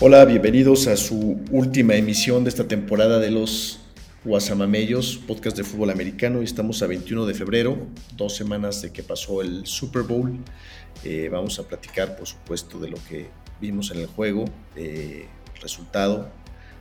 Hola, 0.00 0.24
bienvenidos 0.24 0.86
a 0.86 0.96
su 0.96 1.40
última 1.50 1.96
emisión 1.96 2.44
de 2.44 2.50
esta 2.50 2.68
temporada 2.68 3.18
de 3.18 3.32
los 3.32 3.80
Guasamamellos, 4.24 5.16
podcast 5.26 5.56
de 5.56 5.64
fútbol 5.64 5.90
americano. 5.90 6.40
Estamos 6.40 6.80
a 6.84 6.86
21 6.86 7.26
de 7.26 7.34
febrero, 7.34 7.76
dos 8.16 8.36
semanas 8.36 8.80
de 8.80 8.92
que 8.92 9.02
pasó 9.02 9.42
el 9.42 9.66
Super 9.66 10.02
Bowl. 10.02 10.38
Eh, 11.02 11.28
vamos 11.32 11.58
a 11.58 11.64
platicar, 11.64 12.16
por 12.16 12.28
supuesto, 12.28 12.78
de 12.78 12.90
lo 12.90 12.96
que 13.08 13.26
vimos 13.60 13.90
en 13.90 13.98
el 13.98 14.06
juego, 14.06 14.44
eh, 14.76 15.26
resultado. 15.60 16.30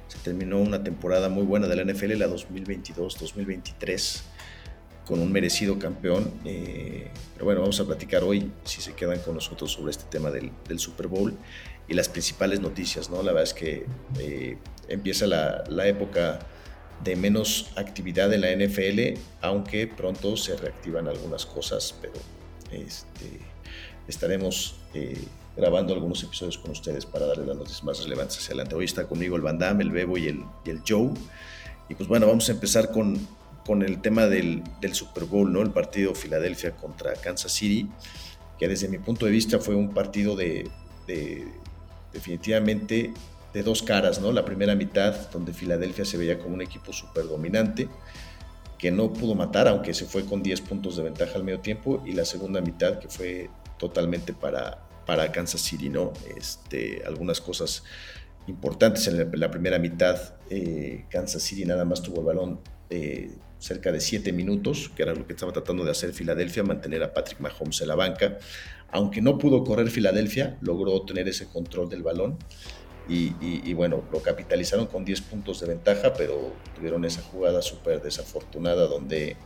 Se 0.10 0.20
terminó 0.20 0.60
una 0.60 0.84
temporada 0.84 1.28
muy 1.28 1.44
buena 1.44 1.66
de 1.66 1.76
la 1.76 1.92
NFL, 1.92 2.20
la 2.20 2.28
2022-2023, 2.28 4.22
con 5.08 5.22
un 5.22 5.32
merecido 5.32 5.80
campeón. 5.80 6.32
Eh, 6.46 7.10
pero 7.34 7.46
bueno, 7.46 7.62
vamos 7.62 7.80
a 7.80 7.86
platicar 7.86 8.24
hoy, 8.24 8.52
si 8.64 8.80
se 8.80 8.94
quedan 8.94 9.18
con 9.22 9.34
nosotros, 9.34 9.72
sobre 9.72 9.90
este 9.90 10.04
tema 10.04 10.30
del, 10.30 10.52
del 10.68 10.78
Super 10.78 11.08
Bowl 11.08 11.36
y 11.88 11.94
las 11.94 12.10
principales 12.10 12.60
noticias, 12.60 13.10
¿no? 13.10 13.18
La 13.18 13.32
verdad 13.32 13.44
es 13.44 13.54
que 13.54 13.86
eh, 14.20 14.58
empieza 14.90 15.26
la, 15.26 15.64
la, 15.70 15.88
época 15.88 16.40
de 17.04 17.16
menos 17.16 17.72
actividad 17.76 18.34
en 18.34 18.42
la 18.42 18.52
NFL, 18.52 19.20
aunque 19.42 19.88
pronto 19.88 20.36
se 20.36 20.56
reactivan 20.58 21.08
algunas 21.08 21.46
cosas, 21.46 21.96
pero 22.02 22.16
este, 22.72 23.40
estaremos 24.08 24.76
eh, 24.94 25.18
grabando 25.56 25.94
algunos 25.94 26.22
episodios 26.24 26.58
con 26.58 26.72
ustedes 26.72 27.06
para 27.06 27.26
darle 27.26 27.46
las 27.46 27.56
noticias 27.56 27.84
más 27.84 28.04
relevantes 28.04 28.38
hacia 28.38 28.50
adelante. 28.50 28.76
Hoy 28.76 28.86
está 28.86 29.08
conmigo 29.08 29.36
el 29.36 29.42
Van 29.42 29.58
Damme, 29.58 29.84
el 29.84 29.92
Bebo 29.92 30.18
y 30.18 30.28
el, 30.28 30.44
el 30.66 30.82
Joe. 30.88 31.12
Y 31.90 31.96
pues 31.96 32.10
bueno, 32.10 32.28
vamos 32.28 32.50
a 32.50 32.52
empezar 32.52 32.92
con, 32.92 33.18
con 33.66 33.82
el 33.82 34.02
tema 34.02 34.28
del, 34.28 34.62
del 34.82 34.94
Super 34.94 35.24
Bowl, 35.24 35.52
¿no? 35.54 35.62
El 35.62 35.72
partido 35.72 36.14
Filadelfia 36.14 36.76
contra 36.76 37.14
Kansas 37.14 37.54
City, 37.54 37.90
que 38.60 38.68
desde 38.68 38.90
mi 38.90 38.98
punto 38.98 39.26
de 39.26 39.32
vista 39.32 39.60
fue 39.60 39.76
un 39.76 39.94
partido 39.94 40.36
de 40.36 40.70
definitivamente 42.18 43.14
de 43.54 43.64
dos 43.64 43.84
caras, 43.84 44.20
¿no? 44.20 44.32
La 44.32 44.44
primera 44.44 44.74
mitad, 44.74 45.30
donde 45.30 45.54
Filadelfia 45.54 46.04
se 46.04 46.18
veía 46.18 46.40
como 46.40 46.56
un 46.56 46.64
equipo 46.64 46.92
súper 46.92 47.28
dominante, 47.28 47.88
que 48.80 48.90
no 48.90 49.14
pudo 49.14 49.36
matar, 49.36 49.68
aunque 49.68 49.94
se 49.94 50.06
fue 50.06 50.26
con 50.26 50.42
10 50.42 50.62
puntos 50.62 50.98
de 50.98 51.04
ventaja 51.04 51.36
al 51.36 51.44
medio 51.44 51.60
tiempo, 51.60 52.04
y 52.06 52.14
la 52.14 52.26
segunda 52.26 52.60
mitad, 52.60 52.98
que 52.98 53.08
fue 53.08 53.52
totalmente 53.78 54.34
para, 54.34 54.88
para 55.06 55.32
Kansas 55.32 55.62
City, 55.62 55.90
¿no? 55.90 56.12
Este, 56.36 57.04
algunas 57.06 57.40
cosas 57.40 57.84
importantes 58.48 59.08
en 59.08 59.40
la, 59.40 59.52
primera 59.52 59.78
mitad, 59.78 60.18
eh, 60.50 61.06
Kansas 61.12 61.44
City 61.44 61.66
nada 61.66 61.86
más 61.86 62.02
tuvo 62.02 62.22
el 62.22 62.26
balón 62.26 62.60
eh, 62.90 63.32
cerca 63.60 63.92
de 63.92 64.00
7 64.00 64.32
minutos, 64.34 64.92
que 64.96 65.04
era 65.04 65.14
lo 65.14 65.26
que 65.26 65.34
estaba 65.34 65.52
tratando 65.52 65.84
de 65.84 65.92
hacer 65.92 66.14
Filadelfia, 66.14 66.64
mantener 66.64 67.04
a 67.04 67.14
Patrick 67.14 67.40
Mahomes 67.40 67.82
en 67.82 67.88
la 67.88 67.96
banca. 67.96 68.38
Aunque 68.92 69.22
no 69.22 69.38
pudo 69.38 69.64
correr 69.64 69.90
Filadelfia, 69.90 70.58
logró 70.62 71.02
tener 71.02 71.28
ese 71.28 71.48
control 71.48 71.90
del 71.90 72.04
balón. 72.04 72.38
Y, 73.10 73.74
bueno, 73.74 74.04
lo 74.12 74.22
capitalizaron 74.22 74.88
con 74.88 75.06
10 75.06 75.22
puntos 75.22 75.62
de 75.62 75.68
ventaja, 75.68 76.14
pero 76.14 76.54
tuvieron 76.76 77.06
esa 77.06 77.22
jugada 77.22 77.62
súper 77.62 78.02
desafortunada 78.02 78.86
donde, 78.86 79.38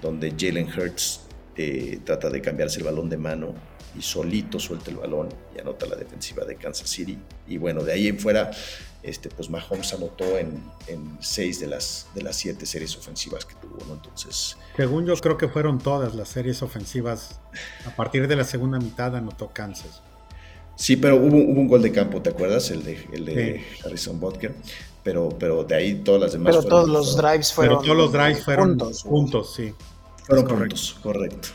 donde 0.00 0.34
Jalen 0.38 0.68
Hurts 0.68 1.20
eh, 1.54 2.00
trata 2.02 2.30
de 2.30 2.40
cambiarse 2.40 2.78
el 2.78 2.84
balón 2.84 3.10
de 3.10 3.18
mano 3.18 3.54
y 3.96 4.02
solito 4.02 4.58
suelta 4.58 4.90
el 4.90 4.96
balón 4.96 5.28
y 5.54 5.60
anota 5.60 5.86
la 5.86 5.96
defensiva 5.96 6.44
de 6.44 6.56
Kansas 6.56 6.88
City. 6.88 7.18
Y 7.46 7.58
bueno, 7.58 7.82
de 7.82 7.92
ahí 7.92 8.08
en 8.08 8.18
fuera, 8.18 8.50
este, 9.02 9.28
pues 9.28 9.50
Mahomes 9.50 9.92
anotó 9.92 10.38
en, 10.38 10.62
en 10.86 11.18
seis 11.20 11.60
de 11.60 11.66
las, 11.66 12.06
de 12.14 12.22
las 12.22 12.36
siete 12.36 12.66
series 12.66 12.96
ofensivas 12.96 13.44
que 13.44 13.54
tuvo, 13.56 13.78
¿no? 13.86 13.94
Entonces... 13.94 14.56
Según 14.76 15.06
yo 15.06 15.14
creo 15.16 15.36
que 15.36 15.48
fueron 15.48 15.78
todas 15.78 16.14
las 16.14 16.28
series 16.28 16.62
ofensivas. 16.62 17.40
A 17.86 17.94
partir 17.94 18.28
de 18.28 18.36
la 18.36 18.44
segunda 18.44 18.78
mitad 18.78 19.14
anotó 19.16 19.50
Kansas. 19.52 20.02
Sí, 20.76 20.96
pero 20.96 21.16
hubo, 21.16 21.36
hubo 21.36 21.60
un 21.60 21.68
gol 21.68 21.82
de 21.82 21.92
campo, 21.92 22.22
¿te 22.22 22.30
acuerdas? 22.30 22.70
El 22.70 22.82
de, 22.82 23.06
el 23.12 23.24
de 23.26 23.60
sí. 23.60 23.84
Harrison 23.84 24.18
Butker. 24.18 24.54
Pero, 25.02 25.30
pero 25.38 25.64
de 25.64 25.74
ahí 25.74 25.94
todas 25.96 26.20
las 26.20 26.32
demás 26.32 26.56
Pero 26.56 26.68
todos 26.68 26.88
los 26.88 27.16
drives 27.16 27.52
fueron... 27.52 27.78
Pero 27.78 27.94
todos 27.94 27.96
los 27.98 28.12
drives 28.12 28.44
fueron 28.44 28.78
puntos 28.78 29.54
sí. 29.54 29.74
Fueron 30.24 30.46
puntos, 30.46 30.96
correcto. 31.02 31.48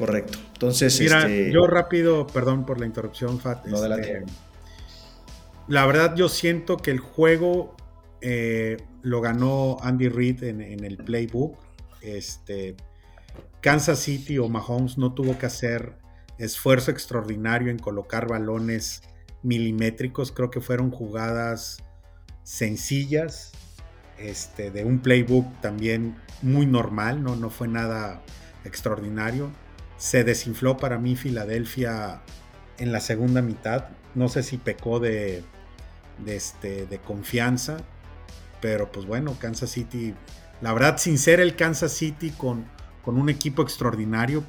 Correcto. 0.00 0.38
Entonces, 0.54 0.98
Mira, 0.98 1.20
este... 1.20 1.52
yo 1.52 1.66
rápido, 1.66 2.26
perdón 2.26 2.64
por 2.64 2.80
la 2.80 2.86
interrupción, 2.86 3.38
Fat. 3.38 3.66
No, 3.66 3.84
este, 3.84 4.24
la 5.68 5.84
verdad, 5.84 6.16
yo 6.16 6.30
siento 6.30 6.78
que 6.78 6.90
el 6.90 7.00
juego 7.00 7.76
eh, 8.22 8.78
lo 9.02 9.20
ganó 9.20 9.76
Andy 9.82 10.08
Reid 10.08 10.42
en, 10.44 10.62
en, 10.62 10.84
el 10.84 10.96
playbook. 10.96 11.58
Este, 12.00 12.76
Kansas 13.60 13.98
City 13.98 14.38
o 14.38 14.48
Mahomes 14.48 14.96
no 14.96 15.12
tuvo 15.12 15.36
que 15.36 15.44
hacer 15.44 15.98
esfuerzo 16.38 16.90
extraordinario 16.90 17.70
en 17.70 17.78
colocar 17.78 18.26
balones 18.26 19.02
milimétricos. 19.42 20.32
Creo 20.32 20.50
que 20.50 20.62
fueron 20.62 20.90
jugadas 20.90 21.84
sencillas, 22.42 23.52
este, 24.16 24.70
de 24.70 24.86
un 24.86 25.00
playbook 25.00 25.60
también 25.60 26.16
muy 26.40 26.64
normal, 26.64 27.22
no, 27.22 27.36
no 27.36 27.50
fue 27.50 27.68
nada 27.68 28.22
extraordinario. 28.64 29.50
Se 30.00 30.24
desinfló 30.24 30.78
para 30.78 30.96
mí 30.96 31.14
Filadelfia 31.14 32.22
en 32.78 32.90
la 32.90 33.00
segunda 33.00 33.42
mitad. 33.42 33.88
No 34.14 34.30
sé 34.30 34.42
si 34.42 34.56
pecó 34.56 34.98
de, 34.98 35.44
este, 36.24 36.86
de 36.86 36.98
confianza, 37.00 37.76
pero 38.62 38.90
pues 38.90 39.04
bueno, 39.04 39.36
Kansas 39.38 39.68
City, 39.68 40.14
la 40.62 40.72
verdad, 40.72 40.96
sin 40.96 41.18
ser 41.18 41.38
el 41.38 41.54
Kansas 41.54 41.92
City 41.92 42.30
con, 42.30 42.64
con 43.04 43.18
un 43.18 43.28
equipo 43.28 43.60
extraordinario, 43.60 44.42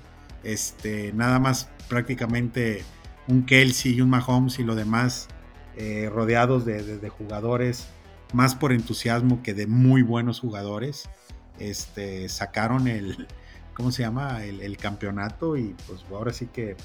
este, 0.45 1.11
nada 1.11 1.37
más 1.37 1.67
prácticamente 1.89 2.85
un 3.27 3.45
Kelsey 3.45 3.95
y 3.95 4.01
un 4.01 4.09
Mahomes 4.09 4.57
y 4.57 4.63
lo 4.63 4.75
demás 4.75 5.27
eh, 5.75 6.09
rodeados 6.09 6.63
de, 6.63 6.81
de, 6.81 6.97
de, 6.97 7.09
jugadores 7.09 7.87
más 8.31 8.55
por 8.55 8.71
entusiasmo 8.71 9.43
que 9.43 9.53
de 9.53 9.67
muy 9.67 10.01
buenos 10.01 10.39
jugadores. 10.39 11.09
Este, 11.59 12.29
sacaron 12.29 12.87
el, 12.87 13.27
¿cómo 13.73 13.91
se 13.91 14.03
llama? 14.03 14.43
El, 14.43 14.77
campeonato 14.77 15.57
y 15.57 15.75
pues 15.87 16.03
ahora 16.11 16.33
sí 16.33 16.47
que 16.47 16.75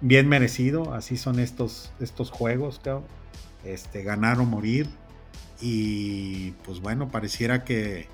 bien 0.00 0.28
merecido. 0.28 0.94
Así 0.94 1.16
son 1.16 1.38
estos, 1.38 1.92
estos 2.00 2.30
juegos, 2.30 2.80
cabrón. 2.82 3.04
Este, 3.64 4.02
ganar 4.02 4.38
o 4.38 4.44
morir. 4.44 4.88
Y 5.60 6.52
pues 6.64 6.80
bueno, 6.80 7.08
pareciera 7.08 7.64
que, 7.64 8.08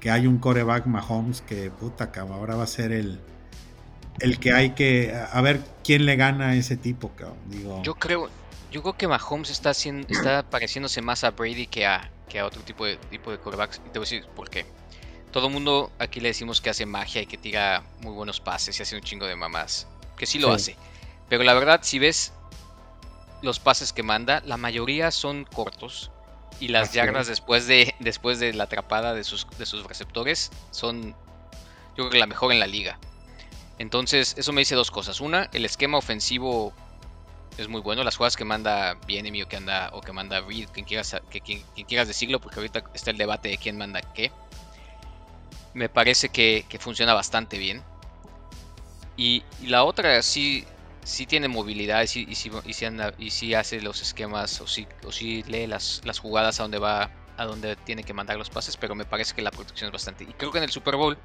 que 0.00 0.10
hay 0.10 0.26
un 0.26 0.38
coreback 0.38 0.86
Mahomes 0.86 1.40
que 1.40 1.70
puta, 1.70 2.10
cabrón, 2.10 2.38
ahora 2.38 2.56
va 2.56 2.64
a 2.64 2.68
ser 2.68 2.92
el, 2.92 3.20
el 4.20 4.38
que 4.38 4.52
hay 4.52 4.70
que 4.70 5.14
a 5.14 5.40
ver 5.40 5.60
quién 5.82 6.04
le 6.04 6.16
gana 6.16 6.48
a 6.48 6.54
ese 6.56 6.76
tipo, 6.76 7.10
cabrón. 7.10 7.38
Digo, 7.46 7.82
yo 7.82 7.94
creo, 7.94 8.28
yo 8.70 8.82
creo 8.82 8.96
que 8.96 9.06
Mahomes 9.08 9.50
está 9.50 9.70
haciendo, 9.70 10.06
está 10.08 10.42
pareciéndose 10.42 11.00
más 11.00 11.24
a 11.24 11.30
Brady 11.30 11.66
que 11.68 11.86
a, 11.86 12.10
que 12.28 12.40
a 12.40 12.46
otro 12.46 12.60
tipo 12.62 12.84
de 12.84 12.96
tipo 12.96 13.30
de 13.30 13.38
quarterbacks. 13.38 13.80
Y 13.86 13.90
te 13.90 13.98
voy 13.98 14.08
a 14.08 14.10
decir 14.10 14.26
por 14.34 14.50
qué. 14.50 14.66
Todo 15.34 15.48
el 15.48 15.52
mundo 15.52 15.90
aquí 15.98 16.20
le 16.20 16.28
decimos 16.28 16.60
que 16.60 16.70
hace 16.70 16.86
magia 16.86 17.20
y 17.20 17.26
que 17.26 17.36
tira 17.36 17.82
muy 18.02 18.12
buenos 18.12 18.38
pases 18.38 18.78
y 18.78 18.82
hace 18.84 18.94
un 18.94 19.02
chingo 19.02 19.26
de 19.26 19.34
mamás. 19.34 19.88
Que 20.16 20.26
sí 20.26 20.38
lo 20.38 20.46
sí. 20.50 20.54
hace. 20.54 20.76
Pero 21.28 21.42
la 21.42 21.54
verdad, 21.54 21.80
si 21.82 21.98
ves 21.98 22.32
los 23.42 23.58
pases 23.58 23.92
que 23.92 24.04
manda, 24.04 24.44
la 24.46 24.56
mayoría 24.58 25.10
son 25.10 25.42
cortos. 25.42 26.12
Y 26.60 26.68
las 26.68 26.90
Así 26.90 26.98
yardas 26.98 27.22
es. 27.22 27.30
después 27.30 27.66
de, 27.66 27.96
después 27.98 28.38
de 28.38 28.52
la 28.52 28.64
atrapada 28.64 29.12
de 29.12 29.24
sus, 29.24 29.44
de 29.58 29.66
sus 29.66 29.82
receptores 29.82 30.52
son, 30.70 31.16
yo 31.96 32.04
creo 32.04 32.10
que 32.10 32.18
la 32.18 32.28
mejor 32.28 32.52
en 32.52 32.60
la 32.60 32.68
liga. 32.68 33.00
Entonces, 33.80 34.36
eso 34.38 34.52
me 34.52 34.60
dice 34.60 34.76
dos 34.76 34.92
cosas. 34.92 35.20
Una, 35.20 35.50
el 35.52 35.64
esquema 35.64 35.98
ofensivo 35.98 36.72
es 37.58 37.66
muy 37.66 37.80
bueno. 37.80 38.04
Las 38.04 38.16
jugadas 38.16 38.36
que 38.36 38.44
manda 38.44 38.94
Bienemy 39.04 39.42
o 39.42 39.48
que 39.48 39.56
anda 39.56 39.90
o 39.94 40.00
que 40.00 40.12
manda 40.12 40.40
Reed, 40.42 40.68
quien 40.68 40.86
quieras, 40.86 41.16
que, 41.28 41.40
quien, 41.40 41.60
quien 41.74 41.88
quieras 41.88 42.06
decirlo, 42.06 42.40
porque 42.40 42.60
ahorita 42.60 42.84
está 42.94 43.10
el 43.10 43.16
debate 43.16 43.48
de 43.48 43.58
quién 43.58 43.76
manda 43.76 44.00
qué. 44.00 44.30
Me 45.74 45.88
parece 45.88 46.28
que, 46.28 46.64
que 46.68 46.78
funciona 46.78 47.14
bastante 47.14 47.58
bien. 47.58 47.82
Y, 49.16 49.44
la 49.62 49.84
otra 49.84 50.22
sí, 50.22 50.64
sí 51.04 51.26
tiene 51.26 51.48
movilidad 51.48 52.02
y 52.02 52.06
sí, 52.06 52.26
y 52.28 53.44
y 53.44 53.54
hace 53.54 53.80
los 53.80 54.02
esquemas 54.02 54.60
o 54.60 54.66
sí, 54.66 54.86
o 55.04 55.10
lee 55.48 55.66
las, 55.66 56.00
las 56.04 56.18
jugadas 56.18 56.58
a 56.58 56.64
donde 56.64 56.78
va, 56.78 57.10
a 57.36 57.44
donde 57.44 57.76
tiene 57.76 58.04
que 58.04 58.12
mandar 58.12 58.36
los 58.36 58.50
pases, 58.50 58.76
pero 58.76 58.94
me 58.94 59.04
parece 59.04 59.34
que 59.34 59.42
la 59.42 59.50
protección 59.50 59.88
es 59.88 59.92
bastante. 59.92 60.24
Y 60.24 60.32
creo 60.32 60.50
que 60.50 60.58
en 60.58 60.64
el 60.64 60.70
Super 60.70 60.96
Bowl, 60.96 61.18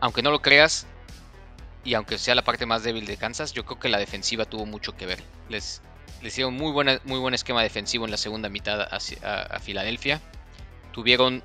aunque 0.00 0.22
no 0.22 0.30
lo 0.30 0.42
creas, 0.42 0.86
y 1.84 1.94
aunque 1.94 2.18
sea 2.18 2.34
la 2.34 2.42
parte 2.42 2.66
más 2.66 2.82
débil 2.82 3.06
de 3.06 3.16
Kansas, 3.16 3.52
yo 3.52 3.64
creo 3.64 3.78
que 3.78 3.88
la 3.88 3.98
defensiva 3.98 4.44
tuvo 4.44 4.66
mucho 4.66 4.96
que 4.96 5.06
ver. 5.06 5.22
Les, 5.48 5.80
les 6.22 6.34
dieron 6.34 6.54
muy, 6.54 6.72
buena, 6.72 7.00
muy 7.04 7.18
buen 7.18 7.34
esquema 7.34 7.62
defensivo 7.62 8.04
en 8.04 8.10
la 8.10 8.16
segunda 8.16 8.48
mitad 8.48 8.82
a, 8.82 9.60
Filadelfia. 9.60 10.20
Tuvieron 10.92 11.42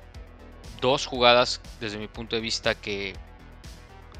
dos 0.80 1.06
jugadas, 1.06 1.60
desde 1.80 1.98
mi 1.98 2.08
punto 2.08 2.36
de 2.36 2.42
vista, 2.42 2.74
que, 2.74 3.14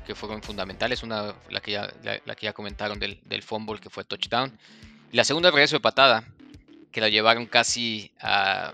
que 0.07 0.15
fueron 0.15 0.43
fundamentales. 0.43 1.03
Una, 1.03 1.35
la 1.51 1.61
que 1.61 1.73
ya, 1.73 1.93
la, 2.25 2.35
que 2.35 2.47
ya 2.47 2.53
comentaron 2.53 2.99
del, 2.99 3.21
del, 3.25 3.43
fumble, 3.43 3.81
que 3.81 3.91
fue 3.91 4.05
touchdown. 4.05 4.59
Y 5.13 5.17
la 5.17 5.25
segunda, 5.25 5.51
regreso 5.51 5.77
de 5.77 5.81
patada, 5.81 6.25
que 6.93 7.01
la 7.01 7.09
llevaron 7.09 7.47
casi 7.47 8.13
a, 8.21 8.73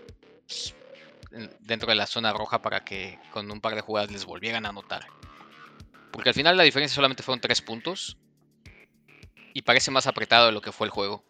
dentro 1.60 1.88
de 1.88 1.94
la 1.94 2.06
zona 2.06 2.32
roja 2.32 2.62
para 2.62 2.84
que 2.84 3.18
con 3.32 3.50
un 3.50 3.60
par 3.60 3.74
de 3.74 3.80
jugadas 3.80 4.10
les 4.10 4.24
volvieran 4.24 4.66
a 4.66 4.70
anotar. 4.70 5.06
Porque 6.10 6.28
al 6.28 6.34
final 6.34 6.56
la 6.56 6.62
diferencia 6.62 6.94
solamente 6.94 7.22
fueron 7.22 7.40
tres 7.40 7.62
puntos. 7.62 8.18
Y 9.54 9.62
parece 9.62 9.90
más 9.90 10.06
apretado 10.06 10.46
de 10.46 10.52
lo 10.52 10.62
que 10.62 10.72
fue 10.72 10.86
el 10.86 10.90
juego. 10.90 11.24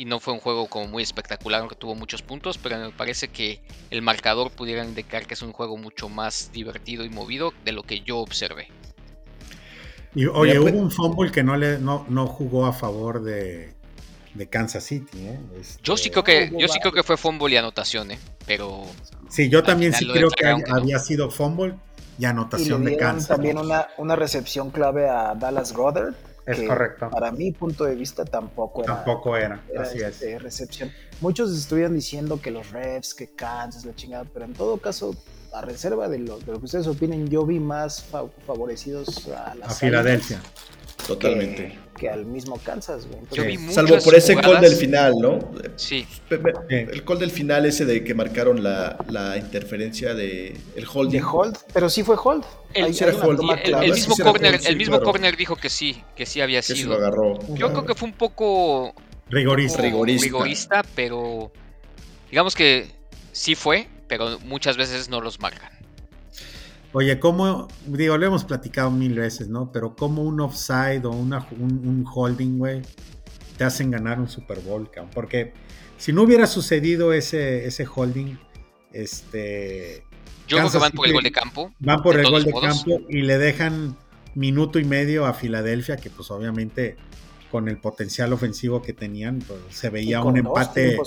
Y 0.00 0.06
no 0.06 0.18
fue 0.18 0.32
un 0.32 0.40
juego 0.40 0.66
como 0.66 0.86
muy 0.86 1.02
espectacular, 1.02 1.60
aunque 1.60 1.76
tuvo 1.76 1.94
muchos 1.94 2.22
puntos. 2.22 2.56
Pero 2.56 2.78
me 2.78 2.90
parece 2.90 3.28
que 3.28 3.60
el 3.90 4.00
marcador 4.00 4.50
pudiera 4.50 4.82
indicar 4.82 5.26
que 5.26 5.34
es 5.34 5.42
un 5.42 5.52
juego 5.52 5.76
mucho 5.76 6.08
más 6.08 6.50
divertido 6.54 7.04
y 7.04 7.10
movido 7.10 7.52
de 7.66 7.72
lo 7.72 7.82
que 7.82 8.00
yo 8.00 8.16
observé. 8.16 8.68
Y 10.14 10.24
oye, 10.24 10.58
hubo 10.58 10.78
un 10.78 10.90
fumble 10.90 11.30
que 11.30 11.42
no, 11.42 11.54
le, 11.54 11.78
no, 11.78 12.06
no 12.08 12.26
jugó 12.26 12.64
a 12.64 12.72
favor 12.72 13.22
de, 13.22 13.74
de 14.32 14.48
Kansas 14.48 14.84
City. 14.84 15.26
¿eh? 15.26 15.38
yo 15.82 15.98
sí 15.98 16.08
creo 16.08 16.24
que 16.24 16.50
yo 16.56 16.66
sí 16.66 16.78
creo 16.80 16.92
que 16.92 17.02
fue 17.02 17.18
fumble 17.18 17.54
y 17.54 17.58
anotación, 17.58 18.12
¿eh? 18.12 18.18
pero 18.46 18.86
sí, 19.28 19.50
yo 19.50 19.62
también 19.62 19.92
sí 19.92 20.08
creo 20.10 20.30
que 20.30 20.46
había 20.46 20.98
sido 20.98 21.30
fumble 21.30 21.74
y 22.18 22.24
anotación 22.24 22.82
y 22.82 22.92
de 22.92 22.96
Kansas. 22.96 23.28
También 23.28 23.58
una, 23.58 23.88
una 23.98 24.16
recepción 24.16 24.70
clave 24.70 25.08
a 25.08 25.34
Dallas 25.34 25.72
Goddard. 25.72 26.14
Es 26.46 26.60
correcto. 26.62 27.10
Para 27.10 27.32
mi 27.32 27.52
punto 27.52 27.84
de 27.84 27.94
vista 27.94 28.24
tampoco 28.24 28.82
era. 28.82 28.96
Tampoco 28.96 29.36
era, 29.36 29.62
así 29.78 29.98
es. 29.98 30.08
Este, 30.08 30.38
recepción. 30.38 30.90
Muchos 31.20 31.56
estuvieron 31.56 31.94
diciendo 31.94 32.40
que 32.40 32.50
los 32.50 32.70
refs, 32.70 33.14
que 33.14 33.28
Kansas, 33.28 33.84
la 33.84 33.94
chingada, 33.94 34.24
pero 34.32 34.44
en 34.44 34.54
todo 34.54 34.78
caso, 34.78 35.14
a 35.52 35.60
reserva 35.60 36.08
de 36.08 36.18
lo, 36.20 36.38
de 36.38 36.52
lo 36.52 36.58
que 36.58 36.64
ustedes 36.64 36.86
opinen, 36.86 37.28
yo 37.28 37.44
vi 37.44 37.60
más 37.60 38.06
favorecidos 38.46 39.28
a 39.28 39.54
la 39.54 39.66
A 39.66 39.70
Filadelfia. 39.70 40.40
Totalmente. 41.06 41.78
Que, 42.00 42.08
al 42.08 42.24
mismo 42.24 42.58
Kansas, 42.64 43.06
Salvo 43.68 43.98
por 43.98 44.14
ese 44.14 44.34
call 44.34 44.58
del 44.62 44.74
final, 44.74 45.12
¿no? 45.20 45.38
Sí. 45.76 46.06
El 46.70 47.04
call 47.04 47.18
del 47.18 47.30
final 47.30 47.66
ese 47.66 47.84
de 47.84 48.02
que 48.02 48.14
marcaron 48.14 48.62
la, 48.62 48.96
la 49.10 49.36
interferencia 49.36 50.14
de 50.14 50.58
el 50.76 50.86
holding. 50.90 51.20
De 51.20 51.26
hold, 51.30 51.58
pero 51.74 51.90
sí 51.90 52.02
fue 52.02 52.16
hold. 52.16 52.42
El, 52.72 52.84
el, 52.84 52.90
mismo, 53.92 54.16
corner, 54.16 54.60
el 54.64 54.76
mismo 54.76 55.00
corner 55.02 55.36
dijo 55.36 55.56
que 55.56 55.68
sí, 55.68 56.02
que 56.16 56.24
sí 56.24 56.40
había 56.40 56.62
que 56.62 56.74
sido. 56.74 56.90
lo 56.90 56.96
agarró. 56.96 57.38
Yo 57.54 57.70
creo 57.70 57.84
que 57.84 57.94
fue 57.94 58.08
un 58.08 58.14
poco 58.14 58.94
rigorista. 59.28 59.82
rigorista. 59.82 60.24
rigorista, 60.24 60.82
pero 60.94 61.52
digamos 62.30 62.54
que 62.54 62.86
sí 63.32 63.54
fue, 63.54 63.88
pero 64.08 64.38
muchas 64.40 64.78
veces 64.78 65.10
no 65.10 65.20
los 65.20 65.38
marcan. 65.38 65.70
Oye, 66.92 67.20
¿cómo, 67.20 67.68
digo, 67.86 68.18
lo 68.18 68.26
hemos 68.26 68.44
platicado 68.44 68.90
mil 68.90 69.14
veces, 69.14 69.48
¿no? 69.48 69.70
Pero 69.70 69.94
como 69.94 70.22
un 70.22 70.40
offside 70.40 71.04
o 71.04 71.10
una, 71.10 71.46
un, 71.58 72.04
holding, 72.12 72.58
güey, 72.58 72.82
te 73.56 73.64
hacen 73.64 73.92
ganar 73.92 74.18
un 74.18 74.28
Super 74.28 74.58
Bowl, 74.60 74.90
cabrón. 74.90 75.10
Porque 75.14 75.52
si 75.96 76.12
no 76.12 76.22
hubiera 76.22 76.46
sucedido 76.48 77.12
ese, 77.12 77.66
ese 77.66 77.86
holding, 77.86 78.36
este... 78.92 80.04
Yo 80.48 80.58
creo 80.58 80.70
que 80.70 80.78
van 80.78 80.92
por 80.92 81.06
el 81.06 81.12
gol 81.12 81.22
de 81.22 81.30
campo. 81.30 81.72
Van 81.78 82.02
por 82.02 82.18
el 82.18 82.28
gol 82.28 82.42
de 82.42 82.52
campo 82.52 83.00
y 83.08 83.22
le 83.22 83.38
dejan 83.38 83.96
minuto 84.34 84.80
y 84.80 84.84
medio 84.84 85.26
a 85.26 85.34
Filadelfia, 85.34 85.96
que 85.96 86.10
pues 86.10 86.28
obviamente 86.32 86.96
con 87.52 87.68
el 87.68 87.78
potencial 87.78 88.32
ofensivo 88.32 88.82
que 88.82 88.92
tenían, 88.92 89.40
pues 89.40 89.60
se 89.70 89.90
veía 89.90 90.22
un 90.22 90.36
empate, 90.36 90.98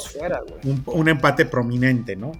un, 0.64 0.84
un, 0.86 1.10
empate 1.10 1.46
prominente, 1.46 2.16
¿no? 2.16 2.32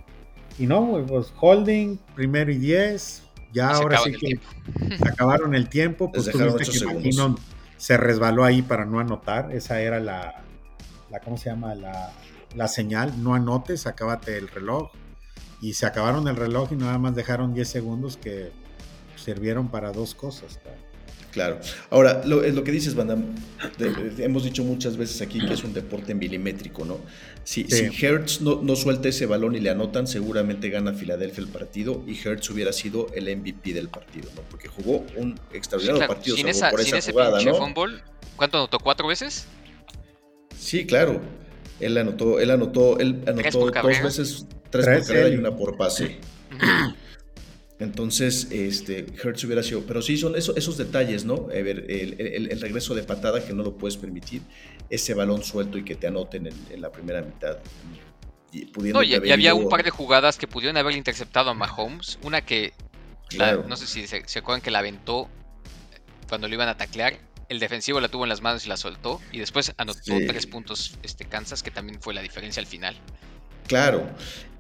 Y 0.60 0.66
no, 0.66 1.04
pues 1.08 1.34
holding, 1.40 1.98
primero 2.16 2.52
y 2.52 2.58
diez, 2.58 3.23
ya 3.54 3.70
ahora 3.70 4.00
sí 4.00 4.12
que 4.14 4.40
se 4.98 5.10
acabaron 5.10 5.56
el 5.56 5.70
tiempo, 5.70 6.12
pues 6.12 6.30
tuviste 6.30 6.66
que 6.66 7.36
se 7.78 7.98
resbaló 7.98 8.46
ahí 8.46 8.62
para 8.62 8.86
no 8.86 9.00
anotar, 9.00 9.52
esa 9.52 9.82
era 9.82 10.00
la, 10.00 10.42
la 11.10 11.20
¿cómo 11.20 11.38
se 11.38 11.50
llama? 11.50 11.76
La, 11.76 12.14
la 12.56 12.68
señal, 12.68 13.22
no 13.24 13.34
anotes, 13.34 13.88
acábate 13.88 14.38
el 14.38 14.48
reloj. 14.48 14.92
Y 15.62 15.74
se 15.74 15.86
acabaron 15.86 16.28
el 16.28 16.36
reloj 16.36 16.74
y 16.74 16.76
nada 16.76 16.98
más 16.98 17.16
dejaron 17.16 17.54
10 17.54 17.68
segundos 17.68 18.18
que 18.18 18.52
sirvieron 19.16 19.70
para 19.70 19.92
dos 19.92 20.14
cosas. 20.14 20.60
Claro. 20.62 20.78
Ahora, 21.90 22.22
lo, 22.26 22.42
lo 22.42 22.64
que 22.64 22.72
dices, 22.72 22.96
Banda, 22.96 23.18
hemos 24.20 24.44
dicho 24.44 24.64
muchas 24.64 24.98
veces 24.98 25.22
aquí 25.22 25.40
que 25.46 25.54
es 25.54 25.64
un 25.64 25.74
deporte 25.74 26.14
milimétrico, 26.14 26.86
¿no? 26.86 27.00
Si, 27.44 27.66
Hertz 27.70 28.42
no, 28.42 28.62
no, 28.62 28.76
suelta 28.76 29.10
ese 29.10 29.26
balón 29.26 29.56
y 29.56 29.60
le 29.60 29.70
anotan, 29.70 30.08
seguramente 30.08 30.70
gana 30.70 30.94
Filadelfia 30.94 31.44
el 31.44 31.50
partido 31.50 32.04
y 32.08 32.18
Hertz 32.18 32.50
hubiera 32.50 32.72
sido 32.72 33.08
el 33.14 33.36
MVP 33.36 33.74
del 33.74 33.90
partido, 33.90 34.30
¿no? 34.36 34.42
Porque 34.50 34.68
jugó 34.68 35.06
un 35.18 35.40
extraordinario 35.52 36.08
partido 36.08 36.38
sin 36.38 36.48
esa, 36.48 36.70
por 36.70 36.82
esa 36.82 37.02
jugada, 37.02 37.42
¿no? 37.42 37.74
¿Cuánto 38.36 38.58
anotó? 38.58 38.80
¿Cuatro 38.80 39.08
veces? 39.08 39.46
Sí, 40.58 40.86
claro. 40.86 41.22
Él 41.80 41.98
anotó, 41.98 42.40
él 42.40 42.52
anotó, 42.52 43.00
él 43.00 43.24
anotó 43.28 43.60
dos 43.60 44.04
veces, 44.04 44.46
tres, 44.70 44.86
por 44.86 45.08
carrera 45.08 45.30
y 45.30 45.36
una 45.36 45.56
por 45.56 45.78
pase. 45.78 46.18
Entonces, 47.84 48.48
este, 48.50 49.06
Hertz 49.22 49.44
hubiera 49.44 49.62
sido, 49.62 49.82
pero 49.86 50.02
sí 50.02 50.18
son 50.18 50.38
esos, 50.38 50.56
esos 50.56 50.78
detalles, 50.78 51.26
¿no? 51.26 51.50
el, 51.52 52.62
regreso 52.62 52.96
de 52.96 53.04
patada 53.04 53.46
que 53.46 53.54
no 53.54 53.62
lo 53.62 53.76
puedes 53.76 53.98
permitir, 53.98 54.42
ese 54.90 55.14
balón 55.14 55.44
suelto 55.44 55.78
y 55.78 55.84
que 55.84 55.96
te 55.96 56.08
anoten 56.08 56.48
en, 56.48 56.82
la 56.82 56.92
primera 56.94 57.22
mitad. 57.22 57.58
Y, 58.54 58.72
no, 58.94 59.04
y, 59.04 59.16
había 59.16 59.54
un 59.54 59.68
par 59.68 59.84
de 59.84 59.90
jugadas 59.90 60.38
que 60.38 60.48
pudieron 60.48 60.78
haber 60.78 60.96
interceptado 60.96 61.50
a 61.50 61.54
Mahomes. 61.54 62.20
Una 62.24 62.46
que, 62.46 62.74
no 63.68 63.76
sé 63.76 63.86
si 63.88 64.08
se, 64.08 64.40
acuerdan 64.40 64.62
que 64.62 64.72
la 64.72 64.80
aventó 64.80 65.28
cuando 66.30 66.48
lo 66.48 66.54
iban 66.54 66.70
a 66.70 66.78
taclear. 66.78 67.18
El 67.50 67.60
defensivo 67.60 68.00
la 68.00 68.08
tuvo 68.08 68.24
en 68.24 68.30
las 68.30 68.42
manos 68.42 68.66
y 68.66 68.70
la 68.70 68.78
soltó. 68.78 69.20
Y 69.34 69.40
después 69.40 69.74
anotó 69.78 70.14
tres 70.26 70.48
puntos 70.48 70.98
este, 71.04 71.26
Kansas, 71.26 71.64
que 71.64 71.72
también 71.72 72.02
fue 72.02 72.14
la 72.14 72.22
diferencia 72.22 72.62
al 72.62 72.68
final. 72.68 72.96
Claro. 73.68 74.08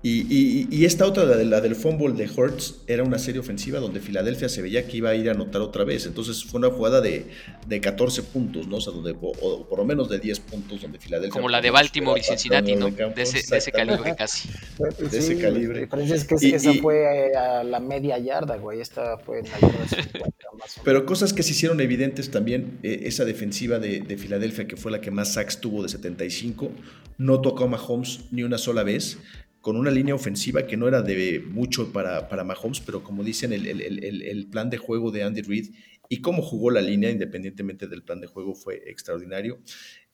Y, 0.05 0.83
esta 0.83 1.07
otra, 1.07 1.23
la, 1.23 1.37
la 1.37 1.61
del 1.61 1.75
fumble 1.75 2.13
de 2.13 2.29
Hurts, 2.29 2.81
era 2.87 3.03
una 3.03 3.17
serie 3.17 3.39
ofensiva 3.39 3.79
donde 3.79 4.01
Filadelfia 4.01 4.49
se 4.49 4.61
veía 4.61 4.85
que 4.85 4.97
iba 4.97 5.11
a 5.11 5.15
ir 5.15 5.29
a 5.29 5.31
anotar 5.31 5.61
otra 5.61 5.85
vez. 5.85 6.05
Entonces 6.05 6.43
fue 6.43 6.59
una 6.59 6.69
jugada 6.69 6.99
de, 6.99 7.27
de 7.67 7.79
14 7.79 8.23
puntos, 8.23 8.67
¿no? 8.67 8.77
O 8.77 8.81
sea, 8.81 8.91
donde, 8.91 9.15
o, 9.21 9.65
por 9.65 9.79
lo 9.79 9.85
menos 9.85 10.09
de 10.09 10.19
10 10.19 10.41
puntos 10.41 10.81
donde 10.81 10.99
Filadelfia... 10.99 11.31
Como 11.31 11.47
la 11.47 11.61
de 11.61 11.71
Baltimore 11.71 12.19
y 12.19 12.23
Cincinnati, 12.23 12.75
¿no? 12.75 12.89
De, 12.89 13.21
ese, 13.21 13.71
calibre 13.71 14.13
casi. 14.17 14.49
De 15.09 15.17
ese 15.17 15.37
calibre. 15.37 15.75
La 15.75 15.81
diferencia 15.85 16.15
es 16.15 16.25
que 16.25 16.53
esa 16.53 16.73
fue 16.73 17.33
a 17.33 17.63
la 17.63 17.79
media 17.79 18.17
yarda, 18.17 18.57
güey. 18.57 18.81
Esta 18.81 19.17
fue 19.19 19.39
en 19.39 19.45
la 19.45 19.59
yarda 19.61 19.87
50 19.87 20.47
más 20.59 20.81
Pero 20.83 21.05
cosas 21.05 21.31
que 21.31 21.43
se 21.43 21.51
hicieron 21.51 21.79
evidentes 21.79 22.29
también, 22.29 22.79
eh, 22.83 23.03
esa 23.03 23.23
defensiva 23.23 23.79
de, 23.79 24.01
de 24.01 24.17
Filadelfia, 24.17 24.67
que 24.67 24.75
fue 24.75 24.91
la 24.91 24.99
que 24.99 25.11
más 25.11 25.33
sacks 25.33 25.61
tuvo 25.61 25.81
de 25.81 25.87
75, 25.87 26.71
no 27.17 27.39
tocó 27.39 27.63
a 27.63 27.67
Mahomes 27.67 28.21
ni 28.31 28.43
una 28.43 28.57
sola 28.57 28.83
vez 28.83 29.17
con 29.63 29.77
una 29.77 29.91
línea 29.91 30.13
ofensiva 30.13 30.67
que 30.67 30.75
no 30.75 30.89
era 30.89 31.01
de 31.01 31.39
mucho 31.39 31.93
para, 31.93 32.27
para 32.27 32.43
Mahomes, 32.43 32.81
pero 32.81 33.01
como 33.01 33.23
dicen, 33.23 33.53
el, 33.53 34.47
plan 34.51 34.69
de 34.69 34.75
juego 34.75 35.09
de 35.09 35.23
Andy 35.23 35.41
Reid 35.41 35.73
y 36.09 36.19
cómo 36.19 36.41
jugó 36.41 36.69
la 36.69 36.81
línea, 36.81 37.09
independientemente 37.09 37.87
del 37.87 38.03
plan 38.03 38.19
de 38.19 38.27
juego, 38.27 38.55
fue 38.55 38.83
extraordinario. 38.87 39.61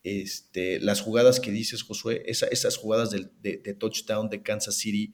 Este, 0.04 0.80
las 0.80 1.02
jugadas 1.02 1.40
que 1.40 1.52
dices, 1.52 1.82
Josué, 1.82 2.22
esas 2.28 2.78
jugadas 2.78 3.10
de, 3.10 3.74
touchdown 3.74 4.30
de 4.30 4.44
Kansas 4.44 4.76
City, 4.76 5.14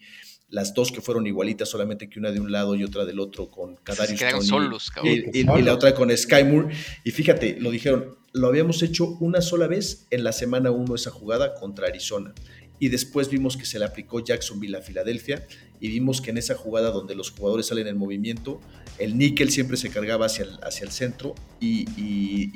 las 0.50 0.74
dos 0.74 0.92
que 0.92 1.00
fueron 1.00 1.26
igualitas, 1.26 1.70
solamente 1.70 2.10
que 2.10 2.20
una 2.20 2.34
de 2.34 2.42
un 2.42 2.52
lado 2.52 2.76
y 2.76 2.84
otra 2.84 3.06
del 3.06 3.22
otro, 3.22 3.50
con 3.50 3.78
Kadarius 3.78 4.22
y, 5.02 5.40
y, 5.40 5.44
la 5.46 5.74
otra 5.74 5.96
con 5.96 6.16
Sky 6.16 6.44
Moore. 6.44 6.76
Y 7.06 7.12
fíjate, 7.12 7.56
lo 7.62 7.72
dijeron, 7.72 8.18
lo 8.34 8.48
habíamos 8.48 8.84
hecho 8.84 9.18
una 9.22 9.40
sola 9.40 9.68
vez 9.68 10.08
en 10.12 10.26
la 10.26 10.34
semana 10.34 10.72
1 10.72 10.94
esa 10.94 11.10
jugada 11.10 11.54
contra 11.54 11.88
Arizona 11.88 12.34
y 12.80 12.90
después 12.90 13.30
vimos 13.30 13.58
que 13.58 13.66
se 13.66 13.80
le 13.80 13.86
aplicó 13.86 14.20
Jacksonville 14.20 14.78
a 14.78 14.82
Filadelfia 14.82 15.46
y 15.80 15.90
vimos 15.90 16.22
que 16.22 16.32
en 16.32 16.38
esa 16.38 16.56
jugada 16.56 16.92
donde 16.92 17.16
los 17.16 17.32
jugadores 17.32 17.68
salen 17.68 17.88
en 17.88 17.98
movimiento, 17.98 18.60
el 18.98 19.18
níquel 19.18 19.52
siempre 19.52 19.78
se 19.78 19.90
cargaba 19.90 20.26
hacia 20.26 20.46
el, 20.46 20.60
hacia 20.64 20.86
el 20.86 20.92
centro 20.92 21.36
y, 21.60 21.86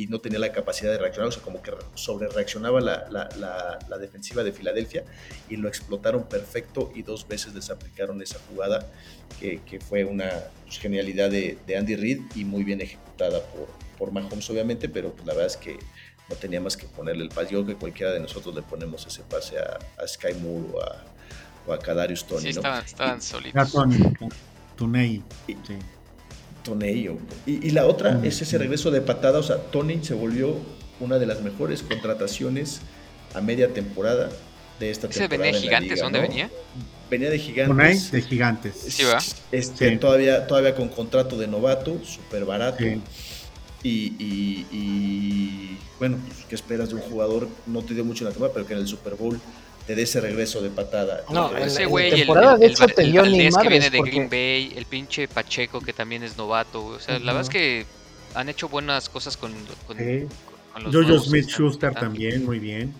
no 0.09 0.19
tenía 0.19 0.39
la 0.39 0.51
capacidad 0.51 0.91
de 0.91 0.97
reaccionar, 0.97 1.29
o 1.29 1.31
sea, 1.31 1.43
como 1.43 1.61
que 1.61 1.71
sobre 1.93 2.27
reaccionaba 2.29 2.81
la, 2.81 3.07
la, 3.11 3.97
defensiva 3.99 4.43
de 4.43 4.51
Filadelfia 4.51 5.03
y 5.49 5.57
lo 5.57 5.67
explotaron 5.67 6.27
perfecto 6.27 6.91
y 6.95 7.03
dos 7.03 7.27
veces 7.27 7.53
desaplicaron 7.53 8.19
esa 8.23 8.39
jugada 8.49 8.91
que, 9.39 9.79
fue 9.87 10.03
una 10.03 10.31
pues, 10.63 10.79
genialidad 10.79 11.29
de, 11.29 11.59
Andy 11.77 11.95
Reid 11.95 12.21
y 12.33 12.43
muy 12.43 12.63
bien 12.63 12.81
ejecutada 12.81 13.39
por, 13.51 13.67
por 13.99 14.11
Mahomes 14.11 14.49
obviamente, 14.49 14.89
pero 14.89 15.13
pues, 15.13 15.27
la 15.27 15.33
verdad 15.33 15.47
es 15.47 15.57
que 15.57 15.77
no 16.29 16.35
tenía 16.35 16.61
más 16.61 16.77
que 16.77 16.85
ponerle 16.87 17.23
el 17.23 17.29
pase. 17.29 17.53
Yo 17.53 17.63
creo 17.63 17.75
que 17.75 17.79
cualquiera 17.79 18.11
de 18.13 18.19
nosotros 18.19 18.53
le 18.55 18.61
ponemos 18.61 19.05
ese 19.07 19.21
pase 19.23 19.57
a, 19.59 19.79
a 20.01 20.07
Sky 20.07 20.33
Moore 20.41 20.67
o 20.73 20.81
a, 20.83 21.03
o 21.67 21.73
a 21.73 21.79
Kadarius 21.79 22.25
Tony. 22.25 22.53
Sí, 22.53 22.59
¿no? 22.61 22.79
estaban, 22.79 23.21
solitos. 23.21 23.73
Tunei. 24.75 25.21
Sí. 25.47 25.55
Toneio. 26.63 27.17
Y, 27.45 27.67
y 27.67 27.71
la 27.71 27.85
otra 27.85 28.19
es 28.23 28.41
ese 28.41 28.57
regreso 28.57 28.91
de 28.91 29.01
patada. 29.01 29.39
O 29.39 29.43
sea, 29.43 29.57
Tony 29.57 30.03
se 30.03 30.13
volvió 30.13 30.55
una 30.99 31.17
de 31.17 31.25
las 31.25 31.41
mejores 31.41 31.81
contrataciones 31.83 32.81
a 33.33 33.41
media 33.41 33.73
temporada 33.73 34.29
de 34.79 34.91
esta 34.91 35.07
¿Ese 35.07 35.19
temporada. 35.27 35.43
venía 35.45 35.59
de 35.59 35.61
gigantes? 35.65 35.91
liga, 35.91 36.03
¿Dónde 36.03 36.21
¿no? 36.21 36.27
venía? 36.27 36.49
Venía 37.09 37.29
de 37.29 37.37
Toney 37.37 37.47
gigantes. 37.47 38.11
de 38.11 38.21
gigantes. 38.21 38.75
Sí, 38.89 39.03
va. 39.03 39.17
Este, 39.51 39.89
Sí. 39.89 39.97
todavía, 39.97 40.45
todavía 40.47 40.75
con 40.75 40.89
contrato 40.89 41.37
de 41.37 41.47
novato, 41.47 41.99
súper 42.05 42.45
barato. 42.45 42.83
Sí. 42.83 43.01
Y, 43.83 44.13
y- 44.19 44.65
y, 44.71 45.77
bueno, 45.99 46.17
pues, 46.27 46.39
¿qué 46.49 46.55
esperas 46.55 46.89
de 46.89 46.95
un 46.95 47.01
jugador? 47.01 47.47
No 47.65 47.81
te 47.81 47.93
dio 47.93 48.03
mucho 48.03 48.23
en 48.23 48.27
la 48.27 48.31
temporada, 48.31 48.53
pero 48.53 48.67
que 48.67 48.73
en 48.73 48.79
el 48.79 48.87
Super 48.87 49.15
Bowl 49.15 49.39
te 49.87 49.95
dé 49.95 50.03
ese 50.03 50.19
regreso 50.21 50.61
de 50.61 50.69
patada. 50.69 51.23
No, 51.31 51.55
Ese 51.57 51.85
güey, 51.85 52.07
el, 52.11 52.21
el, 52.21 52.27
de 52.27 52.65
el, 52.65 52.71
hecho, 52.71 52.85
Valdés 53.21 53.57
que 53.57 53.69
viene 53.69 53.89
de 53.89 53.97
porque- 53.97 54.11
Green 54.11 54.29
Bay, 54.29 54.73
el 54.75 54.85
pinche 54.85 55.27
Pacheco 55.27 55.81
que 55.81 55.93
también 55.93 56.23
es 56.23 56.37
novato. 56.37 56.81
güey. 56.81 56.97
O 56.97 56.99
sea, 56.99 57.17
la 57.19 57.27
verdad 57.33 57.41
es 57.43 57.49
que 57.49 57.85
han 58.35 58.49
hecho 58.49 58.69
buenas 58.69 59.09
cosas 59.09 59.35
con, 59.37 59.51
con, 59.87 59.97
Sí. 59.97 60.25
con 60.73 60.83
los 60.83 60.93
Jojo 60.95 61.19
Smith 61.23 61.45
que 61.47 61.51
Schuster 61.53 61.95
también, 61.95 62.45
muy 62.45 62.59
bien. 62.59 62.93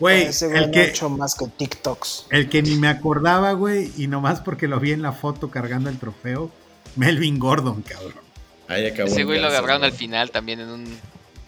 Güey, 0.00 0.24
Ese 0.24 0.48
güey 0.48 0.58
el 0.58 0.64
no 0.64 0.68
ha 0.68 0.72
que, 0.72 0.84
hecho 0.90 1.08
más 1.08 1.34
que 1.36 1.46
TikToks. 1.46 2.26
el 2.30 2.48
que 2.50 2.60
ni 2.60 2.74
me 2.74 2.88
acordaba, 2.88 3.52
güey, 3.52 3.92
y 3.96 4.08
nomás 4.08 4.40
porque 4.40 4.66
lo 4.66 4.80
vi 4.80 4.90
en 4.90 5.00
la 5.02 5.12
foto 5.12 5.48
cargando 5.50 5.88
el 5.88 5.98
trofeo, 5.98 6.50
Melvin 6.96 7.38
Gordon, 7.38 7.80
cabrón. 7.82 8.23
Ahí 8.68 8.86
acabó 8.86 9.08
Ese 9.08 9.24
güey 9.24 9.40
lo 9.40 9.48
agarraron 9.48 9.84
al 9.84 9.92
final 9.92 10.30
también 10.30 10.60
en 10.60 10.68
un 10.68 10.98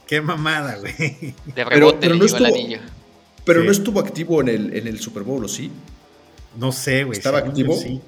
Qué 0.06 0.20
mamada, 0.20 0.76
güey. 0.76 0.94
de 1.46 1.64
rebote 1.64 1.98
pero 2.00 2.14
le 2.14 2.18
no 2.18 2.24
el 2.24 2.30
estuvo- 2.30 2.46
anillo. 2.46 2.78
Pero 3.44 3.60
Sí. 3.60 3.66
no 3.66 3.72
estuvo 3.72 4.00
activo 4.00 4.40
en 4.40 4.48
el, 4.48 4.76
en 4.76 4.86
el 4.88 5.00
Super 5.00 5.22
Bowl, 5.22 5.44
¿o 5.44 5.48
sí? 5.48 5.70
No 6.56 6.72
sé, 6.72 7.04
güey. 7.04 7.16
¿Estaba 7.18 7.38
activo? 7.38 7.76
sí. 7.76 8.00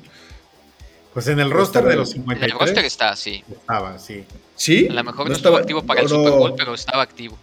Pues 1.14 1.26
en 1.28 1.40
el 1.40 1.48
¿O 1.52 1.56
roster 1.56 1.80
estaba 1.80 1.88
de 1.90 1.96
los 1.96 2.10
En 2.14 2.20
el 2.20 2.24
53 2.26 2.54
roster 2.60 2.84
está, 2.84 3.16
sí. 3.16 3.42
estaba, 3.50 3.98
sí. 3.98 4.24
¿Sí? 4.54 4.86
A 4.88 4.92
lo 4.92 5.04
mejor 5.04 5.26
no, 5.26 5.30
No 5.30 5.32
estuvo 5.36 5.48
estaba- 5.50 5.58
activo 5.58 5.82
para 5.82 6.00
el 6.02 6.08
Super 6.08 6.30
Bowl, 6.32 6.50
no. 6.50 6.56
pero 6.56 6.74
estaba 6.74 7.02
activo. 7.02 7.36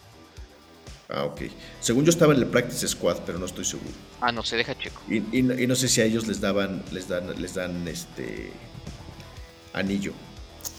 Ah, 1.09 1.23
ok. 1.25 1.41
Según 1.81 2.03
yo 2.05 2.09
estaba 2.09 2.33
en 2.33 2.39
el 2.39 2.47
Practice 2.47 2.87
Squad, 2.87 3.17
pero 3.25 3.37
no 3.37 3.45
estoy 3.45 3.65
seguro. 3.65 3.91
Ah, 4.21 4.31
no, 4.31 4.43
se 4.43 4.55
deja 4.57 4.77
checo. 4.77 5.01
Y, 5.09 5.17
y 5.37 5.67
no 5.67 5.75
sé 5.75 5.87
si 5.87 6.01
a 6.01 6.05
ellos 6.05 6.25
les 6.27 6.39
daban, 6.41 6.83
les 6.91 7.07
dan, 7.07 7.39
les 7.41 7.53
dan 7.53 7.87
este 7.87 8.51
anillo. 9.73 10.13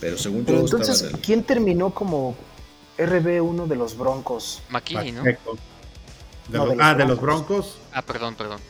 Pero 0.00 0.18
según 0.18 0.44
Pero 0.44 0.58
yo 0.58 0.64
entonces, 0.64 0.96
estaba 0.96 1.10
en 1.10 1.16
el. 1.16 1.22
¿quién 1.22 1.42
terminó 1.44 1.90
como 1.94 2.34
RB1 2.98 3.66
de 3.66 3.76
los 3.76 3.96
Broncos? 3.96 4.62
McKinney, 4.70 5.12
¿no? 5.12 5.22
De 5.22 5.38
No, 6.48 6.66
los- 6.66 6.70
de 6.70 6.76
los 6.76 6.86
ah, 6.86 6.94
de 6.94 7.04
los 7.04 7.20
Broncos. 7.20 7.78
Ah, 7.92 8.02
perdón, 8.02 8.34
perdón. 8.36 8.60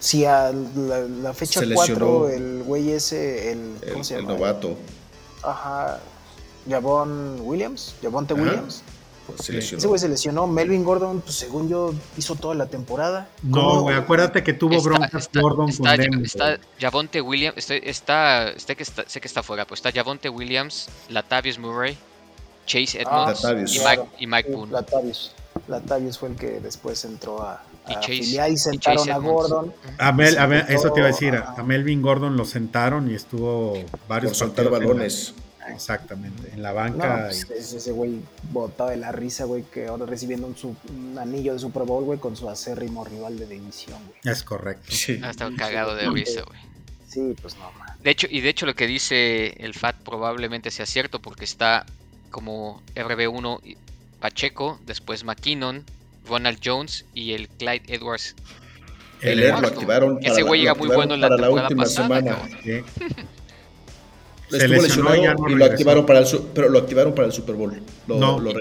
Si 0.00 0.24
a 0.24 0.52
la, 0.52 0.98
la 1.00 1.32
fecha 1.34 1.60
Se 1.60 1.66
lesionó 1.66 2.20
4, 2.20 2.28
el 2.30 2.62
güey 2.64 2.90
ese, 2.92 3.52
el, 3.52 3.76
¿cómo 3.88 3.98
el, 4.00 4.04
se 4.04 4.14
el 4.16 4.22
llama? 4.22 4.34
novato 4.34 4.76
Ajá. 5.42 6.00
Javon 6.68 7.38
Williams, 7.40 7.94
Javonte 8.02 8.34
Ajá. 8.34 8.42
Pues, 9.26 9.38
se 9.40 9.46
Sí. 9.46 9.52
lesionó. 9.54 9.78
Ese 9.78 9.86
güey 9.88 9.98
se 10.00 10.08
lesionó. 10.08 10.46
Melvin 10.46 10.84
Gordon, 10.84 11.20
pues 11.20 11.34
según 11.34 11.68
yo, 11.68 11.92
hizo 12.16 12.34
toda 12.36 12.54
la 12.54 12.66
temporada. 12.66 13.28
No, 13.42 13.82
güey, 13.82 13.96
acuérdate 13.96 14.42
que 14.44 14.52
tuvo 14.52 14.74
Está- 14.76 14.88
broncas 14.88 15.14
está- 15.24 15.40
Gordon 15.40 15.68
está, 15.68 15.90
con 15.96 16.00
Denver. 16.00 16.24
está 16.26 16.58
Javonte 16.80 17.20
Williams, 17.20 17.56
está, 17.58 17.74
está, 17.74 18.48
está 18.50 18.74
que 18.74 18.82
está, 18.82 19.04
sé 19.08 19.20
que 19.20 19.26
está 19.28 19.42
fuera, 19.42 19.64
pero 19.64 19.74
está 19.74 19.90
Javonte 19.92 20.28
Williams, 20.28 20.88
Latavius 21.08 21.58
Murray, 21.58 21.98
Chase 22.66 22.98
Ah, 22.98 23.02
Edmonds 23.02 23.42
Latavius. 23.42 23.74
y, 23.74 23.78
claro. 23.80 24.02
Mike, 24.04 24.16
y 24.18 24.26
Mike 24.26 24.50
Boone. 24.52 24.72
Latavius. 24.72 25.32
Latavius 25.68 26.18
fue 26.18 26.28
el 26.28 26.36
que 26.36 26.60
después 26.60 27.04
entró 27.04 27.42
a, 27.42 27.62
Y 27.88 27.94
a 27.94 28.00
Chase- 28.00 28.14
y 28.14 28.52
y 28.52 28.56
sentaron 28.56 28.98
Chase 28.98 29.12
a 29.12 29.16
Edmonds. 29.16 29.50
Gordon. 29.50 29.74
A 29.98 30.12
Mel, 30.12 30.38
a 30.38 30.46
Mel- 30.46 30.66
eso 30.68 30.90
te 30.92 31.00
iba 31.00 31.08
a 31.08 31.12
decir, 31.12 31.34
a, 31.34 31.54
a 31.58 31.62
Melvin 31.62 32.02
Gordon 32.02 32.36
lo 32.36 32.44
sentaron 32.44 33.10
y 33.10 33.14
estuvo 33.14 33.74
varios 34.08 34.32
por 34.32 34.36
soltar 34.38 34.64
partidos 34.70 34.82
en 34.82 34.88
la- 34.88 34.94
balones. 34.94 35.34
Exactamente, 35.72 36.50
en 36.52 36.62
la 36.62 36.70
No, 36.70 36.74
banca. 36.76 37.24
pues, 37.26 37.46
y- 37.50 37.52
es 37.54 37.72
ese 37.72 37.92
güey 37.92 38.20
botado 38.52 38.90
de 38.90 38.96
la 38.96 39.12
risa, 39.12 39.44
güey, 39.44 39.62
que 39.64 39.86
ahora 39.86 40.06
recibiendo 40.06 40.46
un, 40.46 41.18
anillo 41.18 41.52
de 41.52 41.58
Super 41.58 41.84
Bowl, 41.84 42.04
güey, 42.04 42.18
con 42.18 42.36
su 42.36 42.48
acérrimo 42.48 43.04
rival 43.04 43.38
de 43.38 43.46
división, 43.46 43.98
güey. 44.06 44.34
es 44.34 44.42
correcto. 44.42 44.84
Sí. 44.88 45.20
Ha 45.22 45.30
estado 45.30 45.50
cagado 45.56 45.94
de 45.94 46.08
risa, 46.10 46.42
güey. 46.42 46.58
Sí, 47.08 47.34
pues 47.40 47.56
no, 47.56 47.70
man. 47.78 47.96
De 48.02 48.10
hecho, 48.10 48.26
y 48.30 48.40
de 48.40 48.48
hecho 48.50 48.66
lo 48.66 48.74
que 48.74 48.86
dice 48.86 49.54
el 49.64 49.74
FAT 49.74 49.96
probablemente 50.04 50.70
sea 50.70 50.86
cierto 50.86 51.20
porque 51.20 51.44
está 51.44 51.86
como 52.30 52.82
RB1 52.94 53.60
y 53.64 53.76
Pacheco, 54.20 54.78
después 54.86 55.24
McKinnon, 55.24 55.84
Ronald 56.28 56.58
Jones 56.62 57.04
y 57.14 57.32
el 57.32 57.48
Clyde 57.48 57.84
Edwards. 57.94 58.34
El 59.22 59.42
El 59.42 59.50
lo 59.50 59.68
activaron. 59.68 60.18
Ese 60.22 60.42
güey 60.42 60.60
llega 60.60 60.74
muy 60.74 60.88
bueno 60.88 61.14
en 61.14 61.20
la 61.22 61.28
temporada 61.28 61.62
última 61.64 61.84
pasada, 61.84 62.06
semana. 62.20 62.38
Sí. 64.50 64.58
Se 64.58 64.64
Estuvo 64.66 64.82
lesionado 64.82 65.16
no 65.16 65.22
y 65.22 65.24
lo 65.26 65.46
regresó. 65.48 65.64
activaron 65.72 66.06
para 66.06 66.18
el 66.20 66.26
pero 66.54 66.68
lo 66.68 66.78
activaron 66.78 67.14
para 67.14 67.26
el 67.26 67.32
Super 67.32 67.54
Bowl. 67.56 67.82
Lo, 68.06 68.16
No. 68.18 68.38
lo 68.40 68.52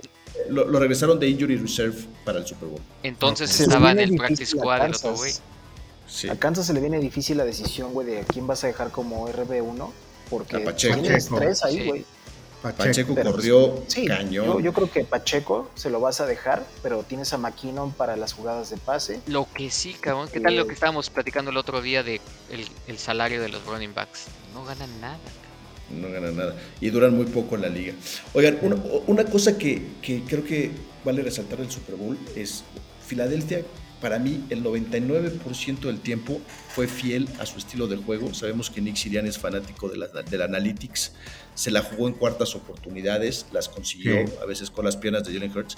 lo- 0.49 0.65
lo 0.65 0.79
regresaron 0.79 1.19
de 1.19 1.27
injury 1.27 1.57
reserve 1.57 1.95
para 2.23 2.37
el 2.39 2.45
Super 2.45 2.69
Bowl. 2.69 2.81
Entonces 3.03 3.49
Se 3.49 3.63
le 3.63 3.67
estaba 3.67 3.91
en 3.91 3.97
viene 3.97 4.11
el 4.11 4.17
practice 4.17 4.41
difícil 4.43 4.59
a 4.59 4.61
squad 4.61 4.75
el 4.85 4.93
otro 4.93 5.09
Kansas. 5.09 5.17
güey. 5.17 5.33
Sí. 6.07 6.29
A 6.29 6.35
Kansas 6.39 6.67
se 6.67 6.73
le 6.73 6.81
viene 6.81 6.99
difícil 6.99 7.37
la 7.37 7.45
decisión, 7.45 7.93
güey, 7.93 8.05
de 8.07 8.23
quién 8.27 8.45
vas 8.45 8.63
a 8.63 8.67
dejar 8.67 8.91
como 8.91 9.27
RB1, 9.27 9.91
porque 10.29 10.57
A 10.57 10.63
Pacheco. 10.63 11.01
tienes 11.01 11.25
Pacheco. 11.25 11.39
tres 11.39 11.63
ahí, 11.63 11.77
Sí. 11.77 11.83
güey. 11.87 12.05
Pacheco. 12.61 12.83
Pacheco 12.83 13.15
pero- 13.15 13.31
corrió 13.31 13.83
Sí, 13.87 14.05
cañón. 14.07 14.45
yo, 14.45 14.59
yo 14.59 14.73
creo 14.73 14.91
que 14.91 15.03
Pacheco 15.03 15.69
se 15.75 15.89
lo 15.89 15.99
vas 15.99 16.19
a 16.21 16.25
dejar, 16.27 16.63
pero 16.83 17.03
tienes 17.03 17.31
a 17.33 17.37
McKinnon 17.37 17.91
para 17.93 18.15
las 18.15 18.33
jugadas 18.33 18.69
de 18.71 18.77
pase. 18.77 19.21
Lo 19.27 19.47
que 19.51 19.69
sí, 19.71 19.95
cabrón. 19.99 20.29
¿Qué 20.31 20.39
tal 20.39 20.55
lo 20.55 20.65
que 20.67 20.73
estábamos 20.73 21.09
platicando 21.09 21.49
el 21.51 21.57
otro 21.57 21.81
día 21.81 22.01
de 22.03 22.21
el, 22.51 22.67
el 22.87 22.97
salario 22.99 23.41
de 23.41 23.49
los 23.49 23.63
running 23.65 23.93
backs? 23.95 24.25
No 24.53 24.63
ganan 24.65 24.89
nada. 25.01 25.17
No 25.91 26.09
gana 26.09 26.31
nada. 26.31 26.55
Y 26.81 26.89
duran 26.89 27.15
muy 27.15 27.25
poco 27.25 27.55
en 27.55 27.61
la 27.61 27.69
liga. 27.69 27.93
Oigan, 28.33 28.57
una, 28.61 28.75
una 29.07 29.25
cosa 29.25 29.57
que, 29.57 29.81
que 30.01 30.21
creo 30.23 30.43
que 30.43 30.71
vale 31.03 31.21
resaltar 31.21 31.59
del 31.59 31.69
Super 31.71 31.95
Bowl 31.95 32.17
es 32.35 32.63
Filadelfia, 33.05 33.61
para 34.01 34.19
mí, 34.19 34.43
el 34.49 34.61
99% 34.63 35.79
del 35.79 35.99
tiempo 35.99 36.39
fue 36.69 36.87
fiel 36.87 37.27
a 37.39 37.45
su 37.45 37.57
estilo 37.57 37.87
de 37.87 37.95
juego. 37.95 38.33
Sabemos 38.33 38.69
que 38.69 38.81
Nick 38.81 38.97
Sirian 38.97 39.25
es 39.25 39.37
fanático 39.39 39.89
de 39.89 39.97
la, 39.97 40.07
del 40.07 40.41
Analytics. 40.41 41.13
Se 41.55 41.71
la 41.71 41.81
jugó 41.81 42.07
en 42.07 42.13
cuartas 42.13 42.55
oportunidades, 42.55 43.45
las 43.51 43.69
consiguió, 43.69 44.27
Sí. 44.27 44.33
a 44.41 44.45
veces 44.45 44.69
con 44.69 44.85
las 44.85 44.97
piernas 44.97 45.23
de 45.25 45.33
Jalen 45.33 45.57
Hurts. 45.57 45.77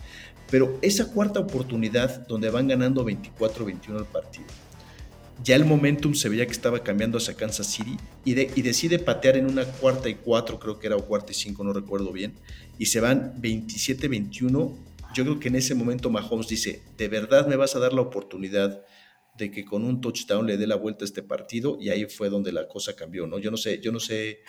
Pero 0.49 0.77
esa 0.81 1.11
cuarta 1.13 1.39
oportunidad, 1.39 2.27
donde 2.27 2.49
van 2.49 2.67
ganando 2.67 3.05
24-21 3.05 3.99
el 3.99 4.05
partido, 4.05 4.47
ya 5.43 5.55
el 5.55 5.65
momentum 5.65 6.13
se 6.13 6.29
veía 6.29 6.45
que 6.45 6.51
estaba 6.51 6.83
cambiando 6.83 7.17
hacia 7.17 7.35
Kansas 7.35 7.67
City 7.67 7.97
y, 8.25 8.33
de- 8.33 8.51
y 8.55 8.61
decide 8.61 8.99
patear 8.99 9.37
en 9.37 9.45
una 9.45 9.65
cuarta 9.65 10.09
y 10.09 10.15
cuatro, 10.15 10.59
creo 10.59 10.79
que 10.79 10.87
era 10.87 10.95
o 10.95 11.05
cuarta 11.05 11.31
y 11.31 11.35
cinco, 11.35 11.63
no 11.63 11.73
recuerdo 11.73 12.11
bien, 12.11 12.33
y 12.79 12.87
se 12.87 12.99
van 12.99 13.33
27-21. 13.41 14.75
Yo 15.13 15.23
creo 15.23 15.39
que 15.39 15.47
en 15.47 15.55
ese 15.55 15.73
momento 15.75 16.09
Mahomes 16.09 16.47
dice, 16.47 16.81
¿de 16.97 17.07
verdad 17.07 17.47
me 17.47 17.55
vas 17.55 17.75
a 17.75 17.79
dar 17.79 17.93
la 17.93 18.01
oportunidad 18.01 18.83
de 19.37 19.51
que 19.51 19.63
con 19.65 19.83
un 19.83 20.01
touchdown 20.01 20.45
le 20.45 20.57
dé 20.57 20.67
la 20.67 20.75
vuelta 20.75 21.05
a 21.05 21.07
este 21.07 21.23
partido? 21.23 21.77
Y 21.79 21.89
ahí 21.89 22.05
fue 22.05 22.29
donde 22.29 22.51
la 22.51 22.67
cosa 22.67 22.95
cambió, 22.95 23.25
¿no? 23.27 23.39
Yo 23.39 23.49
no 23.51 23.57
sé, 23.57 23.79
yo 23.79 23.91
no 23.91 23.99
sé 23.99 24.39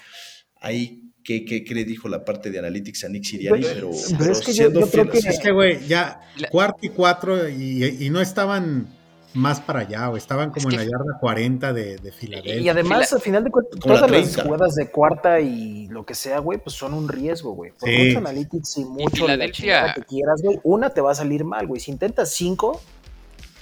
ahí 0.60 1.12
qué, 1.22 1.44
qué, 1.44 1.62
qué 1.62 1.74
le 1.74 1.84
dijo 1.84 2.08
la 2.08 2.24
parte 2.24 2.50
de 2.50 2.58
Analytics 2.58 3.04
a 3.04 3.08
Nick 3.08 3.24
Sirianni, 3.24 3.62
Pero- 3.62 3.74
pero, 3.74 3.90
pero 4.08 4.18
pero 4.18 4.32
es 4.32 4.40
que 4.40 4.46
yo- 4.46 4.52
siendo 4.54 4.80
yo 4.80 4.90
creo 4.90 5.10
que- 5.10 5.18
Es 5.18 5.38
que, 5.38 5.52
güey, 5.52 5.86
ya 5.86 6.20
cuarto 6.50 6.78
y 6.82 6.88
cuatro 6.88 7.48
y, 7.48 7.84
y 7.84 8.10
no 8.10 8.20
estaban 8.20 8.88
más 9.34 9.60
para 9.60 9.80
allá, 9.80 10.08
o 10.10 10.16
estaban 10.16 10.50
como 10.50 10.68
Es 10.68 10.74
en 10.74 10.80
la 10.80 10.84
yarda 10.84 11.18
40 11.20 11.72
de, 11.72 11.96
de 11.98 12.12
Filadelfia. 12.12 12.60
Y 12.60 12.68
además, 12.68 13.12
al 13.12 13.20
final 13.20 13.44
de 13.44 13.50
cuentas, 13.50 13.74
la 13.76 13.80
todas 13.80 14.00
las 14.10 14.10
30. 14.10 14.42
jugadas 14.44 14.74
de 14.74 14.90
cuarta 14.90 15.40
y 15.40 15.86
lo 15.88 16.04
que 16.06 16.14
sea, 16.14 16.38
güey, 16.38 16.58
pues 16.58 16.74
son 16.74 16.94
un 16.94 17.08
riesgo, 17.08 17.52
güey. 17.52 17.72
Por 17.72 17.88
Sí. 17.88 17.96
mucho 18.06 18.18
analytics 18.18 18.78
y 18.78 18.84
mucho 18.84 19.26
la 19.28 19.34
Filadelfia- 19.34 19.94
que 19.94 20.02
quieras, 20.02 20.40
güey, 20.42 20.58
una 20.64 20.90
te 20.90 21.00
va 21.00 21.12
a 21.12 21.14
salir 21.14 21.44
mal, 21.44 21.66
güey. 21.66 21.80
Si 21.80 21.90
intentas 21.90 22.30
cinco, 22.32 22.80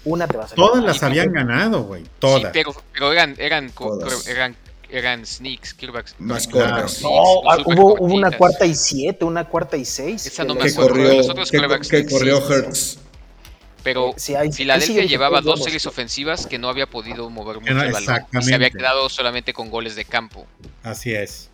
una 0.04 0.28
te 0.28 0.36
va 0.36 0.44
a 0.44 0.48
salir 0.48 0.64
Todas 0.64 0.76
mal. 0.78 0.86
las 0.86 1.02
habían 1.02 1.32
ganado, 1.32 1.82
güey. 1.84 2.04
Todas. 2.20 2.42
Sí, 2.42 2.48
pero, 2.52 2.72
pero 2.92 3.12
eran, 3.12 3.34
eran, 3.38 3.70
Todas. 3.70 4.28
eran, 4.28 4.54
eran 4.88 5.26
sneaks, 5.26 5.74
quarterbacks. 5.74 6.14
Más 6.20 6.46
quarterbacks 6.46 7.02
No, 7.02 7.08
ah, 7.50 7.58
hubo, 7.66 7.94
hubo 8.00 8.14
una 8.14 8.30
cuarta 8.30 8.64
y 8.66 8.74
siete, 8.76 9.24
una 9.24 9.44
cuarta 9.48 9.76
y 9.76 9.84
seis. 9.84 10.24
Esa 10.26 10.44
no 10.44 10.54
me 10.54 10.60
acuerdo. 10.70 10.88
corrió, 10.90 11.12
Los 11.14 11.28
otros 11.28 11.50
que, 11.50 12.06
corrió. 12.06 12.38
Hurts. 12.38 13.00
Pero 13.86 14.14
Sí, 14.16 14.34
ahí 14.34 14.50
Filadelfia 14.50 15.04
llevaba 15.04 15.40
dos 15.40 15.62
series 15.62 15.86
ofensivas 15.86 16.48
que 16.48 16.58
no 16.58 16.68
había 16.68 16.88
podido 16.90 17.30
mover 17.30 17.60
mucho 17.60 17.70
el 17.80 17.92
balón. 17.92 18.26
Y 18.32 18.42
se 18.42 18.52
había 18.56 18.70
quedado 18.70 19.08
solamente 19.08 19.52
con 19.52 19.70
goles 19.70 19.94
de 19.94 20.04
campo. 20.04 20.44
Así 20.82 21.14
es. 21.14 21.50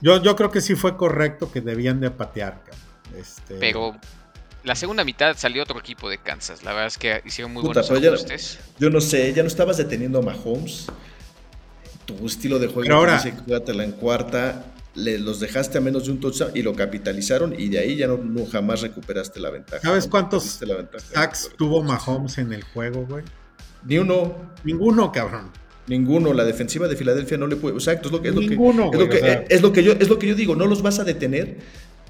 Yo, 0.00 0.20
yo 0.20 0.34
creo 0.34 0.50
que 0.50 0.60
sí 0.60 0.74
fue 0.74 0.96
correcto 0.96 1.52
que 1.52 1.60
debían 1.60 2.00
de 2.00 2.10
patear. 2.10 2.64
cabrón. 2.64 3.20
Este, 3.20 3.54
Pero 3.54 3.96
la 4.64 4.74
segunda 4.74 5.04
mitad 5.04 5.36
salió 5.36 5.62
otro 5.62 5.78
equipo 5.78 6.10
de 6.10 6.18
Kansas. 6.18 6.64
La 6.64 6.72
verdad 6.72 6.88
es 6.88 6.98
que 6.98 7.22
hicieron 7.24 7.52
muy 7.52 7.62
Puta, 7.62 7.82
buenos 7.82 8.02
ya- 8.02 8.08
ajustes. 8.08 8.58
Yo 8.80 8.90
no 8.90 9.00
sé, 9.00 9.32
ya 9.32 9.42
no 9.42 9.48
estabas 9.48 9.76
deteniendo 9.76 10.18
a 10.18 10.22
Mahomes. 10.22 10.86
Tu 12.04 12.26
estilo 12.26 12.58
de 12.58 12.66
juego 12.66 12.82
Pero 12.82 12.96
ahora- 12.96 13.22
en 13.22 13.92
cuarta. 13.92 14.64
Le, 14.94 15.18
los 15.18 15.38
dejaste 15.38 15.78
a 15.78 15.80
menos 15.80 16.06
de 16.06 16.12
un 16.12 16.20
touchdown 16.20 16.50
y 16.54 16.62
lo 16.62 16.74
capitalizaron 16.74 17.54
y 17.58 17.68
de 17.68 17.78
ahí 17.78 17.96
ya 17.96 18.06
no, 18.08 18.16
no 18.18 18.46
jamás 18.46 18.80
recuperaste 18.80 19.38
la 19.38 19.50
ventaja. 19.50 19.82
¿Sabes 19.82 20.06
¿no? 20.06 20.10
cuántos 20.10 20.60
la 20.62 20.74
ventaja. 20.76 21.04
sacks 21.14 21.50
tuvo 21.56 21.82
Mahomes 21.82 22.38
en 22.38 22.52
el 22.52 22.62
juego, 22.64 23.06
güey? 23.06 23.24
Ni 23.84 23.98
uno. 23.98 24.34
Ninguno, 24.64 25.12
cabrón. 25.12 25.50
Ninguno, 25.86 26.32
la 26.34 26.44
defensiva 26.44 26.88
de 26.88 26.96
Filadelfia 26.96 27.38
no 27.38 27.46
le 27.46 27.56
puede. 27.56 27.76
Exacto, 27.76 28.08
es 28.08 28.12
lo 28.12 28.20
que 28.20 28.28
es 28.28 28.34
lo 28.34 28.40
que, 28.40 28.48
Ninguno, 28.48 28.90
es 28.92 28.98
lo 28.98 29.08
que, 29.08 29.16
o 29.16 29.20
sea. 29.20 29.44
es 29.48 29.62
lo 29.62 29.72
que 29.72 29.82
yo 29.84 29.92
es 29.92 30.08
lo 30.08 30.18
que 30.18 30.26
yo 30.26 30.34
digo, 30.34 30.54
no 30.56 30.66
los 30.66 30.82
vas 30.82 30.98
a 30.98 31.04
detener. 31.04 31.58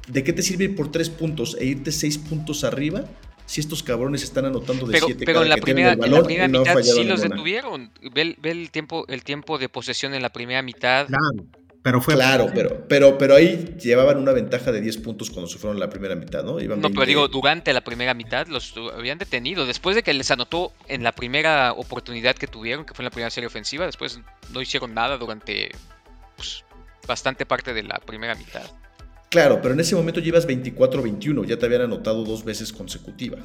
¿De 0.09 0.25
qué 0.25 0.33
te 0.33 0.41
sirve 0.43 0.65
ir 0.65 0.75
por 0.75 0.91
tres 0.91 1.11
puntos 1.11 1.57
e 1.61 1.67
irte 1.67 1.93
seis 1.93 2.17
puntos 2.17 2.65
arriba 2.65 3.05
si 3.45 3.61
estos 3.61 3.83
cabrones 3.83 4.23
están 4.23 4.47
anotando 4.47 4.87
de 4.87 4.93
Pero, 4.95 5.07
siete 5.07 5.25
pero 5.27 5.35
cada 5.41 5.45
en 5.47 5.51
la 5.51 5.55
que 5.57 5.63
primera, 5.63 5.93
el 5.93 6.05
en 6.05 6.11
la 6.13 6.23
primera 6.23 6.49
no 6.49 6.61
mitad 6.61 6.75
fallado 6.75 6.97
sí 6.99 7.05
los 7.05 7.19
ninguna? 7.21 7.35
detuvieron. 7.37 7.91
Ve, 8.15 8.23
el- 8.23 8.37
ve 8.41 8.51
el 8.51 8.71
tiempo, 8.71 9.05
el 9.09 9.23
tiempo 9.23 9.59
de 9.59 9.69
posesión 9.69 10.15
en 10.15 10.23
la 10.23 10.31
primera 10.31 10.63
mitad. 10.63 11.07
Claro, 11.07 11.47
pero 11.83 12.01
fue. 12.01 12.15
Claro, 12.15 12.51
pero, 12.55 12.87
pero, 12.89 13.17
pero 13.19 13.35
ahí 13.37 13.77
llevaban 13.81 14.19
una 14.19 14.33
ventaja 14.33 14.73
de 14.73 14.81
10 14.81 14.99
puntos 14.99 15.31
cuando 15.31 15.49
se 15.49 15.59
fueron 15.59 15.79
la 15.81 15.89
primera 15.89 16.15
mitad, 16.15 16.43
¿no? 16.45 16.61
Iban 16.61 16.81
No, 16.81 16.89
pero 16.89 17.01
20. 17.01 17.07
digo, 17.07 17.29
durante 17.29 17.73
la 17.73 17.81
primera 17.83 18.15
mitad 18.15 18.47
los 18.49 18.75
habían 18.97 19.19
detenido. 19.19 19.65
Después 19.67 19.97
de 19.97 20.03
que 20.03 20.13
les 20.13 20.31
anotó 20.31 20.73
en 20.89 21.03
la 21.03 21.13
primera 21.13 21.73
oportunidad 21.73 22.35
que 22.37 22.47
tuvieron, 22.47 22.85
que 22.85 22.95
fue 22.95 23.03
en 23.03 23.07
la 23.07 23.11
primera 23.11 23.31
serie 23.31 23.47
ofensiva, 23.47 23.87
después 23.87 24.21
no 24.53 24.61
hicieron 24.61 24.93
nada 24.95 25.17
durante 25.19 25.71
pues, 26.37 26.65
bastante 27.07 27.47
parte 27.47 27.73
de 27.73 27.83
la 27.85 27.99
primera 27.99 28.35
mitad. 28.35 28.63
Claro, 29.31 29.61
pero 29.63 29.75
en 29.75 29.81
ese 29.81 29.95
momento 29.95 30.21
llevas 30.21 30.47
24-21, 30.49 31.45
ya 31.47 31.59
te 31.59 31.67
habían 31.67 31.83
anotado 31.83 32.25
dos 32.25 32.45
veces 32.45 32.73
consecutiva. 32.73 33.39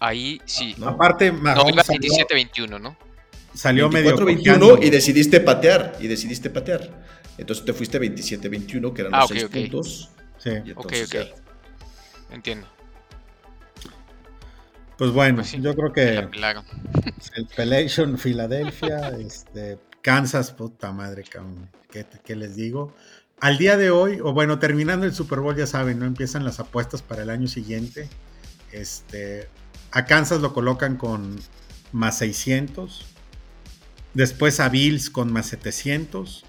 Ahí 0.00 0.40
sí. 0.44 0.74
¿no? 0.76 0.88
Aparte, 0.88 1.30
No, 1.32 1.38
Mahomes 1.40 1.86
salió, 1.86 2.10
27-21, 2.28 2.80
¿no? 2.80 2.96
salió 3.54 3.88
medio. 3.88 4.16
24-21 4.16 4.36
cojeando. 4.58 4.78
y 4.82 4.90
decidiste 4.90 5.40
patear, 5.40 5.96
y 6.00 6.08
decidiste 6.08 6.50
patear. 6.50 6.90
Entonces 7.38 7.64
te 7.64 7.72
fuiste 7.72 7.98
27-21, 8.00 8.92
que 8.94 9.02
eran 9.02 9.14
Ah, 9.14 9.20
los 9.22 9.30
ok, 9.30 9.36
6 9.36 9.44
ok. 9.44 9.52
puntos. 9.52 10.10
Sí. 10.38 10.50
Ok, 10.76 10.86
ok. 10.86 10.92
ya- 11.12 11.24
Entiendo. 12.30 12.66
Pues 14.96 15.10
bueno, 15.10 15.36
Pues 15.36 15.48
sí, 15.48 15.60
yo 15.60 15.74
creo 15.74 15.92
que 15.92 16.18
el 17.36 17.46
Pelation 17.56 18.16
Filadelfia, 18.18 19.08
este, 19.18 19.78
Kansas, 20.02 20.52
puta 20.52 20.92
madre, 20.92 21.24
cabrón. 21.24 21.68
¿Qué, 21.90 22.06
qué 22.24 22.36
les 22.36 22.54
digo? 22.56 22.94
Al 23.40 23.58
día 23.58 23.76
de 23.76 23.90
hoy, 23.90 24.20
o 24.22 24.32
bueno, 24.32 24.58
terminando 24.58 25.04
el 25.06 25.14
Super 25.14 25.40
Bowl, 25.40 25.56
ya 25.56 25.66
saben, 25.66 25.98
no 25.98 26.06
empiezan 26.06 26.44
las 26.44 26.60
apuestas 26.60 27.02
para 27.02 27.22
el 27.22 27.30
año 27.30 27.48
siguiente. 27.48 28.08
Este, 28.72 29.48
a 29.90 30.04
Kansas 30.06 30.40
lo 30.40 30.52
colocan 30.54 30.96
con 30.96 31.38
más 31.92 32.18
600. 32.18 33.04
Después 34.14 34.60
a 34.60 34.68
Bills 34.68 35.10
con 35.10 35.32
más 35.32 35.46
700. 35.46 36.44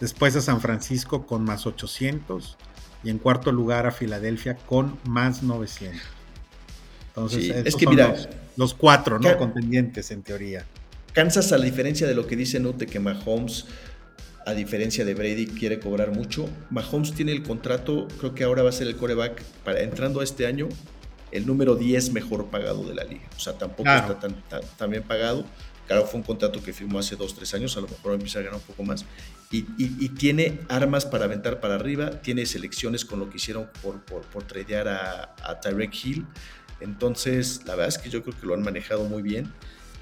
Después 0.00 0.36
a 0.36 0.40
San 0.40 0.60
Francisco 0.60 1.26
con 1.26 1.44
más 1.44 1.66
800. 1.66 2.56
Y 3.04 3.10
en 3.10 3.18
cuarto 3.18 3.52
lugar 3.52 3.86
a 3.86 3.92
Filadelfia 3.92 4.56
con 4.56 4.98
más 5.04 5.42
900. 5.42 6.00
Entonces, 7.08 7.44
Sí, 7.44 7.50
estos 7.50 7.66
es 7.66 7.76
que 7.76 7.84
son 7.84 7.94
mira, 7.94 8.08
los, 8.08 8.28
los 8.56 8.74
cuatro, 8.74 9.18
¿no? 9.18 9.36
Contendientes 9.38 10.10
en 10.10 10.22
teoría. 10.22 10.64
Kansas, 11.12 11.52
a 11.52 11.58
la 11.58 11.64
diferencia 11.64 12.06
de 12.06 12.14
lo 12.14 12.26
que 12.26 12.36
dice 12.36 12.58
Nute, 12.60 12.86
que 12.86 12.98
Mahomes, 13.00 13.66
a 14.44 14.52
diferencia 14.52 15.04
de 15.04 15.14
Brady, 15.14 15.46
quiere 15.46 15.78
cobrar 15.80 16.12
mucho. 16.12 16.48
Mahomes 16.70 17.12
tiene 17.14 17.32
el 17.32 17.42
contrato, 17.42 18.06
creo 18.18 18.34
que 18.34 18.44
ahora 18.44 18.62
va 18.62 18.68
a 18.68 18.72
ser 18.72 18.86
el 18.86 18.96
coreback, 18.96 19.42
para 19.64 19.80
entrando 19.80 20.20
a 20.20 20.24
este 20.24 20.46
año, 20.46 20.68
el 21.32 21.46
número 21.46 21.74
10 21.76 22.12
mejor 22.12 22.46
pagado 22.46 22.84
de 22.84 22.94
la 22.94 23.04
liga. 23.04 23.24
O 23.36 23.40
sea, 23.40 23.54
tampoco 23.56 23.84
Claro. 23.84 24.12
está 24.12 24.20
tan, 24.28 24.42
tan, 24.48 24.60
tan 24.76 24.90
bien 24.90 25.02
pagado. 25.04 25.44
Claro, 25.86 26.04
fue 26.06 26.18
un 26.20 26.26
contrato 26.26 26.62
que 26.62 26.72
firmó 26.72 26.98
hace 26.98 27.16
2, 27.16 27.34
3 27.34 27.54
años, 27.54 27.76
a 27.76 27.80
lo 27.80 27.88
mejor 27.88 28.14
empieza 28.14 28.40
a 28.40 28.42
ganar 28.42 28.58
un 28.58 28.66
poco 28.66 28.82
más. 28.82 29.04
Y, 29.50 30.08
tiene 30.10 30.60
armas 30.68 31.06
para 31.06 31.26
aventar 31.26 31.60
para 31.60 31.76
arriba, 31.76 32.20
tiene 32.20 32.46
selecciones 32.46 33.04
con 33.04 33.20
lo 33.20 33.30
que 33.30 33.36
hicieron 33.36 33.68
por, 33.82 34.00
por, 34.04 34.22
por 34.22 34.42
tradear 34.42 34.88
a, 34.88 35.34
a 35.42 35.60
Tyreek 35.60 35.94
Hill. 36.04 36.26
Entonces, 36.80 37.60
la 37.64 37.74
verdad 37.74 37.88
es 37.88 37.98
que 37.98 38.10
yo 38.10 38.22
creo 38.22 38.38
que 38.38 38.46
lo 38.46 38.54
han 38.54 38.62
manejado 38.62 39.04
muy 39.04 39.22
bien. 39.22 39.52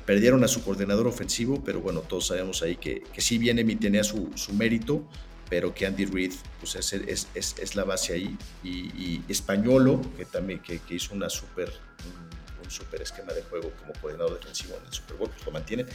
Perdieron 0.06 0.44
a 0.44 0.48
su 0.48 0.62
coordinador 0.62 1.06
ofensivo, 1.06 1.62
pero 1.64 1.80
bueno, 1.80 2.00
todos 2.00 2.28
sabemos 2.28 2.62
ahí 2.62 2.76
que, 2.76 3.02
que 3.12 3.20
sí 3.20 3.38
viene 3.38 3.62
y 3.62 3.76
tenía 3.76 4.04
su, 4.04 4.30
su 4.34 4.52
mérito, 4.52 5.06
pero 5.48 5.74
que 5.74 5.86
Andy 5.86 6.06
Reid 6.06 6.32
pues 6.60 6.74
es, 6.74 6.92
es, 6.92 7.28
es, 7.34 7.56
es 7.58 7.76
la 7.76 7.84
base 7.84 8.14
ahí. 8.14 8.36
Y, 8.62 9.22
Españolo, 9.28 10.00
que 10.16 10.24
también 10.24 10.60
que, 10.60 10.78
que 10.78 10.94
hizo 10.94 11.14
una 11.14 11.26
un 11.26 12.33
super 12.74 13.00
esquema 13.00 13.32
de 13.32 13.42
juego 13.42 13.70
como 13.78 13.92
coordinador 13.94 14.38
defensivo 14.38 14.76
en 14.78 14.86
el 14.86 14.92
Super 14.92 15.16
Bowl, 15.16 15.30
pues 15.30 15.44
lo 15.46 15.52
mantienen. 15.52 15.86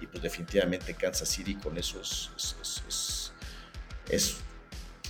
Y 0.00 0.06
pues 0.06 0.22
definitivamente 0.22 0.94
Kansas 0.94 1.28
City 1.28 1.54
con 1.54 1.78
esos 1.78 2.30
es, 2.36 2.56
es, 2.60 2.82
es, 2.88 3.32
es, 4.10 4.36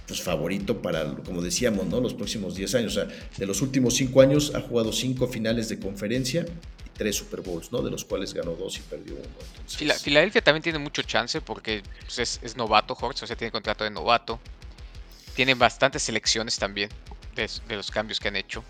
pues 0.06 0.20
favorito 0.22 0.80
para, 0.82 1.04
como 1.24 1.40
decíamos, 1.42 1.86
¿no? 1.86 1.98
los 2.00 2.14
próximos 2.14 2.54
10 2.54 2.74
años. 2.76 2.96
O 2.96 3.04
sea, 3.06 3.16
de 3.36 3.46
los 3.46 3.62
últimos 3.62 3.94
5 3.94 4.20
años 4.20 4.54
ha 4.54 4.60
jugado 4.60 4.92
5 4.92 5.26
finales 5.28 5.68
de 5.70 5.78
conferencia 5.80 6.44
y 6.86 6.90
3 6.90 7.16
Super 7.16 7.40
Bowls, 7.40 7.72
¿no? 7.72 7.80
De 7.82 7.90
los 7.90 8.04
cuales 8.04 8.34
ganó 8.34 8.52
2 8.52 8.76
y 8.76 8.80
perdió 8.82 9.14
1. 9.14 9.22
Entonces, 9.24 9.76
Fila- 9.78 9.94
Filadelfia 9.94 10.42
también 10.42 10.62
tiene 10.62 10.78
mucho 10.78 11.02
chance 11.02 11.40
porque 11.40 11.82
pues, 12.02 12.18
es, 12.18 12.40
es 12.42 12.54
novato, 12.56 12.94
Hortz, 13.00 13.22
o 13.22 13.26
sea, 13.26 13.34
tiene 13.34 13.50
contrato 13.50 13.82
de 13.84 13.90
novato. 13.90 14.38
Tiene 15.34 15.54
bastantes 15.54 16.02
selecciones 16.02 16.58
también 16.58 16.90
de, 17.34 17.50
de 17.66 17.76
los 17.76 17.90
cambios 17.90 18.20
que 18.20 18.28
han 18.28 18.36
hecho. 18.36 18.62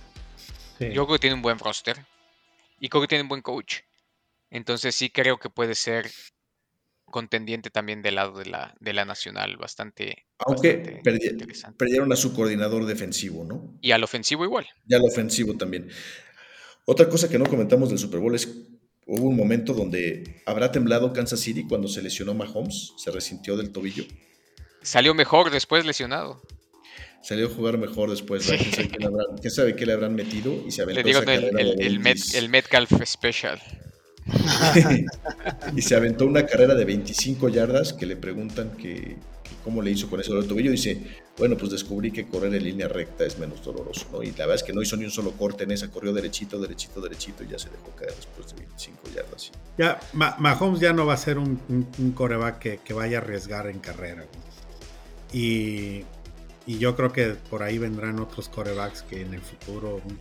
Yo 0.81 1.05
creo 1.07 1.17
que 1.17 1.19
tiene 1.19 1.35
un 1.35 1.43
buen 1.43 1.59
roster 1.59 1.99
y 2.79 2.89
creo 2.89 3.03
que 3.03 3.09
tiene 3.09 3.23
un 3.23 3.29
buen 3.29 3.43
coach. 3.43 3.81
Entonces 4.51 4.95
sí 4.95 5.11
creo 5.11 5.39
que 5.39 5.51
puede 5.51 5.75
ser 5.75 6.11
contendiente 7.07 7.71
también 7.71 8.03
del 8.03 8.17
lado 8.17 8.39
de 8.39 8.47
la, 8.47 8.75
de 8.81 8.93
la 8.93 9.05
nacional, 9.05 9.57
bastante, 9.57 10.27
Aunque 10.39 10.77
bastante 10.77 11.03
perdi- 11.03 11.31
interesante. 11.33 11.77
perdieron 11.79 12.13
a 12.13 12.17
su 12.17 12.35
coordinador 12.35 12.87
defensivo, 12.87 13.45
¿no? 13.45 13.77
Y 13.81 13.93
al 13.93 14.03
ofensivo 14.03 14.45
igual. 14.45 14.67
Y 14.89 14.95
al 14.95 15.03
ofensivo 15.03 15.57
también. 15.57 15.89
Otra 16.87 17.09
cosa 17.09 17.29
que 17.29 17.39
no 17.39 17.47
comentamos 17.47 17.89
del 17.91 17.99
Super 17.99 18.21
Bowl 18.21 18.35
es 18.35 18.49
hubo 19.07 19.29
un 19.29 19.37
momento 19.37 19.75
donde 19.75 20.43
habrá 20.47 20.73
temblado 20.73 21.13
Kansas 21.13 21.41
City 21.41 21.67
cuando 21.69 21.89
se 21.89 22.03
lesionó 22.03 22.35
Mahomes, 22.35 22.93
se 22.97 23.11
resintió 23.11 23.57
del 23.57 23.71
tobillo. 23.71 24.05
Salió 24.83 25.15
mejor 25.15 25.51
después 25.51 25.85
lesionado. 25.87 26.43
Salió 27.25 27.47
a 27.47 27.51
jugar 27.51 27.79
mejor 27.79 28.11
después. 28.11 28.47
¿Quién, 28.47 28.61
sabe 28.73 28.89
qué 28.89 28.99
le 28.99 29.07
habrán, 29.07 29.27
quién 29.41 29.51
sabe 29.51 29.77
qué 29.77 29.87
le 29.87 29.93
habrán 29.95 30.15
metido? 30.15 30.53
Y 30.67 30.71
se 30.71 30.83
aventó 30.83 31.01
Le 31.01 31.09
digo 31.09 31.21
esa 31.23 31.33
el, 31.35 31.41
carrera 31.41 31.61
el, 31.61 31.77
de 31.77 31.87
el, 31.87 31.99
Met- 32.01 32.05
20 32.33 32.39
el 32.39 32.49
Metcalf 32.51 32.93
Special. 33.07 33.61
y 35.77 35.83
se 35.83 35.95
aventó 35.97 36.27
una 36.27 36.47
carrera 36.47 36.75
de 36.75 36.85
25 36.85 37.49
yardas 37.49 37.93
que 37.93 38.07
le 38.07 38.17
preguntan 38.17 38.71
que, 38.77 38.95
que 39.43 39.51
cómo 39.63 39.83
le 39.83 39.91
hizo 39.91 40.09
con 40.09 40.21
eso 40.21 40.35
del 40.35 40.47
tobillo. 40.49 40.71
Dice, 40.71 40.99
bueno, 41.37 41.57
pues 41.57 41.71
descubrí 41.73 42.11
que 42.11 42.27
correr 42.27 42.55
en 42.55 42.65
línea 42.65 42.89
recta 42.89 43.25
es 43.25 43.39
menos 43.39 43.63
doloroso, 43.65 44.07
¿no? 44.13 44.23
Y 44.23 44.29
la 44.33 44.47
verdad 44.47 44.57
es 44.57 44.63
que 44.63 44.73
no 44.73 44.83
hizo 44.83 44.97
ni 44.97 45.05
un 45.05 45.11
solo 45.11 45.33
corte 45.33 45.65
en 45.65 45.73
esa, 45.73 45.91
corrió 45.91 46.13
derechito, 46.13 46.59
derechito, 46.61 47.01
derechito 47.01 47.45
y 47.45 47.49
ya 47.49 47.59
se 47.59 47.69
dejó 47.71 47.91
caer 47.97 48.15
después 48.15 48.49
de 48.55 48.63
25 48.63 49.01
yardas. 49.15 49.51
Ya, 49.77 49.99
Ma- 50.13 50.37
Mahomes 50.39 50.81
ya 50.81 50.93
no 50.93 51.05
va 51.07 51.15
a 51.15 51.19
ser 51.19 51.39
un, 51.39 51.61
un, 51.69 51.89
un 51.99 52.13
coreback 52.13 52.59
que, 52.59 52.79
que 52.85 52.93
vaya 52.95 53.19
a 53.19 53.21
arriesgar 53.21 53.67
en 53.69 53.79
carrera. 53.81 54.25
Y, 55.33 56.03
y 56.67 56.79
yo 56.79 56.97
creo 56.97 57.13
que 57.13 57.31
por 57.51 57.63
ahí 57.63 57.79
vendrán 57.79 58.19
otros 58.21 58.49
corebacks 58.49 59.03
que 59.03 59.21
en 59.23 59.35
el 59.35 59.41
futuro, 59.41 60.01
un, 60.05 60.19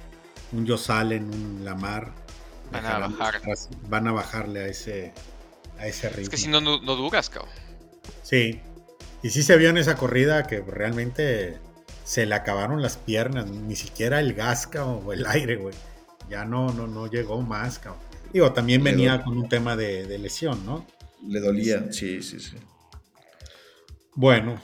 un 0.59 0.67
Josh 0.67 0.91
Allen, 0.91 1.23
un 1.33 1.65
Lamar, 1.65 2.11
Van 2.71 2.85
a 2.85 2.97
bajar. 2.99 3.35
atrás- 3.35 3.69
van 3.87 4.07
a 4.07 4.11
bajarle 4.13 4.61
a 4.61 4.67
ese, 4.67 5.13
a 5.77 5.85
ese 5.87 6.09
ritmo. 6.09 6.23
Es 6.23 6.29
que 6.29 6.37
si 6.37 6.47
no, 6.47 6.59
no, 6.59 6.81
no 6.81 6.95
duras, 6.95 7.29
cabrón. 7.29 7.51
Sí. 8.23 8.59
Y 9.21 9.29
sí 9.29 9.43
se 9.43 9.55
vio 9.57 9.69
en 9.69 9.77
esa 9.77 9.95
corrida 9.95 10.47
que 10.47 10.59
realmente 10.61 11.59
se 12.03 12.25
le 12.25 12.33
acabaron 12.35 12.81
las 12.81 12.97
piernas, 12.97 13.49
ni 13.49 13.75
siquiera 13.75 14.19
el 14.19 14.33
gas, 14.33 14.65
cabrón, 14.67 15.01
o 15.05 15.13
el 15.13 15.25
aire, 15.27 15.55
güey. 15.57 15.75
Ya 16.29 16.45
no, 16.45 16.73
no, 16.73 16.87
no 16.87 17.07
llegó 17.07 17.41
más, 17.41 17.77
cabrón. 17.79 18.01
Digo, 18.33 18.51
también 18.53 18.83
Le 18.83 18.91
venía 18.91 19.23
con 19.23 19.37
un 19.37 19.47
tema 19.47 19.75
de, 19.75 20.05
de 20.07 20.17
lesión, 20.17 20.65
¿no? 20.65 20.85
Le 21.27 21.39
dolía, 21.39 21.91
sí, 21.91 22.23
sí, 22.23 22.39
sí. 22.39 22.57
Bueno, 24.15 24.59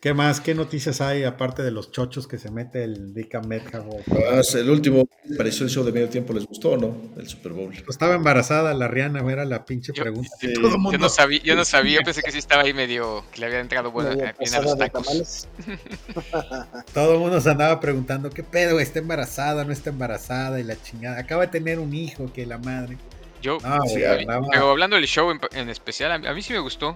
¿qué 0.00 0.14
más? 0.14 0.40
¿Qué 0.40 0.54
noticias 0.54 1.00
hay 1.00 1.24
aparte 1.24 1.62
de 1.62 1.70
los 1.70 1.92
chochos 1.92 2.26
que 2.26 2.38
se 2.38 2.50
mete 2.50 2.82
el 2.84 3.12
Dika 3.14 3.40
Metcalf? 3.42 3.86
Ah, 4.32 4.40
el 4.54 4.70
último, 4.70 5.08
pareció 5.36 5.64
el 5.64 5.70
show 5.70 5.84
de 5.84 5.92
medio 5.92 6.08
tiempo, 6.08 6.32
¿les 6.32 6.46
gustó 6.46 6.70
o 6.70 6.76
no? 6.76 6.96
El 7.16 7.28
Super 7.28 7.52
Bowl. 7.52 7.72
Estaba 7.88 8.14
embarazada 8.14 8.72
la 8.74 8.88
Rihanna, 8.88 9.20
era 9.30 9.44
la 9.44 9.64
pinche 9.64 9.92
Yo- 9.94 10.02
pregunta. 10.02 10.30
Sí. 10.40 10.54
Todo 10.54 10.70
Yo 10.70 10.78
mundo- 10.78 10.98
no 10.98 11.08
sabía, 11.08 11.40
yo 11.42 11.54
no 11.54 11.64
sabía, 11.64 11.98
yo 11.98 12.00
pensé 12.04 12.22
que 12.22 12.32
sí 12.32 12.38
estaba 12.38 12.62
ahí 12.62 12.72
medio, 12.72 13.24
que 13.32 13.40
le 13.40 13.46
había 13.46 13.60
entrado 13.60 13.88
eh, 14.10 14.34
bien 14.38 14.54
a 14.54 14.60
los 14.60 14.76
tacos. 14.78 15.48
Todo 16.94 17.14
el 17.14 17.18
mundo 17.20 17.40
se 17.40 17.50
andaba 17.50 17.78
preguntando, 17.80 18.30
¿qué 18.30 18.42
pedo? 18.42 18.80
¿Está 18.80 18.98
embarazada? 19.00 19.64
¿No 19.64 19.72
está 19.72 19.90
embarazada? 19.90 20.58
Y 20.60 20.64
la 20.64 20.80
chingada. 20.80 21.18
Acaba 21.18 21.42
de 21.46 21.52
tener 21.52 21.78
un 21.78 21.94
hijo, 21.94 22.32
que 22.32 22.46
la 22.46 22.58
madre. 22.58 22.96
Yo, 23.42 23.58
No, 23.62 23.82
Sí, 23.86 24.04
a- 24.04 24.18
pero 24.50 24.70
hablando 24.70 24.96
del 24.96 25.06
show 25.06 25.30
en, 25.30 25.40
en 25.52 25.68
especial, 25.70 26.12
a 26.12 26.18
mí, 26.18 26.26
a 26.26 26.34
mí 26.34 26.42
sí 26.42 26.52
me 26.52 26.58
gustó. 26.58 26.94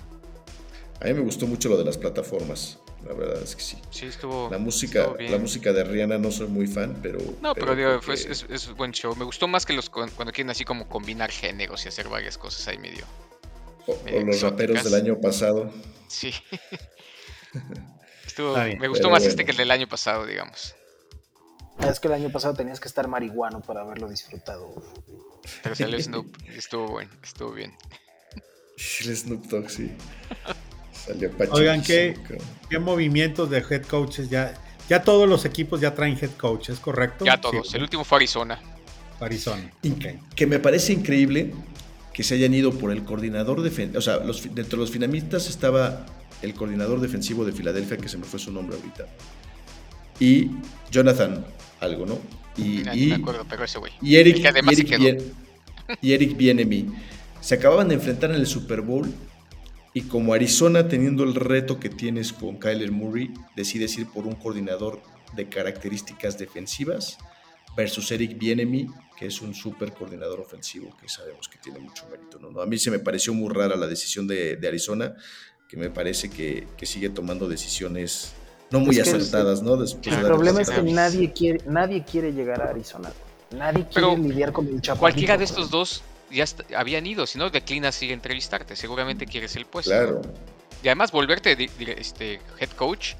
A 1.01 1.07
mí 1.07 1.15
me 1.15 1.21
gustó 1.21 1.47
mucho 1.47 1.69
lo 1.69 1.77
de 1.77 1.85
las 1.85 1.99
plataformas, 1.99 2.79
la 3.07 3.13
verdad 3.15 3.43
es 3.43 3.55
que 3.57 3.63
sí. 3.63 3.79
Sí, 3.91 4.07
estuvo. 4.07 4.49
La 4.51 4.59
música, 4.59 5.01
estuvo 5.01 5.17
bien. 5.19 5.33
la 5.33 5.39
música 5.39 5.73
de 5.73 5.85
Rihanna 5.85 6.19
no 6.19 6.31
soy 6.31 6.49
muy 6.49 6.67
fan, 6.67 6.99
pero... 7.03 7.19
No, 7.43 7.55
pero, 7.55 7.75
digo, 7.77 7.89
creo 7.91 8.03
fue- 8.03 8.17
que- 8.23 8.33
es, 8.33 8.47
es 8.49 8.69
buen 8.75 8.93
show. 8.93 9.15
Me 9.17 9.25
gustó 9.25 9.47
más 9.49 9.65
que 9.67 9.73
los 9.73 9.91
cuando 9.91 10.33
quieren 10.33 10.51
así 10.51 10.65
como 10.65 10.89
combinar 10.89 11.31
géneros 11.31 11.85
y 11.85 11.89
hacer 11.89 12.09
varias 12.09 12.39
cosas 12.39 12.67
ahí 12.69 12.79
medio. 12.79 13.05
o, 13.87 13.93
o 13.93 14.21
los 14.21 14.41
raperos 14.43 14.83
del 14.85 14.95
año 14.95 15.21
pasado. 15.21 15.71
Sí. 16.09 16.33
Estuvo, 18.27 18.49
Está 18.51 18.65
bien, 18.65 18.79
me 18.81 18.89
gustó 18.89 19.03
pero 19.03 19.13
más 19.13 19.21
bueno. 19.23 19.31
este 19.31 19.45
que 19.45 19.51
el 19.53 19.57
del 19.57 19.71
año 19.71 19.87
pasado, 19.89 20.27
digamos. 20.27 20.75
Es 21.89 22.01
que 22.01 22.09
el 22.09 22.15
año 22.15 22.31
pasado 22.31 22.55
tenías 22.55 22.81
que 22.81 22.89
estar 22.89 23.07
marihuano 23.09 23.61
para 23.61 23.83
haberlo 23.83 24.09
disfrutado. 24.09 24.75
Pero 25.63 25.75
salió 25.75 26.01
Snoop 26.03 26.35
estuvo 26.57 26.89
bueno, 26.89 27.11
estuvo 27.23 27.53
bien. 27.53 27.77
El 29.05 29.17
Snoop 29.17 29.45
Dogg, 29.47 29.71
sí. 29.71 29.93
Salió 31.07 31.31
Pacheco. 31.33 31.57
Oigan, 31.57 31.83
¿qué, 31.83 32.17
¿qué 32.71 32.79
movimientos 32.79 33.51
de 33.51 33.59
head 33.59 33.83
coaches 33.83 34.31
ya? 34.31 34.55
Ya 34.89 35.03
todos 35.03 35.29
los 35.29 35.45
equipos 35.45 35.81
ya 35.81 35.95
traen 35.95 36.19
head 36.21 36.31
coaches, 36.39 36.79
¿correcto? 36.79 37.25
Ya 37.25 37.41
todos. 37.41 37.69
Sí, 37.71 37.77
el 37.77 37.83
último 37.83 38.05
fue 38.05 38.17
Arizona. 38.17 38.59
Arizona. 39.21 39.71
Y 39.83 39.93
ok. 39.93 40.05
Que 40.35 40.47
me 40.47 40.59
parece 40.59 40.93
increíble 40.93 41.55
que 42.13 42.23
se 42.23 42.35
hayan 42.35 42.53
ido 42.55 42.73
por 42.73 42.91
el 42.93 43.03
coordinador 43.05 43.63
defensivo. 43.63 43.99
O 43.99 44.03
sea, 44.03 44.19
los, 44.19 44.43
dentro 44.55 44.79
de 44.79 44.85
los 44.85 44.91
finalistas 44.91 45.49
estaba 45.49 46.07
el 46.43 46.55
coordinador 46.55 47.01
defensivo 47.01 47.45
de 47.45 47.53
Filadelfia, 47.53 47.97
que 47.97 48.09
se 48.09 48.19
me 48.19 48.25
fue 48.25 48.39
su 48.39 48.53
nombre 48.53 48.77
ahorita. 48.77 49.07
Y 50.21 50.51
Jonathan, 50.91 51.45
algo, 51.81 52.07
¿no? 52.07 52.19
Y, 52.57 52.83
No 52.85 52.95
y- 52.95 53.07
me 53.07 53.15
acuerdo, 53.17 53.45
pero 53.49 53.65
ese 53.65 53.79
güey. 53.79 53.93
y 54.01 54.17
Eric, 54.17 54.37
y 54.39 54.47
Eric, 54.47 54.75
se 54.77 54.85
quedó. 54.85 54.99
Bien- 55.01 55.33
y 56.01 56.13
Eric 56.13 56.37
Bieniemy 56.37 56.87
se 57.41 57.57
acababan 57.57 57.89
de 57.89 57.95
enfrentar 57.97 58.31
en 58.31 58.37
el 58.37 58.47
Super 58.47 58.81
Bowl 58.81 59.13
y 59.95 60.03
como 60.03 60.35
Arizona 60.35 60.89
teniendo 60.89 61.23
el 61.25 61.35
reto 61.35 61.79
que 61.81 61.89
tienes 61.89 62.33
con 62.33 62.59
Kyler 62.59 62.91
Murray, 62.93 63.33
decides 63.57 63.97
ir 63.97 64.09
por 64.11 64.27
un 64.27 64.35
coordinador 64.35 65.01
de 65.37 65.49
características 65.49 66.37
defensivas 66.37 67.17
versus 67.77 68.11
Eric 68.11 68.37
Bieniemy, 68.39 68.89
que 69.17 69.27
es 69.27 69.41
un 69.41 69.55
super 69.55 69.93
coordinador 69.93 70.41
ofensivo 70.41 70.97
que 71.01 71.09
sabemos 71.09 71.49
que 71.49 71.59
tiene 71.59 71.79
mucho 71.79 72.07
mérito. 72.11 72.39
¿no? 72.39 72.61
A 72.61 72.67
mí 72.67 72.77
se 72.79 72.91
me 72.91 72.99
pareció 72.99 73.33
muy 73.35 73.53
rara 73.53 73.77
la 73.77 73.87
decisión 73.87 74.27
de, 74.27 74.57
de 74.57 74.69
Arizona, 74.69 75.15
que 75.69 75.77
me 75.77 75.91
parece 75.91 76.29
que, 76.29 76.67
que 76.77 76.87
sigue 76.87 77.09
tomando 77.11 77.49
decisiones 77.49 78.33
no 78.71 78.81
muy 78.81 78.97
Es 78.99 79.05
que 79.05 79.11
el- 79.11 79.17
acertadas, 79.17 79.63
¿no? 79.63 79.77
Después 79.77 80.15
el 80.17 80.23
de 80.23 80.29
problema 80.29 80.61
es 80.61 80.71
que 80.71 80.83
nadie 80.83 81.33
quiere, 81.33 81.61
nadie 81.67 82.05
quiere 82.05 82.33
llegar 82.33 82.61
a 82.63 82.71
Arizona. 82.71 83.13
Nadie 83.53 83.85
quiere 83.87 83.93
Pero 83.95 84.17
lidiar 84.17 84.53
con 84.53 84.67
el 84.67 84.81
chaparrito. 84.81 84.99
Cualquiera 85.01 85.37
de 85.39 85.45
estos 85.45 85.71
dos 85.71 86.03
ya 86.35 86.45
habían 86.77 87.07
ido, 87.07 87.27
si 87.27 87.39
no 87.39 87.51
declinas 87.51 88.03
ir 88.03 88.11
a 88.11 88.15
entrevistarte, 88.15 88.77
seguramente 88.77 89.27
quieres 89.27 89.57
el 89.57 89.67
puesto. 89.67 89.91
Claro. 89.91 90.23
Y 90.83 90.89
además 90.89 91.13
volverte 91.13 91.57
este, 91.99 92.41
head 92.59 92.71
coach 92.77 93.15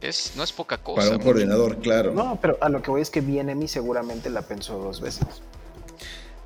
es, 0.00 0.32
no 0.36 0.44
es 0.44 0.52
poca 0.52 0.78
cosa. 0.78 0.96
Para 1.00 1.08
un 1.10 1.16
mucho. 1.16 1.24
coordinador, 1.24 1.78
claro. 1.80 2.12
No, 2.12 2.38
pero 2.40 2.58
a 2.60 2.68
lo 2.68 2.82
que 2.82 2.90
voy 2.90 3.02
es 3.02 3.10
que 3.10 3.20
viene 3.20 3.54
mí 3.54 3.66
seguramente 3.68 4.30
la 4.30 4.42
pensó 4.42 4.78
dos 4.78 5.00
veces. 5.00 5.26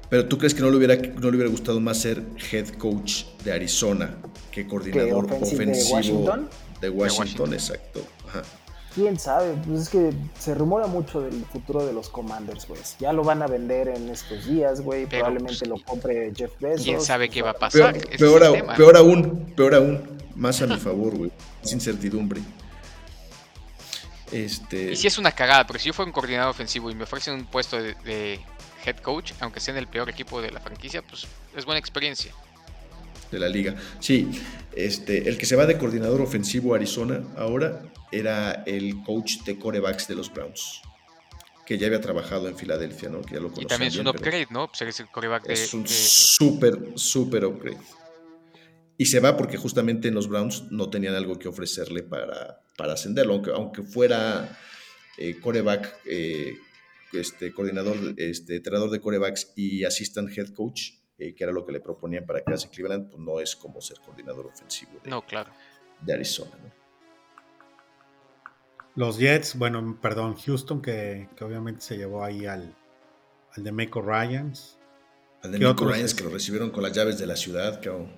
Pero 0.09 0.27
tú 0.27 0.39
crees 0.39 0.55
que 0.55 0.63
no 0.63 0.71
le 0.71 0.77
hubiera, 0.79 0.97
no 0.97 1.31
le 1.31 1.37
hubiera 1.37 1.51
gustado 1.51 1.81
más 1.81 2.01
ser 2.01 2.23
head 2.51 2.69
coach 2.79 3.25
de 3.45 3.53
Arizona 3.53 4.17
que 4.51 4.67
coordinador 4.67 5.27
¿Que 5.27 5.35
offensive 5.35 5.67
de 5.67 5.73
ofensivo 5.73 5.95
Washington? 5.95 6.49
de 6.81 6.89
Washington, 6.89 7.51
Washington. 7.51 7.53
exacto. 7.55 8.07
Ajá. 8.29 8.43
Quién 8.95 9.19
sabe, 9.19 9.55
pues 9.67 9.83
es 9.83 9.89
que 9.91 10.13
se 10.39 10.55
rumora 10.55 10.87
mucho 10.87 11.21
del 11.21 11.45
futuro 11.45 11.85
de 11.87 11.93
los 11.93 12.09
Commanders, 12.09 12.67
güey. 12.67 12.81
Ya 12.99 13.13
lo 13.13 13.23
van 13.23 13.43
a 13.43 13.47
vender 13.47 13.89
en 13.89 14.09
estos 14.09 14.47
días, 14.47 14.81
güey. 14.81 15.07
Probablemente 15.07 15.59
pues, 15.59 15.69
lo 15.69 15.77
compre 15.85 16.33
Jeff 16.35 16.53
Bezos. 16.59 16.85
¿Quién 16.85 17.01
sabe 17.01 17.29
qué 17.29 17.43
va 17.43 17.51
a 17.51 17.53
Peor, 17.55 17.61
pasar? 17.71 17.97
Es 17.97 18.19
peor, 18.19 18.51
tema. 18.53 18.75
peor 18.75 18.97
aún, 18.97 19.53
peor 19.55 19.75
aún, 19.75 20.19
más 20.35 20.61
a 20.63 20.67
mi 20.67 20.77
favor, 20.79 21.17
güey. 21.17 21.31
Sin 21.63 21.75
incertidumbre. 21.77 22.41
Este, 24.33 24.93
Y 24.93 24.97
si 24.97 25.07
es 25.07 25.17
una 25.19 25.33
cagada, 25.33 25.67
porque 25.67 25.81
si 25.83 25.87
yo 25.89 25.93
fuera 25.93 26.09
un 26.09 26.13
coordinador 26.13 26.51
ofensivo 26.51 26.91
y 26.91 26.95
me 26.95 27.05
ofrecen 27.05 27.35
un 27.35 27.47
puesto 27.47 27.81
de, 27.81 27.95
de 28.05 28.41
head 28.85 28.97
coach, 28.97 29.33
aunque 29.41 29.61
sea 29.61 29.73
en 29.73 29.79
el 29.79 29.87
peor 29.87 30.09
equipo 30.11 30.41
de 30.43 30.51
la 30.51 30.61
franquicia, 30.61 31.03
pues 31.03 31.27
es 31.57 31.65
buena 31.65 31.79
experiencia. 31.79 32.33
de 33.31 33.39
la 33.39 33.49
liga. 33.49 33.75
Sí, 34.01 34.29
este, 34.75 35.29
el 35.29 35.39
que 35.39 35.47
se 35.47 35.57
va 35.57 35.67
de 35.67 35.79
coordinador 35.79 36.21
ofensivo 36.21 36.73
a 36.75 36.77
Arizona 36.77 37.23
ahora 37.37 37.81
era 38.13 38.63
el 38.67 39.03
coach 39.05 39.39
de 39.45 39.59
corebacks 39.59 40.09
de 40.09 40.15
los 40.15 40.33
Browns, 40.33 40.81
que 41.67 41.77
ya 41.79 41.87
había 41.87 42.01
trabajado 42.01 42.49
en 42.49 42.57
Filadelfia, 42.57 43.09
¿no? 43.09 43.21
Que 43.23 43.35
ya 43.35 43.41
lo 43.41 43.49
Y 43.57 43.67
también 43.67 43.89
es 43.93 43.97
un 43.99 44.05
bien, 44.05 44.17
upgrade, 44.17 44.47
¿no? 44.51 44.69
Pues 44.69 44.81
eres 44.83 45.01
el 45.01 45.09
coreback 45.09 45.47
de, 45.47 45.53
Es 45.55 45.75
un 45.75 45.83
de- 45.83 45.89
súper, 45.91 46.79
súper 46.97 47.45
upgrade. 47.45 47.79
Y 48.97 49.07
se 49.07 49.21
va 49.21 49.37
porque 49.37 49.57
justamente 49.57 50.09
en 50.09 50.15
los 50.15 50.29
Browns 50.29 50.65
no 50.73 50.91
tenían 50.91 51.15
algo 51.15 51.39
que 51.39 51.47
ofrecerle 51.49 52.03
para, 52.03 52.61
para 52.77 52.95
ascenderlo, 52.95 53.35
aunque, 53.35 53.51
aunque 53.53 53.83
fuera 53.83 54.59
eh, 55.19 55.39
coreback, 55.41 56.01
eh, 56.07 56.57
este, 57.13 57.53
coordinador, 57.53 57.97
este, 58.17 58.57
entrenador 58.57 58.91
de 58.91 59.01
corebacks 59.01 59.53
y 59.57 59.85
assistant 59.85 60.37
head 60.37 60.49
coach, 60.55 60.91
eh, 61.19 61.35
que 61.35 61.45
era 61.45 61.53
lo 61.53 61.65
que 61.65 61.73
le 61.73 61.81
proponían 61.81 62.27
para 62.27 62.43
quedarse 62.43 62.67
en 62.67 62.73
Cleveland, 62.73 63.11
pues 63.11 63.21
no 63.23 63.39
es 63.41 63.55
como 63.57 63.81
ser 63.81 63.99
coordinador 64.05 64.47
ofensivo 64.47 64.99
de, 65.05 65.11
No, 65.11 65.25
claro. 65.25 65.53
de 66.01 66.13
Arizona. 66.15 66.57
¿no? 66.63 66.73
Los 68.99 69.17
Jets, 69.19 69.57
bueno, 69.57 69.97
perdón, 70.03 70.35
Houston, 70.35 70.83
que, 70.83 71.29
que 71.37 71.45
obviamente 71.45 71.81
se 71.83 71.97
llevó 71.97 72.25
ahí 72.25 72.47
al, 72.47 72.75
al 73.57 73.63
de 73.63 73.71
Mako 73.71 74.03
Ryans. 74.03 74.77
Al 75.41 75.53
de 75.53 75.59
¿Qué 75.59 75.65
Nico 75.65 75.71
otros? 75.85 75.93
Ryans, 75.95 76.15
que 76.15 76.25
lo 76.25 76.31
recibieron 76.31 76.71
con 76.71 76.83
las 76.83 76.93
llaves 76.93 77.17
de 77.17 77.27
la 77.27 77.37
ciudad, 77.37 77.81
cabrón. 77.81 78.11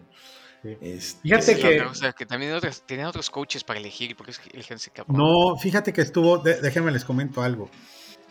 Sí. 0.63 0.77
Este, 0.81 1.21
Fíjate 1.21 1.57
que- 1.59 1.81
o 1.83 1.95
sea, 1.95 2.13
que 2.15 2.25
también 2.25 2.55
otros, 2.55 2.83
tenían 2.87 3.09
otros 3.09 3.29
coaches 3.29 3.63
para 3.63 3.79
elegir, 3.79 4.17
porque 4.17 4.31
es 4.33 4.91
cabrón. 4.95 5.19
No, 5.19 5.55
fíjate 5.59 5.93
que 5.93 6.01
estuvo, 6.01 6.39
de- 6.39 6.63
déjenme 6.63 6.91
les 6.93 7.05
comento 7.05 7.43
algo, 7.43 7.69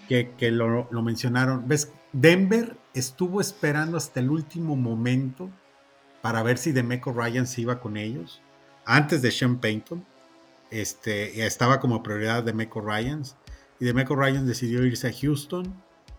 que, 0.08 0.32
que 0.36 0.50
lo, 0.50 0.88
lo 0.90 1.02
mencionaron. 1.04 1.68
¿Ves? 1.68 1.92
Denver 2.14 2.76
estuvo 2.96 3.42
esperando 3.42 3.96
hasta 3.96 4.22
el 4.22 4.32
último 4.32 4.76
momento 4.76 5.52
para 6.24 6.42
ver 6.42 6.58
si 6.58 6.72
Demeco 6.72 7.14
Ryan 7.14 7.46
se 7.46 7.62
iba 7.62 7.80
con 7.80 7.96
ellos, 7.96 8.42
antes 8.86 9.22
de 9.22 9.30
Sean 9.30 9.60
Payton. 9.60 10.04
Este, 10.72 11.46
estaba 11.46 11.80
como 11.80 12.04
prioridad 12.04 12.44
Demeco 12.44 12.82
Ryans, 12.82 13.36
y 13.80 13.86
Demeco 13.86 14.16
Ryans 14.16 14.48
decidió 14.48 14.86
irse 14.86 15.08
a 15.08 15.14
Houston, 15.14 15.74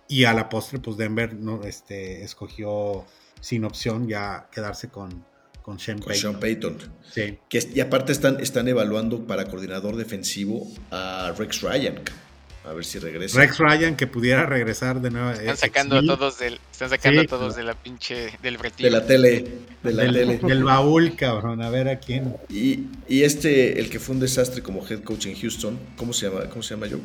y 0.08 0.24
a 0.24 0.34
la 0.34 0.48
postre, 0.48 0.80
pues 0.80 0.96
Denver 0.96 1.34
no, 1.34 1.62
este, 1.62 2.24
escogió 2.24 3.04
sin 3.40 3.64
opción 3.64 4.08
ya 4.08 4.48
quedarse 4.50 4.88
con, 4.88 5.24
con 5.62 5.78
Sean 5.78 5.98
con 5.98 6.08
Payton. 6.08 6.20
Sean 6.20 6.40
Payton. 6.40 6.78
Sí. 7.12 7.38
Que, 7.48 7.70
y 7.74 7.80
aparte 7.80 8.10
están, 8.12 8.40
están 8.40 8.66
evaluando 8.66 9.26
para 9.26 9.44
coordinador 9.44 9.96
defensivo 9.96 10.66
a 10.90 11.32
Rex 11.38 11.62
Ryan. 11.62 12.02
A 12.64 12.72
ver 12.74 12.84
si 12.84 12.98
regresa. 12.98 13.38
Rex 13.38 13.56
Ryan 13.58 13.96
que 13.96 14.06
pudiera 14.06 14.44
regresar 14.44 15.00
de 15.00 15.10
nuevo. 15.10 15.30
Están 15.30 15.48
eh, 15.48 15.56
sacando 15.56 15.96
a 15.96 16.02
todos 16.04 16.38
del, 16.38 16.60
están 16.70 16.90
sacando 16.90 17.20
Sí, 17.22 17.26
a 17.26 17.28
todos 17.30 17.54
claro. 17.54 17.56
de 17.56 17.64
la 17.64 17.74
pinche 17.74 18.14
del 18.42 18.56
de 18.56 18.62
retiro. 18.62 18.90
la 18.90 19.06
tele. 19.06 19.46
De 19.82 19.92
la 19.92 20.02
del, 20.02 20.12
tele. 20.12 20.38
del 20.38 20.64
baúl, 20.64 21.16
cabrón, 21.16 21.62
a 21.62 21.70
ver 21.70 21.88
a 21.88 21.98
quién. 21.98 22.36
Y, 22.50 22.80
y 23.08 23.22
este, 23.22 23.80
el 23.80 23.88
que 23.88 23.98
fue 23.98 24.14
un 24.14 24.20
desastre 24.20 24.62
como 24.62 24.86
head 24.86 25.00
coach 25.02 25.26
en 25.26 25.36
Houston, 25.40 25.78
¿cómo 25.96 26.12
se 26.12 26.28
llama? 26.28 26.44
¿Cómo 26.50 26.62
se 26.62 26.74
llama 26.74 26.86
yo? 26.86 26.98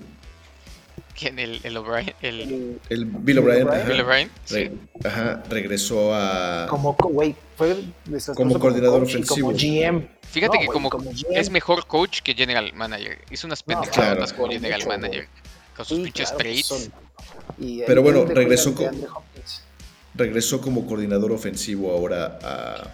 ¿Quién? 1.18 1.39
El, 1.39 1.62
el 1.63 1.78
O'Brien, 1.78 2.13
el 2.22 2.80
El- 2.89 3.06
Bill 3.06 3.39
O'Brien. 3.39 3.63
O'Brien. 3.68 3.82
ajá. 3.82 3.89
Bill 3.89 4.02
O'Brien, 4.02 4.30
sí. 4.44 4.70
Ajá, 5.06 5.44
regresó 5.50 6.13
a. 6.13 6.68
Como, 6.70 6.98
co- 6.98 7.08
güey, 7.08 7.34
fue 7.56 7.78
desastroso 8.04 8.36
Como 8.36 8.60
coordinador 8.60 9.00
coach 9.04 9.12
y 9.13 9.15
ofensivo. 9.22 9.48
Como 9.48 9.58
GM. 9.58 10.08
Fíjate 10.30 10.58
No, 10.58 10.62
que 10.62 10.68
como, 10.68 10.89
es 11.32 11.50
mejor 11.50 11.88
coach 11.88 12.20
que 12.22 12.34
general 12.34 12.74
manager. 12.74 13.20
Hizo 13.32 13.48
unas 13.48 13.65
No, 13.65 13.80
pendejadas 13.82 14.34
claro. 14.34 14.41
como 14.41 14.52
general 14.52 14.82
manager. 14.86 15.30
Con 15.76 15.86
sus 15.86 15.98
Sí, 15.98 16.04
pinches 16.04 16.30
claro 16.30 16.38
que 16.38 16.44
trades. 16.44 16.66
son. 16.66 16.94
Y 17.60 17.82
Pero 17.84 18.02
bueno, 18.02 18.26
regresó 18.26 18.74
con-. 18.76 18.90
Regresó 20.14 20.62
como 20.62 20.86
coordinador 20.88 21.32
ofensivo 21.34 21.92
ahora 21.92 22.40
a, 22.42 22.94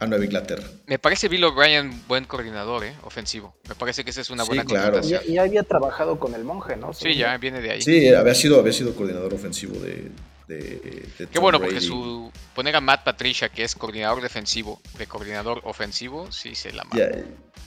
a 0.00 0.06
Nueva 0.08 0.24
Inglaterra. 0.24 0.64
Me 0.86 0.98
parece 0.98 1.28
Bill 1.28 1.44
O'Brien 1.44 2.02
buen 2.08 2.24
coordinador, 2.24 2.84
¿eh? 2.84 2.94
Ofensivo. 3.04 3.54
Me 3.68 3.76
parece 3.76 4.02
que 4.04 4.10
esa 4.10 4.20
es 4.22 4.30
una 4.30 4.42
Sí, 4.42 4.48
buena 4.48 4.64
claro. 4.64 4.84
contratación. 4.94 5.22
Ya, 5.26 5.32
ya 5.34 5.42
había 5.42 5.62
trabajado 5.62 6.18
con 6.18 6.34
el 6.34 6.42
monje, 6.42 6.76
¿no? 6.76 6.92
Sí, 6.92 7.14
ya 7.14 7.36
viene 7.38 7.60
de 7.60 7.70
ahí. 7.70 7.82
Sí, 7.82 8.08
había 8.12 8.34
sido, 8.34 8.58
había 8.58 8.72
sido 8.72 8.94
coordinador 8.96 9.32
ofensivo 9.34 9.78
de. 9.78 10.10
De, 10.48 10.60
de 10.64 11.08
Qué 11.18 11.26
Tom 11.26 11.42
bueno, 11.42 11.60
porque 11.60 11.80
su 11.80 12.32
poner 12.54 12.74
a 12.74 12.80
Matt 12.80 13.04
Patricia, 13.04 13.48
que 13.50 13.62
es 13.64 13.74
coordinador 13.74 14.22
defensivo, 14.22 14.80
de 14.98 15.06
coordinador 15.06 15.60
ofensivo, 15.64 16.32
sí 16.32 16.54
se 16.54 16.72
la 16.72 16.84
manda. 16.84 17.10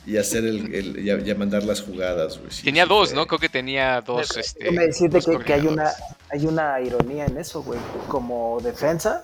Y 0.05 0.17
hacer 0.17 0.43
el, 0.45 0.73
el- 0.73 1.03
ya, 1.03 1.19
ya 1.19 1.35
mandar 1.35 1.63
las 1.63 1.81
jugadas, 1.81 2.39
güey. 2.39 2.49
sí, 2.51 2.63
tenía 2.63 2.83
sí 2.83 2.89
dos, 2.89 3.13
¿no? 3.13 3.27
Creo 3.27 3.39
que 3.39 3.49
tenía 3.49 4.01
dos. 4.01 4.35
Este, 4.35 4.63
Déjame 4.65 4.87
decirte 4.87 5.17
dos 5.19 5.25
que, 5.27 5.43
que 5.45 5.53
hay, 5.53 5.67
una, 5.67 5.91
hay 6.31 6.45
una 6.47 6.81
ironía 6.81 7.25
en 7.25 7.37
eso, 7.37 7.61
güey. 7.61 7.79
Como 8.07 8.59
defensa, 8.63 9.23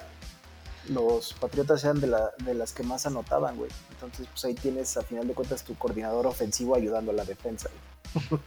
los 0.89 1.33
Patriotas 1.33 1.83
eran 1.83 1.99
de, 1.99 2.07
la, 2.07 2.29
de 2.45 2.53
las 2.53 2.73
que 2.73 2.83
más 2.83 3.07
anotaban, 3.07 3.55
güey. 3.57 3.71
Entonces, 3.91 4.27
pues 4.31 4.45
ahí 4.45 4.53
tienes, 4.53 4.95
a 4.97 5.01
final 5.01 5.27
de 5.27 5.33
cuentas, 5.33 5.63
tu 5.63 5.75
coordinador 5.75 6.27
ofensivo 6.27 6.75
ayudando 6.75 7.11
a 7.11 7.15
la 7.15 7.25
defensa. 7.25 7.69
güey. 8.29 8.39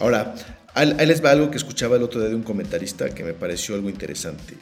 Ahora, 0.00 0.34
ahí 0.74 1.06
les 1.06 1.24
va 1.24 1.30
algo 1.30 1.50
que 1.50 1.56
escuchaba 1.56 1.96
el 1.96 2.02
otro 2.02 2.20
día 2.20 2.30
de 2.30 2.34
un 2.34 2.42
comentarista 2.42 3.14
que 3.14 3.24
me 3.24 3.34
pareció 3.34 3.74
algo 3.74 3.88
interesante. 3.88 4.56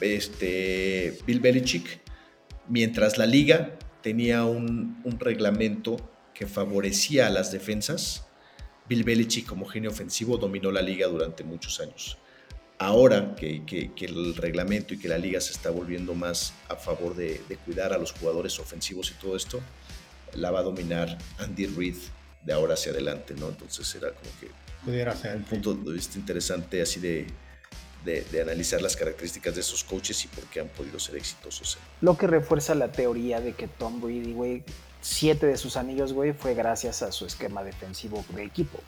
Este, 0.00 1.18
Bill 1.26 1.40
Belichick, 1.40 2.00
mientras 2.68 3.18
la 3.18 3.26
liga 3.26 3.76
tenía 4.02 4.44
un, 4.44 5.02
reglamento 5.18 5.96
que 6.34 6.46
favorecía 6.46 7.26
a 7.26 7.30
las 7.30 7.50
defensas, 7.50 8.26
Bill 8.88 9.04
Belichick 9.04 9.46
como 9.46 9.66
genio 9.66 9.90
ofensivo 9.90 10.36
dominó 10.36 10.70
la 10.70 10.82
liga 10.82 11.06
durante 11.08 11.42
muchos 11.44 11.80
años. 11.80 12.18
Ahora 12.78 13.34
que, 13.34 13.64
que- 13.64 13.92
que 13.94 14.04
el 14.04 14.36
reglamento 14.36 14.92
y 14.94 14.98
que 14.98 15.08
la 15.08 15.16
liga 15.16 15.40
se 15.40 15.52
está 15.52 15.70
volviendo 15.70 16.14
más 16.14 16.52
a 16.68 16.76
favor 16.76 17.16
de, 17.16 17.40
de 17.48 17.56
cuidar 17.56 17.92
a 17.94 17.98
los 17.98 18.12
jugadores 18.12 18.58
ofensivos 18.60 19.10
y 19.10 19.14
todo 19.14 19.34
esto, 19.34 19.60
la 20.34 20.50
va 20.50 20.60
a 20.60 20.62
dominar 20.62 21.16
Andy 21.38 21.66
Reid 21.66 21.96
de 22.44 22.52
ahora 22.52 22.74
hacia 22.74 22.92
adelante, 22.92 23.34
¿no? 23.34 23.48
Entonces 23.48 23.92
era 23.94 24.10
como 24.10 24.30
que 24.38 24.48
Pudiera 24.86 25.14
ser. 25.14 25.36
un 25.36 25.42
punto 25.44 25.74
de 25.74 25.92
vista 25.92 26.18
interesante 26.18 26.80
así 26.80 26.98
de, 27.00 27.26
de, 28.04 28.22
de 28.32 28.40
analizar 28.42 28.80
las 28.80 28.96
características 28.96 29.54
de 29.54 29.60
esos 29.60 29.84
coaches 29.84 30.24
y 30.24 30.28
por 30.28 30.44
qué 30.44 30.60
han 30.60 30.68
podido 30.68 30.98
ser 30.98 31.16
exitosos. 31.16 31.76
Lo 32.00 32.16
que 32.16 32.26
refuerza 32.26 32.74
la 32.74 32.90
teoría 32.92 33.40
de 33.42 33.52
que 33.52 33.68
Tom 33.68 34.00
Brady, 34.00 34.32
güey, 34.32 34.64
siete 35.02 35.46
de 35.46 35.56
sus 35.58 35.76
anillos, 35.76 36.12
güey, 36.14 36.32
fue 36.32 36.54
gracias 36.54 37.02
a 37.02 37.12
su 37.12 37.26
esquema 37.26 37.62
defensivo 37.62 38.24
de 38.34 38.44
equipo. 38.44 38.78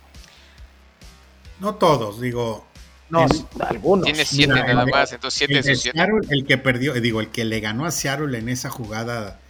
No 1.60 1.74
todos, 1.74 2.20
digo. 2.20 2.64
No, 3.10 3.26
algunos. 3.60 4.04
Tiene 4.04 4.24
siete 4.24 4.52
Mira, 4.52 4.66
nada 4.66 4.82
el- 4.84 4.90
más, 4.90 5.12
entonces 5.12 5.38
siete 5.38 5.54
El, 5.58 5.62
de 5.64 5.74
sus 5.74 5.82
siete. 5.82 5.98
Seattle, 5.98 6.20
el 6.30 6.44
que 6.46 6.58
perdió, 6.58 6.94
eh, 6.94 7.00
digo, 7.00 7.20
el 7.20 7.28
que 7.30 7.44
le 7.44 7.58
ganó 7.60 7.86
a 7.86 7.90
Seattle 7.90 8.38
en 8.38 8.48
esa 8.48 8.70
jugada 8.70 9.40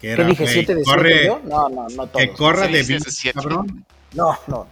que 0.00 0.10
era. 0.10 0.24
¿Qué 0.24 0.30
dije? 0.30 0.46
¿Siete 0.48 0.74
de 0.74 0.82
corre, 0.82 1.10
siete 1.20 1.26
yo? 1.26 1.40
No, 1.48 1.68
no, 1.68 1.88
no 1.88 2.06
todos. 2.08 2.20
Que 2.22 2.32
corra 2.32 2.66
de 2.66 2.84
siete. 2.84 3.34
cabrón. 3.40 3.86
No, 4.12 4.36
no. 4.48 4.66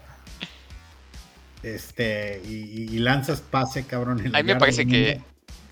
Este, 1.62 2.40
y, 2.44 2.94
y 2.94 2.98
lanzas 2.98 3.40
pase, 3.40 3.84
cabrón. 3.86 4.20
en 4.24 4.34
A 4.34 4.38
mí 4.42 4.44
me 4.44 4.56
parece 4.56 4.86
que, 4.86 5.20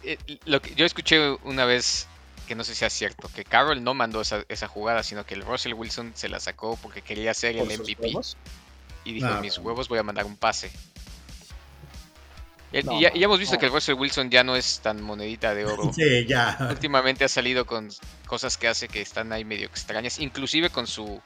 eh, 0.05 0.19
lo 0.47 0.63
que 0.63 0.75
yo 0.75 0.85
escuché 0.87 1.31
una 1.45 1.65
vez 1.65 2.07
que 2.47 2.55
no 2.57 2.65
sé 2.65 2.73
si 2.75 2.81
sea 2.81 2.91
cierto, 2.91 3.31
que 3.33 3.45
Carroll 3.45 3.83
no 3.85 3.95
mandó 3.95 4.21
esa, 4.21 4.45
esa 4.49 4.67
jugada, 4.67 5.05
sino 5.05 5.25
que 5.25 5.35
el 5.35 5.43
Russell 5.43 5.73
Wilson 5.73 6.13
se 6.17 6.29
la 6.29 6.41
sacó 6.41 6.77
porque 6.83 7.01
quería 7.01 7.33
ser 7.33 7.57
el 7.57 7.67
MVP 7.67 8.07
huevos. 8.09 8.37
y 9.05 9.13
dijo, 9.13 9.29
No, 9.29 9.41
mis 9.41 9.57
no. 9.59 9.63
huevos 9.65 9.89
voy 9.89 10.01
a 10.01 10.03
mandar 10.03 10.27
un 10.27 10.37
pase. 10.37 10.71
Y, 12.73 12.83
No, 12.83 12.93
y 12.99 13.03
ya, 13.03 13.11
y 13.15 13.21
ya 13.21 13.25
hemos 13.27 13.39
visto 13.39 13.55
no. 13.55 13.61
que 13.61 13.67
el 13.67 13.73
Russell 13.73 13.95
Wilson 13.95 14.31
ya 14.31 14.43
no 14.43 14.57
es 14.57 14.81
tan 14.81 15.01
monedita 15.01 15.55
de 15.55 15.65
oro. 15.65 15.93
Sí, 15.95 16.27
ya. 16.27 16.57
Últimamente 16.71 17.25
ha 17.25 17.29
salido 17.29 17.67
con 17.67 17.89
cosas 18.27 18.57
que 18.57 18.67
hace 18.69 18.89
que 18.89 19.01
están 19.01 19.33
ahí 19.33 19.45
medio 19.45 19.67
extrañas, 19.67 20.19
inclusive 20.19 20.71
con 20.71 20.87
su, 20.89 21.21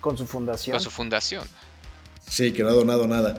Con 0.00 0.16
su 0.18 0.26
fundación. 0.26 0.74
con 0.74 0.82
su 0.82 0.90
fundación. 0.90 1.46
Sí, 2.28 2.52
que 2.52 2.64
no 2.64 2.70
ha 2.70 2.72
donado 2.72 3.06
nada. 3.06 3.36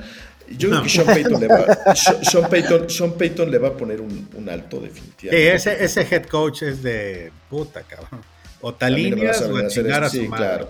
Yo 0.55 0.69
creo 0.69 0.83
que 0.83 0.89
Sean 0.89 1.05
Payton, 1.07 1.39
le 1.41 1.47
va, 1.47 1.95
Sean, 1.95 2.49
Payton, 2.49 2.89
Sean 2.89 3.13
Payton 3.17 3.51
le 3.51 3.57
va 3.57 3.67
a 3.69 3.73
poner 3.77 3.99
un, 4.01 4.29
un 4.33 4.49
alto 4.49 4.77
Sí, 4.79 4.85
definitivamente. 4.87 5.55
ese, 5.55 5.83
ese 5.83 6.01
head 6.09 6.25
coach 6.27 6.61
es 6.63 6.81
de 6.83 7.31
puta, 7.49 7.81
cabrón. 7.83 8.21
O 8.61 8.73
talíneas 8.73 9.41
o 9.41 9.55
a 9.57 9.67
chingar 9.67 10.03
a 10.05 10.09
su 10.09 10.17
Sí, 10.17 10.27
madre. 10.27 10.45
claro. 10.47 10.69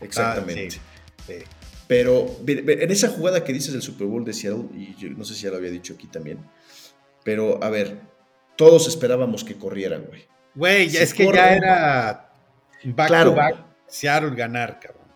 Exactamente. 0.00 0.78
Ah, 0.78 1.22
sí, 1.26 1.32
sí. 1.38 1.44
Pero 1.88 2.36
en 2.46 2.90
esa 2.90 3.08
jugada 3.08 3.44
que 3.44 3.52
dices 3.52 3.72
del 3.72 3.82
Super 3.82 4.06
Bowl 4.06 4.24
de 4.24 4.32
Seattle, 4.32 4.64
y 4.74 4.94
yo 4.96 5.08
no 5.10 5.24
sé 5.24 5.34
si 5.34 5.42
ya 5.42 5.50
lo 5.50 5.56
había 5.56 5.70
dicho 5.70 5.94
aquí 5.94 6.06
también, 6.08 6.38
pero 7.24 7.62
a 7.62 7.70
ver, 7.70 8.00
todos 8.56 8.88
esperábamos 8.88 9.44
que 9.44 9.54
corrieran, 9.56 10.04
güey. 10.08 10.24
Güey, 10.54 10.90
Si 10.90 10.96
es 10.96 11.14
que 11.14 11.26
ya 11.32 11.54
era 11.54 12.32
back 12.84 13.06
Claro. 13.08 13.30
to 13.30 13.36
back 13.36 13.56
Seattle 13.88 14.30
ganar, 14.34 14.80
cabrón. 14.80 15.06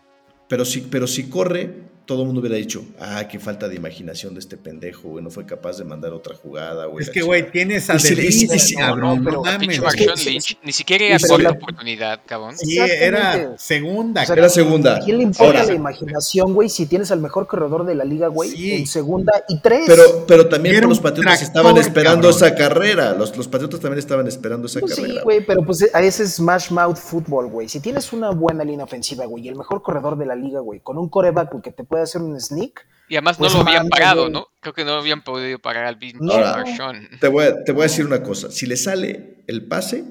Pero 0.47 0.63
si, 0.65 0.81
pero 0.81 1.07
si 1.07 1.29
corre, 1.29 1.73
todo 2.05 2.21
el 2.21 2.25
mundo 2.27 2.41
hubiera 2.41 2.57
dicho, 2.57 2.83
ah, 2.99 3.27
qué 3.29 3.39
falta 3.39 3.67
de 3.69 3.75
imaginación 3.75 4.33
de 4.33 4.39
este 4.41 4.57
pendejo, 4.57 5.09
güey, 5.09 5.23
no 5.23 5.29
fue 5.29 5.45
capaz 5.45 5.77
de 5.77 5.83
mandar 5.85 6.11
otra 6.13 6.35
jugada, 6.35 6.85
güey. 6.87 7.01
Es 7.03 7.07
la 7.07 7.13
que, 7.13 7.19
chingada". 7.21 7.27
güey, 7.41 7.51
tienes 7.51 7.89
a 7.89 7.99
si- 7.99 8.75
cabrón, 8.75 9.19
no, 9.19 9.23
pero 9.23 9.37
no 9.37 9.43
mames. 9.43 9.59
Pinche 9.59 9.75
es 9.77 9.81
Marshawn 9.81 10.15
que- 10.17 10.29
Lynch, 10.31 10.57
ni 10.63 10.71
siquiera 10.71 11.05
era 11.05 11.17
pero 11.17 11.27
cuarta 11.29 11.43
la- 11.43 11.51
oportunidad, 11.51 12.19
cabrón. 12.25 12.57
Sí, 12.57 12.77
era 12.77 13.57
segunda. 13.57 14.23
O 14.23 14.25
sea, 14.25 14.35
Era 14.35 14.49
segunda. 14.49 14.95
¿A 14.97 14.99
quién 14.99 15.17
le 15.17 15.23
importa 15.23 15.45
Ahora, 15.59 15.65
la 15.65 15.73
imaginación, 15.73 16.53
güey, 16.53 16.69
si 16.69 16.85
tienes 16.85 17.11
al 17.11 17.21
mejor 17.21 17.47
corredor 17.47 17.85
de 17.85 17.95
la 17.95 18.03
liga, 18.03 18.27
güey, 18.27 18.49
Sí. 18.49 18.71
en 18.73 18.87
segunda 18.87 19.31
y 19.47 19.59
tres? 19.59 19.83
Pero, 19.87 20.25
pero 20.27 20.47
también 20.49 20.87
los 20.87 20.99
Patriotas 20.99 21.39
tractor, 21.39 21.47
estaban 21.61 21.77
esperando 21.77 22.29
cabrón. 22.29 22.47
esa 22.47 22.55
carrera. 22.55 23.13
Los, 23.13 23.35
los 23.37 23.47
Patriotas 23.47 23.79
también 23.79 23.99
estaban 23.99 24.27
esperando 24.27 24.67
esa 24.67 24.79
Pues 24.79 24.95
sí, 24.95 25.01
carrera. 25.01 25.23
güey, 25.23 25.45
pero 25.45 25.63
pues 25.65 25.87
a 25.93 26.01
ese 26.01 26.23
es 26.23 26.35
smash 26.35 26.71
mouth 26.71 26.97
fútbol, 26.97 27.47
güey. 27.47 27.69
Si 27.69 27.79
tienes 27.79 28.11
una 28.13 28.31
buena 28.31 28.63
línea 28.63 28.85
ofensiva, 28.85 29.25
güey, 29.25 29.45
y 29.45 29.49
el 29.49 29.55
mejor 29.55 29.81
corredor 29.81 30.17
de 30.17 30.25
la 30.25 30.35
liga, 30.35 30.59
güey, 30.59 30.79
con 30.79 30.97
un 30.97 31.07
coreback 31.09 31.61
que 31.61 31.71
te 31.71 31.83
puede 31.91 32.03
hacer 32.03 32.21
un 32.21 32.39
sneak, 32.39 32.87
Y 33.09 33.15
además 33.17 33.37
Pues 33.37 33.53
no 33.53 33.63
lo 33.63 33.69
habían 33.69 33.89
güey. 33.89 34.31
¿no? 34.31 34.47
Creo 34.61 34.73
que 34.73 34.85
no 34.85 34.93
habían 34.93 35.23
podido 35.23 35.59
parar 35.59 35.85
al 35.85 35.97
pinche 35.99 36.17
No. 36.21 36.33
Marshawn. 36.33 37.09
Te 37.19 37.27
voy, 37.27 37.45
a, 37.45 37.63
te 37.63 37.73
voy 37.73 37.81
a 37.81 37.87
decir 37.87 38.05
una 38.05 38.23
cosa. 38.23 38.49
Si 38.49 38.65
le 38.65 38.77
sale 38.77 39.43
el 39.47 39.67
pase, 39.67 40.05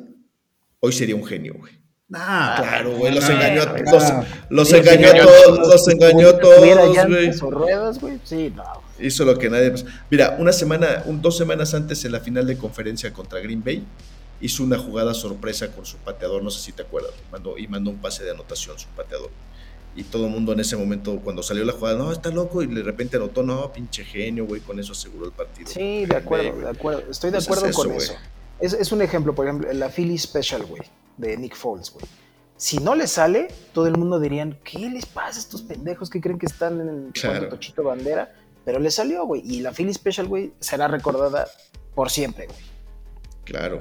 hoy 0.80 0.92
sería 0.92 1.16
un 1.16 1.24
genio, 1.24 1.54
güey. 1.58 1.80
Ah, 2.12 2.56
Claro, 2.58 2.96
güey, 2.96 3.14
los 3.14 3.28
engañó 3.28 3.62
a 3.62 3.78
los, 3.78 4.26
los 4.50 4.72
engañó 4.72 5.08
a 5.08 5.14
todos, 5.14 5.58
los 5.68 5.88
engañó 5.88 6.28
a 6.28 6.38
todos, 6.38 7.06
güey. 7.08 7.32
ruedas, 7.50 8.00
güey, 8.00 8.20
sí, 8.24 8.52
no. 8.54 8.64
Hizo 8.98 9.24
lo 9.24 9.38
que 9.38 9.48
nadie. 9.48 9.72
Mira, 10.10 10.36
una 10.38 10.52
semana, 10.52 11.04
un, 11.06 11.22
dos 11.22 11.38
semanas 11.38 11.72
antes 11.72 12.04
en 12.04 12.12
la 12.12 12.20
final 12.20 12.46
de 12.46 12.58
conferencia 12.58 13.12
contra 13.12 13.38
Green 13.40 13.62
Bay, 13.64 13.84
hizo 14.40 14.64
una 14.64 14.76
jugada 14.76 15.14
sorpresa 15.14 15.70
con 15.72 15.86
su 15.86 15.96
pateador, 15.98 16.42
no 16.42 16.50
sé 16.50 16.60
si 16.60 16.72
te 16.72 16.82
acuerdas, 16.82 17.12
mandó, 17.30 17.56
y 17.56 17.68
mandó 17.68 17.90
un 17.90 17.98
pase 17.98 18.24
de 18.24 18.32
anotación 18.32 18.78
su 18.78 18.88
pateador. 18.88 19.30
Y 19.96 20.04
todo 20.04 20.26
el 20.26 20.32
mundo 20.32 20.52
en 20.52 20.60
ese 20.60 20.76
momento, 20.76 21.18
cuando 21.22 21.42
salió 21.42 21.64
la 21.64 21.72
jugada, 21.72 21.98
no, 21.98 22.12
está 22.12 22.30
loco, 22.30 22.62
y 22.62 22.66
de 22.66 22.82
repente 22.82 23.16
anotó, 23.16 23.42
no, 23.42 23.72
pinche 23.72 24.04
genio, 24.04 24.46
güey, 24.46 24.60
con 24.60 24.78
eso 24.78 24.92
aseguró 24.92 25.26
el 25.26 25.32
partido. 25.32 25.68
Sí, 25.68 26.06
de 26.06 26.16
acuerdo, 26.16 26.52
Bay, 26.52 26.60
de 26.62 26.68
acuerdo. 26.70 27.02
Estoy 27.10 27.30
de 27.30 27.38
Pues 27.38 27.48
es 27.48 27.52
acuerdo 27.52 27.74
con 27.74 27.92
eso. 27.92 28.14
Es, 28.60 28.72
es 28.72 28.92
un 28.92 29.02
ejemplo, 29.02 29.34
por 29.34 29.46
ejemplo, 29.46 29.72
la 29.72 29.88
Philly 29.88 30.16
Special, 30.16 30.64
güey, 30.64 30.82
de 31.16 31.36
Nick 31.36 31.56
Foles, 31.56 31.90
güey. 31.90 32.06
Si 32.56 32.78
no 32.78 32.94
le 32.94 33.06
sale, 33.06 33.48
todo 33.72 33.86
el 33.86 33.96
mundo 33.96 34.20
dirían, 34.20 34.58
¿qué 34.62 34.90
les 34.90 35.06
pasa 35.06 35.38
a 35.38 35.40
estos 35.40 35.62
pendejos 35.62 36.10
que 36.10 36.20
creen 36.20 36.38
que 36.38 36.46
están 36.46 36.80
en 36.80 36.88
el 36.88 37.12
Claro. 37.12 37.48
Tochito 37.48 37.82
Bandera? 37.82 38.34
Pero 38.66 38.78
le 38.78 38.90
salió, 38.90 39.24
güey. 39.24 39.42
Y 39.44 39.60
la 39.60 39.72
Philly 39.72 39.94
Special, 39.94 40.26
güey, 40.28 40.52
será 40.60 40.86
recordada 40.86 41.48
por 41.94 42.10
siempre, 42.10 42.46
güey. 42.46 42.58
Claro. 43.44 43.80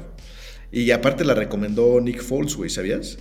Y 0.72 0.90
aparte 0.92 1.26
la 1.26 1.34
recomendó 1.34 2.00
Nick 2.00 2.22
Foles, 2.24 2.56
güey, 2.56 2.70
¿sabías? 2.70 3.18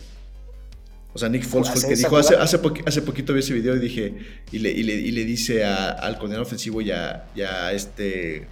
O 1.18 1.20
sea, 1.20 1.28
Nick 1.28 1.42
Foles 1.42 1.68
fue 1.68 1.78
el 1.80 1.84
¿Hace 1.86 1.88
que 1.88 1.96
dijo, 1.96 2.16
hace, 2.16 2.36
hace, 2.36 2.60
hace 2.86 3.02
poquito 3.02 3.32
vi 3.34 3.40
ese 3.40 3.52
video 3.52 3.74
y 3.74 3.80
dije, 3.80 4.14
y 4.52 4.60
le, 4.60 4.70
y 4.70 4.84
le, 4.84 4.94
y 4.94 5.10
le 5.10 5.24
dice 5.24 5.64
a- 5.64 5.90
al 5.90 6.14
coordinador 6.14 6.46
ofensivo 6.46 6.80
y 6.80 6.92
a, 6.92 7.26
y 7.34 7.40
a 7.40 7.72
este, 7.72 8.46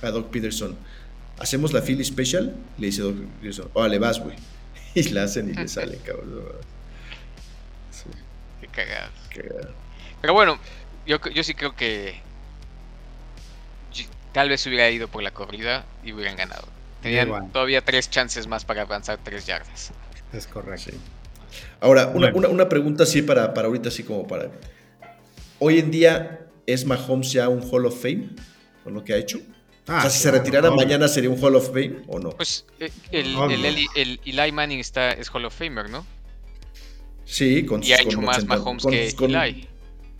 a 0.00 0.08
Doc 0.10 0.30
Peterson, 0.30 0.74
¿hacemos 1.38 1.74
la 1.74 1.82
Philly 1.82 2.02
Special? 2.02 2.56
Le 2.78 2.86
dice 2.86 3.02
Doc 3.02 3.14
Peterson, 3.42 3.68
órale, 3.74 3.98
vas, 3.98 4.20
güey. 4.20 4.36
Y 4.94 5.02
la 5.10 5.24
hacen 5.24 5.50
y 5.50 5.52
le 5.52 5.68
sale, 5.68 5.98
cabrón. 6.06 6.44
Sí, 7.90 8.04
Qué 8.62 8.68
cagado. 8.68 9.12
cagado. 9.34 9.74
Pero 10.22 10.32
bueno, 10.32 10.58
yo, 11.06 11.18
yo 11.34 11.44
sí 11.44 11.52
creo 11.52 11.76
que 11.76 12.22
tal 14.32 14.48
vez 14.48 14.66
hubiera 14.66 14.88
ido 14.88 15.08
por 15.08 15.22
la 15.22 15.32
corrida 15.32 15.84
y 16.02 16.14
hubieran 16.14 16.36
ganado. 16.36 16.66
Tenían 17.02 17.52
todavía 17.52 17.82
tres 17.84 18.08
chances 18.08 18.46
más 18.46 18.64
para 18.64 18.80
avanzar 18.82 19.18
tres 19.22 19.44
yardas. 19.44 19.90
Es 20.32 20.46
correcto. 20.46 20.92
Ahora, 21.80 22.08
una, 22.08 22.30
Bueno. 22.30 22.36
una, 22.38 22.48
una 22.48 22.68
pregunta 22.68 23.04
así 23.04 23.22
para, 23.22 23.54
para 23.54 23.68
ahorita, 23.68 23.88
así 23.88 24.02
como 24.02 24.26
para... 24.26 24.50
Hoy 25.60 25.78
en 25.78 25.90
día, 25.90 26.46
¿es 26.66 26.84
Mahomes 26.84 27.32
ya 27.32 27.48
un 27.48 27.62
Hall 27.70 27.86
of 27.86 28.00
Fame 28.00 28.30
con 28.84 28.94
lo 28.94 29.04
que 29.04 29.14
ha 29.14 29.16
hecho? 29.16 29.40
Ah, 29.86 29.98
o 29.98 30.00
sea, 30.02 30.10
si 30.10 30.18
se 30.18 30.30
retirara 30.30 30.68
obvio. 30.68 30.76
mañana, 30.84 31.08
¿sería 31.08 31.30
un 31.30 31.42
Hall 31.42 31.56
of 31.56 31.68
Fame 31.68 32.02
o 32.08 32.18
no? 32.18 32.30
Pues 32.30 32.66
eh, 32.78 32.90
el, 33.10 33.34
el, 33.50 33.64
Eli- 33.64 33.86
el 33.96 34.20
Eli 34.24 34.52
Manning 34.52 34.78
está, 34.80 35.12
es 35.12 35.30
Hall 35.30 35.44
of 35.46 35.54
Famer, 35.56 35.88
¿no? 35.88 36.04
Sí, 37.24 37.64
con 37.64 37.82
Y 37.82 37.92
ha 37.92 37.98
con 37.98 38.06
hecho 38.08 38.20
más 38.22 38.36
80 38.38 38.56
Mahomes 38.56 38.82
con- 38.82 38.92
que 38.92 39.12
con- 39.14 39.34
Eli. 39.34 39.68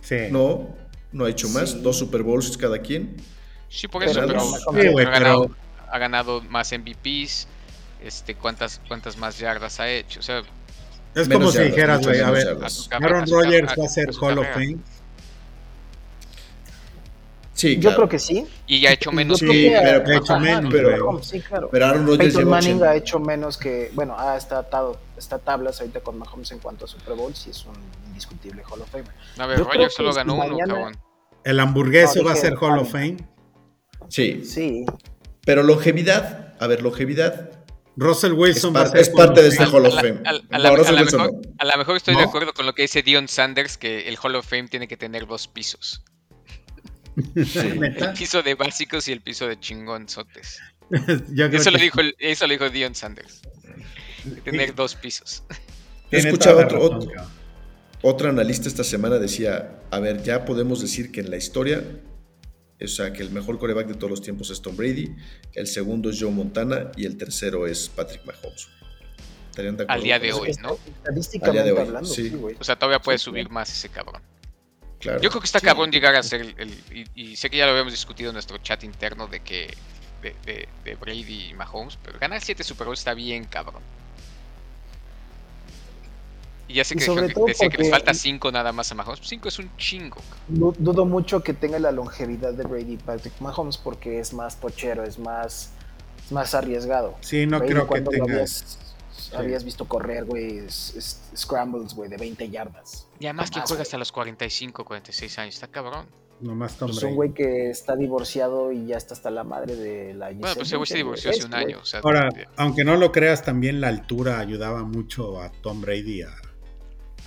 Sí. 0.01 0.15
No, 0.31 0.75
no 1.11 1.25
ha 1.25 1.29
hecho 1.29 1.49
más. 1.49 1.81
Dos 1.83 1.97
Super 1.99 2.23
Bowls 2.23 2.57
cada 2.57 2.79
quien. 2.79 3.15
Sí, 3.69 3.87
por 3.87 4.03
eso, 4.03 4.21
pero, 4.25 4.39
ha, 4.41 5.03
ganado, 5.11 5.47
pero 5.49 5.55
ha 5.91 5.97
ganado 5.99 6.41
más 6.41 6.71
MVPs. 6.71 7.47
Este, 8.03 8.33
¿cuántas, 8.35 8.81
¿Cuántas 8.87 9.17
más 9.17 9.37
yardas 9.39 9.79
ha 9.79 9.89
hecho? 9.89 10.19
O 10.19 10.23
sea, 10.23 10.41
es 11.15 11.27
Menos 11.27 11.41
como 11.41 11.51
si 11.51 11.57
yardas, 11.57 11.71
dijeras, 11.71 12.05
güey, 12.05 12.19
a 12.21 12.31
ver, 12.31 12.47
a 12.47 12.95
Aaron 13.05 13.27
Rodgers 13.27 13.73
va 13.79 13.85
a 13.85 13.89
ser 13.89 14.09
Hall 14.19 14.37
of. 14.39 14.47
Fame. 14.53 14.77
Sí, 17.53 17.77
Yo 17.77 17.93
creo 17.93 18.07
que 18.07 18.19
sí. 18.19 18.47
Y 18.67 18.85
ha 18.85 18.93
hecho 18.93 19.11
menos. 19.11 19.39
Sí, 19.39 19.45
que 19.47 19.77
pero- 19.83 20.07
Ha 20.07 20.15
hecho 20.17 20.33
ajá, 20.33 20.39
menos, 20.39 20.71
pero-. 20.73 20.97
Mahomes, 20.97 21.25
sí, 21.27 21.41
claro. 21.41 21.67
Pero 21.69 21.85
Aaron 21.87 22.07
Rodgers 22.07 22.33
Peyton 22.35 22.49
Manning 22.49 22.75
80. 22.75 22.89
ha 22.89 22.95
hecho 22.95 23.19
menos 23.19 23.57
que, 23.57 23.91
bueno, 23.95 24.15
ah, 24.17 24.37
está 24.37 24.59
atado, 24.59 24.97
está 25.17 25.35
a 25.35 25.39
tablas 25.39 25.81
ahorita 25.81 25.99
con 25.99 26.17
Mahomes 26.17 26.51
en 26.51 26.59
cuanto 26.59 26.85
a 26.85 26.87
Super 26.87 27.15
Bowls 27.15 27.47
y 27.47 27.49
es 27.49 27.65
un 27.65 27.75
indiscutible 28.07 28.63
Hall 28.63 28.81
of 28.81 28.89
Famer. 28.89 29.11
A 29.37 29.45
ver, 29.45 29.59
Rodgers 29.59 29.93
solo 29.93 30.11
si 30.13 30.17
ganó 30.19 30.35
uno, 30.35 30.47
mañana- 30.47 30.73
cabrón. 30.73 30.97
El 31.43 31.59
hamburgueso 31.59 32.19
No, 32.19 32.25
va 32.25 32.31
a 32.33 32.35
ser 32.37 32.53
Hall 32.61 32.79
of. 32.79 32.91
Fame. 32.91 33.17
Sí, 34.07 34.45
Sí, 34.45 34.85
pero 35.45 35.61
longevidad. 35.63 36.53
A 36.61 36.67
ver, 36.67 36.81
longevidad. 36.81 37.48
Russell 37.99 38.31
Es, 38.31 38.37
Wilson 38.37 38.75
va 38.75 38.81
a 38.81 38.83
par- 38.85 38.91
ser 38.93 38.99
es 39.01 39.09
parte 39.09 39.41
de 39.41 39.47
este. 39.49 39.63
Hall 39.65 39.85
of 39.85 39.95
Fame. 39.95 40.19
a- 40.25 40.29
a 40.29 40.33
No, 40.33 40.63
la- 40.63 40.69
Russell 40.75 40.93
a 40.93 40.95
la 40.97 41.01
Wilson 41.01 41.21
mejor- 41.21 41.41
no. 41.45 41.53
A 41.59 41.65
lo 41.65 41.77
mejor 41.77 41.97
estoy 41.97 42.15
de 42.15 42.23
acuerdo 42.23 42.53
con 42.53 42.65
lo 42.65 42.73
que 42.73 42.83
dice 42.83 43.01
Dion 43.03 43.27
Sanders, 43.27 43.77
que 43.77 44.07
el 44.07 44.17
Hall 44.21 44.35
of 44.35 44.47
Fame 44.47 44.67
tiene 44.69 44.87
que 44.87 44.97
tener 44.97 45.27
dos 45.27 45.47
pisos. 45.47 46.03
El 47.35 48.13
piso 48.17 48.41
de 48.41 48.55
básicos 48.55 49.07
y 49.07 49.11
el 49.11 49.21
piso 49.21 49.47
de 49.47 49.59
chingonzotes. 49.59 50.59
Eso 51.51 51.71
lo, 51.71 51.77
dijo, 51.77 51.99
eso 52.17 52.47
lo 52.47 52.53
dijo 52.53 52.69
Dion 52.69 52.95
Sanders. 52.95 53.41
Tener 54.43 54.73
dos 54.73 54.95
pisos. 54.95 55.43
Yo 56.11 56.17
escuchaba 56.19 56.63
otro, 56.65 56.81
otro, 56.81 57.11
otro 58.01 58.29
analista 58.29 58.67
esta 58.67 58.83
semana 58.83 59.17
decía, 59.19 59.81
a 59.91 59.99
ver, 59.99 60.23
ya 60.23 60.45
podemos 60.45 60.81
decir 60.81 61.11
que 61.11 61.19
en 61.21 61.29
la 61.29 61.37
historia, 61.37 61.83
o 62.81 62.87
sea, 62.87 63.11
que 63.13 63.21
el 63.21 63.31
mejor 63.31 63.57
coreback 63.59 63.87
de 63.87 63.93
todos 63.95 64.09
los 64.11 64.21
tiempos 64.21 64.49
es 64.49 64.61
Tom 64.61 64.75
Brady, 64.75 65.13
el 65.53 65.67
segundo 65.67 66.09
es 66.09 66.19
Joe 66.19 66.31
Montana 66.31 66.91
y 66.95 67.05
el 67.05 67.17
tercero 67.17 67.67
es 67.67 67.89
Patrick 67.89 68.25
Mahomes. 68.25 68.67
¿Estarían 69.49 69.75
de 69.77 69.83
acuerdo 69.83 69.99
Al 69.99 70.03
día 70.03 70.19
de 70.19 70.29
eso? 70.29 70.41
hoy, 70.41 70.51
¿no? 70.61 70.77
Estadísticamente 70.97 71.47
Al 71.47 71.53
día 71.53 71.63
de 71.63 71.71
hoy, 71.81 71.87
hablando, 71.87 72.09
sí. 72.09 72.29
sí, 72.29 72.35
güey. 72.35 72.55
O 72.59 72.63
sea, 72.63 72.77
todavía 72.77 72.99
puede 72.99 73.17
Sí, 73.17 73.25
subir 73.25 73.49
más 73.49 73.69
ese 73.71 73.89
cabrón. 73.89 74.21
Claro. 74.99 75.21
Yo 75.21 75.29
creo 75.29 75.41
que 75.41 75.45
está 75.45 75.59
cabrón 75.61 75.91
llegar 75.91 76.15
a 76.15 76.23
ser 76.23 76.41
el. 76.41 76.55
el- 76.57 77.05
y, 77.15 77.31
y 77.31 77.35
sé 77.35 77.49
que 77.49 77.57
ya 77.57 77.65
lo 77.65 77.71
habíamos 77.71 77.93
discutido 77.93 78.29
en 78.29 78.33
nuestro 78.33 78.57
chat 78.59 78.83
interno 78.83 79.27
de 79.27 79.39
que 79.41 79.73
de, 80.21 80.35
de- 80.45 80.67
de 80.83 80.95
Brady 80.95 81.49
y 81.49 81.53
Mahomes, 81.53 81.97
pero 82.03 82.19
ganar 82.19 82.41
7 82.41 82.63
Super 82.63 82.85
Bowls 82.87 82.99
está 82.99 83.13
bien, 83.13 83.45
cabrón. 83.45 83.81
Y 86.69 86.75
ya 86.75 86.83
sé 86.85 86.95
que 86.95 87.01
sobre 87.03 87.23
creo 87.23 87.27
que 87.29 87.33
todo 87.33 87.45
decía 87.47 87.67
que 87.69 87.77
les 87.79 87.87
porque- 87.89 87.99
falta 88.05 88.13
5 88.13 88.51
nada 88.51 88.71
más 88.71 88.89
a 88.91 88.95
Mahomes. 88.95 89.19
5 89.23 89.47
es 89.49 89.59
un 89.59 89.75
chingo. 89.75 90.17
Dudo 90.47 91.05
mucho 91.05 91.41
que 91.43 91.53
tenga 91.53 91.79
la 91.79 91.91
longevidad 91.91 92.53
de 92.53 92.63
Brady 92.63 92.95
Patrick 92.97 93.33
Mahomes 93.41 93.77
porque 93.77 94.19
es 94.19 94.33
más 94.33 94.55
pochero, 94.55 95.03
es 95.03 95.19
más, 95.19 95.71
es 96.25 96.31
más 96.31 96.53
arriesgado. 96.53 97.15
Sí, 97.21 97.45
no 97.47 97.57
Brady, 97.57 97.71
creo 97.73 97.83
que 97.83 97.87
cuando 97.89 98.11
lo 98.11 98.17
tenga. 98.25 98.33
habías, 98.35 98.77
habías 99.35 99.63
visto 99.63 99.85
correr, 99.87 100.25
güey, 100.25 100.59
es- 100.59 100.93
es- 100.95 101.21
scrambles, 101.35 101.93
güey, 101.95 102.09
de 102.09 102.17
20 102.17 102.47
yardas. 102.49 103.07
Y 103.19 103.25
además 103.25 103.49
que 103.51 103.59
juega 103.61 103.81
hasta 103.81 103.97
los 103.97 104.11
45, 104.11 104.85
46 104.85 105.39
años. 105.39 105.55
Está 105.55 105.67
cabrón. 105.67 106.05
Nomás 106.41 106.77
Tom 106.77 106.89
Pues 106.91 107.03
un 107.03 107.15
güey 107.15 107.33
que 107.33 107.69
está 107.69 107.97
divorciado 107.97 108.71
y 108.71 108.85
ya 108.85 108.95
está 108.95 109.13
hasta 109.13 109.29
la 109.29 109.43
madre 109.43 109.75
de 109.75 110.13
la 110.13 110.27
Bueno, 110.27 110.53
pues 110.55 110.67
ese 110.67 110.77
güey 110.77 110.87
se 110.87 110.95
divorció 110.97 111.31
hace 111.31 111.43
un 111.45 111.53
año. 111.53 111.79
O 111.81 111.85
sea, 111.85 111.99
Ahora, 112.01 112.29
aunque 112.55 112.85
no 112.85 112.95
lo 112.95 113.11
creas, 113.11 113.43
también 113.43 113.81
la 113.81 113.89
altura 113.89 114.39
ayudaba 114.39 114.83
mucho 114.83 115.41
a 115.41 115.51
Tom 115.51 115.81
Brady 115.81 116.21
a, 116.21 116.29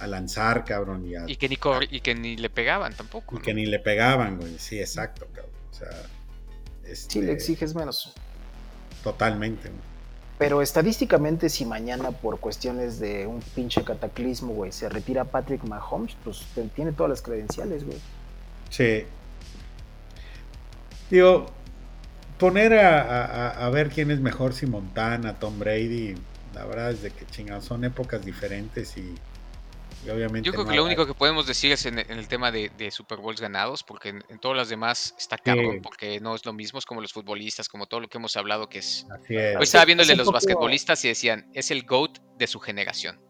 a 0.02 0.06
lanzar, 0.06 0.64
cabrón, 0.64 1.06
y, 1.06 1.14
a- 1.14 1.24
y 1.28 1.36
que 1.36 1.48
ni 1.48 1.56
cor- 1.56 1.86
y 1.90 2.00
que 2.00 2.14
ni 2.14 2.36
le 2.36 2.50
pegaban 2.50 2.92
tampoco. 2.94 3.34
y 3.36 3.38
¿no? 3.38 3.44
que 3.44 3.54
ni 3.54 3.66
le 3.66 3.78
pegaban, 3.78 4.38
güey. 4.38 4.58
Sí, 4.58 4.78
exacto, 4.80 5.26
cabrón. 5.32 5.52
O 5.70 5.74
sea, 5.74 5.88
este, 6.84 7.12
Sí, 7.14 7.22
le 7.22 7.32
exiges 7.32 7.74
menos. 7.74 8.12
totalmente. 9.02 9.68
güey. 9.68 9.80
Pero 10.38 10.60
estadísticamente, 10.60 11.48
si 11.48 11.64
mañana 11.64 12.10
por 12.10 12.40
cuestiones 12.40 12.98
de 12.98 13.26
un 13.28 13.40
pinche 13.54 13.84
cataclismo, 13.84 14.52
güey, 14.54 14.72
se 14.72 14.88
retira 14.88 15.24
Patrick 15.24 15.62
Mahomes, 15.64 16.16
pues 16.24 16.44
tiene 16.74 16.90
todas 16.92 17.10
las 17.10 17.22
credenciales, 17.22 17.84
güey. 17.84 17.98
Sí. 18.70 19.04
Digo, 21.10 21.46
poner 22.38 22.72
a, 22.74 23.00
a- 23.02 23.24
a- 23.50 23.66
a 23.66 23.70
ver 23.70 23.90
quién 23.90 24.10
es 24.10 24.20
mejor, 24.20 24.52
si 24.54 24.66
Montana, 24.66 25.38
Tom 25.38 25.58
Brady, 25.58 26.14
la 26.54 26.64
verdad 26.64 26.90
es 26.90 27.02
de 27.02 27.10
que 27.10 27.24
chingados, 27.26 27.64
son 27.64 27.84
épocas 27.84 28.24
diferentes 28.24 28.96
y, 28.96 29.14
y 30.06 30.10
obviamente. 30.10 30.46
Yo 30.46 30.52
creo 30.52 30.64
no 30.64 30.70
que 30.70 30.76
lo 30.76 30.84
único 30.84 31.06
que 31.06 31.14
podemos 31.14 31.46
decir 31.46 31.72
es 31.72 31.86
en, 31.86 31.98
en 31.98 32.10
el 32.12 32.28
tema 32.28 32.50
de, 32.50 32.70
de 32.76 32.90
Super 32.90 33.18
Bowls 33.18 33.40
ganados, 33.40 33.82
porque 33.82 34.08
en, 34.10 34.24
en 34.28 34.38
todas 34.38 34.56
las 34.56 34.68
demás 34.68 35.14
está 35.18 35.38
cabrón, 35.38 35.74
Sí. 35.76 35.80
porque 35.82 36.20
no 36.20 36.34
es 36.34 36.44
lo 36.44 36.52
mismo, 36.52 36.78
es 36.78 36.86
como 36.86 37.00
los 37.00 37.12
futbolistas, 37.12 37.68
como 37.68 37.86
todo 37.86 38.00
lo 38.00 38.08
que 38.08 38.18
hemos 38.18 38.36
hablado, 38.36 38.68
que 38.68 38.78
es... 38.78 39.06
Así 39.10 39.36
es. 39.36 39.56
Hoy 39.56 39.62
estaba 39.62 39.84
viendo 39.84 40.02
el 40.02 40.08
de 40.08 40.16
los 40.16 40.26
poco- 40.26 40.34
basquetbolistas 40.34 41.04
y 41.04 41.08
decían, 41.08 41.48
es 41.54 41.70
el 41.70 41.84
GOAT 41.84 42.18
de 42.38 42.46
su 42.46 42.58
generación. 42.60 43.20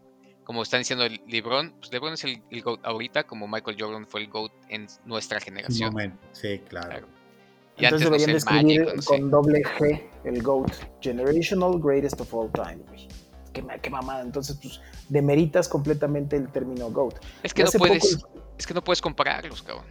Como 0.45 0.63
están 0.63 0.81
diciendo 0.81 1.05
el 1.05 1.21
LeBron, 1.29 1.77
pues 1.79 1.93
LeBron 1.93 2.15
es 2.15 2.25
el, 2.25 2.43
el 2.51 2.63
GOAT 2.63 2.81
ahorita, 2.85 3.25
como 3.25 3.47
Michael 3.47 3.77
Jordan 3.79 4.07
fue 4.07 4.23
el 4.23 4.29
GOAT 4.29 4.53
en 4.71 4.87
nuestra 5.05 5.41
generación. 5.41 5.93
momento. 5.93 6.19
Sí, 6.33 6.61
claro. 6.69 6.89
Claro. 6.89 7.09
Y 7.79 7.85
Entonces 7.87 8.09
antes, 8.09 8.11
no 8.11 8.11
deberían 8.11 8.27
sé, 8.27 8.31
el 8.31 8.35
describir 8.35 8.81
Magic, 8.85 8.97
no 8.97 9.03
sé. 9.03 9.09
con 9.09 9.31
doble 9.31 9.63
G 9.63 10.03
el 10.25 10.43
GOAT, 10.43 10.73
Generational 11.01 11.81
Greatest 11.81 12.21
of 12.21 12.35
All 12.35 12.51
Time, 12.53 12.83
güey. 12.89 13.09
Qué, 13.53 13.65
qué 13.83 13.91
mamada. 13.91 14.23
Entonces, 14.23 14.59
pues, 14.61 14.81
demeritas 15.13 15.69
completamente 15.69 16.37
el 16.37 16.49
término 16.49 16.91
GOAT. 16.91 17.17
Es 17.43 17.53
que 17.53 17.63
no 17.65 17.71
poco 17.71 17.87
puedes, 17.87 18.13
el- 18.15 18.25
es 18.59 18.67
que 18.67 18.75
no 18.75 18.83
puedes 18.83 19.01
compararlos, 19.03 19.63
cabrón. 19.63 19.85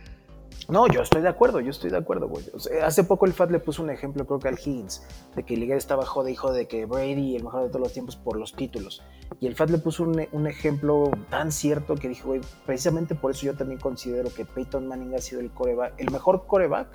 No, 0.67 0.87
yo 0.87 1.01
estoy 1.01 1.21
de 1.21 1.27
acuerdo, 1.27 1.59
yo 1.59 1.69
estoy 1.71 1.89
de 1.91 1.97
acuerdo, 1.97 2.27
güey. 2.29 2.45
O 2.53 2.59
sea, 2.59 2.85
hace 2.85 3.03
poco 3.03 3.25
el 3.25 3.33
FAT 3.33 3.51
le 3.51 3.59
puso 3.59 3.83
un 3.83 3.89
ejemplo, 3.89 4.25
creo 4.25 4.39
que 4.39 4.47
al 4.47 4.57
Higgins, 4.57 5.03
de 5.35 5.43
que 5.43 5.57
Liga 5.57 5.75
estaba 5.75 6.05
jode 6.05 6.31
hijo 6.31 6.53
de 6.53 6.67
que 6.67 6.85
Brady, 6.85 7.35
el 7.35 7.43
mejor 7.43 7.63
de 7.63 7.67
todos 7.69 7.81
los 7.81 7.93
tiempos, 7.93 8.15
por 8.15 8.37
los 8.37 8.55
títulos. 8.55 9.01
Y 9.39 9.47
el 9.47 9.55
FAT 9.55 9.69
le 9.71 9.77
puso 9.79 10.03
un, 10.03 10.25
un 10.31 10.47
ejemplo 10.47 11.11
tan 11.29 11.51
cierto 11.51 11.95
que 11.95 12.07
dijo, 12.07 12.29
güey, 12.29 12.41
precisamente 12.65 13.15
por 13.15 13.31
eso 13.31 13.47
yo 13.47 13.55
también 13.55 13.79
considero 13.79 14.33
que 14.33 14.45
Peyton 14.45 14.87
Manning 14.87 15.15
ha 15.15 15.19
sido 15.19 15.41
el 15.41 15.51
coreback, 15.51 15.95
el 15.99 16.09
mejor 16.11 16.45
coreback 16.47 16.87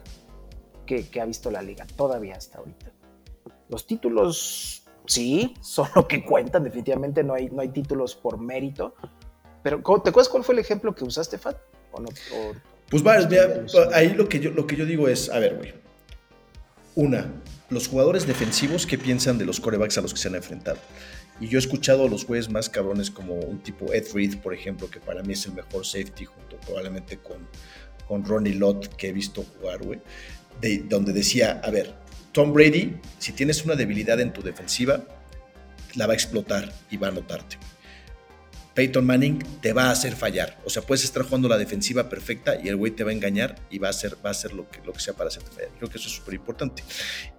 que, 0.87 1.09
que 1.09 1.21
ha 1.21 1.27
visto 1.27 1.51
la 1.51 1.61
liga, 1.61 1.87
todavía 1.97 2.37
hasta 2.37 2.59
ahorita. 2.59 2.93
Los 3.69 3.87
títulos, 3.87 4.76
sí, 5.07 5.55
son 5.61 5.89
lo 5.95 6.07
que 6.09 6.25
cuentan, 6.25 6.65
definitivamente 6.65 7.23
no 7.25 7.35
hay, 7.35 7.49
no 7.51 7.63
hay 7.63 7.69
títulos 7.69 8.15
por 8.15 8.39
mérito. 8.39 8.95
Pero, 9.63 9.83
¿cómo- 9.83 10.03
¿te 10.03 10.11
acuerdas 10.11 10.29
cuál 10.29 10.45
fue 10.45 10.55
el 10.55 10.61
ejemplo 10.61 10.95
que 10.95 11.05
usaste, 11.05 11.39
Fat? 11.39 11.57
¿O 11.93 12.01
no? 12.01 12.09
¿O- 12.09 12.53
Pues 12.91 13.03
varios, 13.03 13.29
mira, 13.29 13.65
ahí 13.95 14.11
lo 14.15 14.29
que 14.29 14.39
yo, 14.39 14.51
lo 14.51 14.67
que 14.67 14.77
yo 14.77 14.87
digo 14.87 15.09
es, 15.09 15.29
a 15.31 15.39
ver, 15.41 15.57
güey. 15.57 15.75
Una, 16.95 17.31
los 17.69 17.89
jugadores 17.89 18.27
defensivos, 18.27 18.87
¿qué 18.87 18.97
piensan 18.97 19.39
de 19.39 19.45
los 19.45 19.61
corebacks 19.61 19.99
a 19.99 20.01
los 20.01 20.13
que 20.15 20.21
se 20.21 20.29
han 20.29 20.35
enfrentado? 20.37 20.79
Y 21.41 21.49
yo 21.49 21.59
he 21.59 21.61
escuchado 21.61 22.07
a 22.07 22.09
los 22.09 22.27
güeyes 22.27 22.49
más 22.51 22.71
cabrones 22.71 23.11
como 23.11 23.35
un 23.35 23.59
tipo 23.59 23.93
Ed 23.93 24.07
Reed, 24.15 24.39
por 24.39 24.55
ejemplo, 24.55 24.89
que 24.89 25.01
para 25.01 25.23
mí 25.23 25.35
es 25.35 25.45
el 25.47 25.53
mejor 25.53 25.85
safety, 25.85 26.25
junto 26.25 26.57
probablemente 26.65 27.19
con, 27.19 27.47
con 28.09 28.25
Ronnie 28.25 28.55
Lott, 28.55 28.87
que 28.97 29.09
he 29.09 29.13
visto 29.13 29.43
jugar, 29.43 29.83
güey, 29.83 30.01
de, 30.63 30.79
donde 30.79 31.13
decía, 31.13 31.61
a 31.63 31.71
ver, 31.71 31.95
Tom 32.37 32.53
Brady, 32.53 32.95
si 33.19 33.33
tienes 33.33 33.65
una 33.65 33.77
debilidad 33.77 34.21
en 34.21 34.31
tu 34.31 34.43
defensiva, 34.43 35.03
la 35.95 36.07
va 36.07 36.13
a 36.13 36.17
explotar 36.17 36.71
y 36.91 36.99
va 36.99 37.07
a 37.07 37.11
anotarte. 37.11 37.57
Peyton 38.75 39.07
Manning 39.07 39.39
te 39.63 39.73
va 39.73 39.85
a 39.85 39.91
hacer 39.93 40.15
fallar. 40.15 40.61
O 40.67 40.69
sea, 40.69 40.83
puedes 40.83 41.03
estar 41.03 41.23
jugando 41.23 41.49
la 41.49 41.57
defensiva 41.57 42.11
perfecta 42.11 42.61
y 42.63 42.69
el 42.69 42.77
güey 42.77 42.93
te 42.93 43.05
va 43.05 43.11
a 43.11 43.15
engañar 43.15 43.55
y 43.71 43.79
va 43.79 43.87
a 43.87 43.91
hacer, 43.93 44.19
va 44.23 44.33
a 44.33 44.55
lo, 44.55 44.69
que, 44.69 44.83
lo 44.85 44.93
que 44.93 45.01
sea 45.01 45.15
para 45.15 45.29
hacerte 45.29 45.51
fallar. 45.51 45.71
Creo 45.79 45.89
que 45.89 45.97
eso 45.97 46.09
es 46.09 46.15
súper 46.15 46.35
importante. 46.35 46.85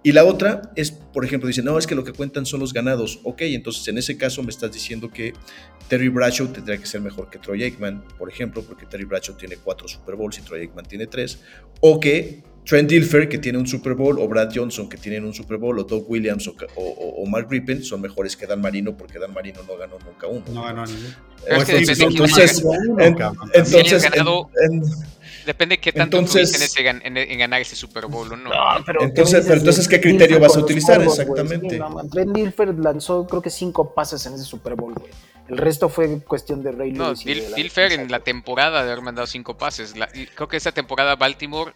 Y 0.02 0.10
la 0.10 0.24
otra 0.24 0.72
es, 0.74 0.90
por 0.90 1.24
ejemplo, 1.24 1.46
dice, 1.46 1.62
no, 1.62 1.78
es 1.78 1.86
que 1.86 1.94
lo 1.94 2.02
que 2.02 2.12
cuentan 2.12 2.44
son 2.44 2.58
los 2.58 2.72
ganados. 2.72 3.20
Ok, 3.22 3.42
entonces 3.42 3.86
en 3.86 3.98
ese 3.98 4.16
caso 4.16 4.42
me 4.42 4.50
estás 4.50 4.72
diciendo 4.72 5.12
que 5.12 5.32
Terry 5.86 6.08
Bradshaw 6.08 6.48
tendría 6.48 6.76
que 6.76 6.86
ser 6.86 7.02
mejor 7.02 7.30
que 7.30 7.38
Troy 7.38 7.62
Aikman, 7.62 8.04
por 8.18 8.28
ejemplo, 8.28 8.64
porque 8.64 8.84
Terry 8.84 9.04
Bradshaw 9.04 9.36
tiene 9.36 9.58
cuatro 9.58 9.86
Super 9.86 10.16
Bowls 10.16 10.38
y 10.38 10.42
Troy 10.42 10.62
Aikman 10.62 10.86
tiene 10.86 11.06
tres. 11.06 11.38
O 11.80 12.00
que 12.00 12.42
Trent 12.68 12.90
Dilfer, 12.90 13.28
que 13.30 13.38
tiene 13.38 13.56
un 13.56 13.66
Super 13.66 13.94
Bowl, 13.94 14.18
o 14.18 14.28
Brad 14.28 14.50
Johnson, 14.54 14.88
que 14.90 14.98
tienen 14.98 15.24
un 15.24 15.32
Super 15.32 15.56
Bowl, 15.56 15.78
o 15.78 15.84
Doug 15.84 16.04
Williams, 16.10 16.46
o, 16.48 16.54
o- 16.76 17.22
o 17.22 17.26
Mark 17.26 17.46
Rippen, 17.48 17.82
son 17.82 18.02
mejores 18.02 18.36
que 18.36 18.46
Dan 18.46 18.60
Marino, 18.60 18.94
porque 18.94 19.18
Dan 19.18 19.32
Marino 19.32 19.60
no 19.66 19.76
ganó 19.78 19.96
nunca 20.04 20.26
uno. 20.26 20.42
No 20.52 20.62
ganó 20.64 20.84
ninguno. 20.84 21.14
Pero 21.46 21.56
es 21.56 21.64
que 21.64 21.72
depende 21.72 21.94
de 21.94 21.96
quién 21.96 22.10
entonces, 22.10 22.62
entonces, 23.54 24.02
Si 24.02 24.08
ganado- 24.10 24.50
en- 24.62 24.74
en- 24.74 24.82
Depende 25.46 25.76
de 25.76 25.80
qué 25.80 25.92
tanto 25.92 26.18
Entonces- 26.18 26.52
tuviste 26.52 26.80
en, 26.82 26.92
ese 26.92 26.98
gan- 27.00 27.06
en, 27.06 27.16
en 27.16 27.38
ganar 27.38 27.62
ese 27.62 27.74
Super 27.74 28.04
Bowl 28.06 28.30
o 28.30 28.36
no. 28.36 28.50
pero 28.84 29.02
Entonces- 29.02 29.14
¿qué 29.14 29.20
me 29.20 29.24
dices 29.24 29.44
pero 29.46 29.58
entonces, 29.60 29.88
¿qué 29.88 30.00
criterio 30.02 30.26
Dilfer 30.36 30.40
vas 30.48 30.56
a 30.56 30.60
utilizar? 30.60 31.02
Exactamente. 31.02 31.70
Sí, 31.70 31.78
no, 31.78 31.88
man, 31.88 32.10
Trent 32.10 32.32
Dilfer 32.36 32.74
lanzó 32.74 33.26
creo 33.26 33.40
que 33.40 33.48
cinco 33.48 33.94
pases 33.94 34.26
en 34.26 34.34
ese 34.34 34.44
Super 34.44 34.74
Bowl, 34.74 34.92
güey. 34.92 35.10
El 35.48 35.56
resto 35.56 35.88
fue 35.88 36.20
cuestión 36.22 36.62
de 36.62 36.72
Ray 36.72 36.92
No, 36.92 37.06
Lewis. 37.06 37.22
y 37.24 37.28
Dil- 37.30 37.42
de 37.44 37.48
la 37.50 37.56
Dilfer 37.56 37.92
en 37.92 38.10
la 38.10 38.20
temporada 38.20 38.84
de 38.84 38.90
haber 38.92 39.02
mandado 39.02 39.26
cinco 39.26 39.56
pases. 39.56 39.96
La- 39.96 40.08
creo 40.34 40.48
que 40.48 40.58
esa 40.58 40.72
temporada 40.72 41.16
Baltimore 41.16 41.72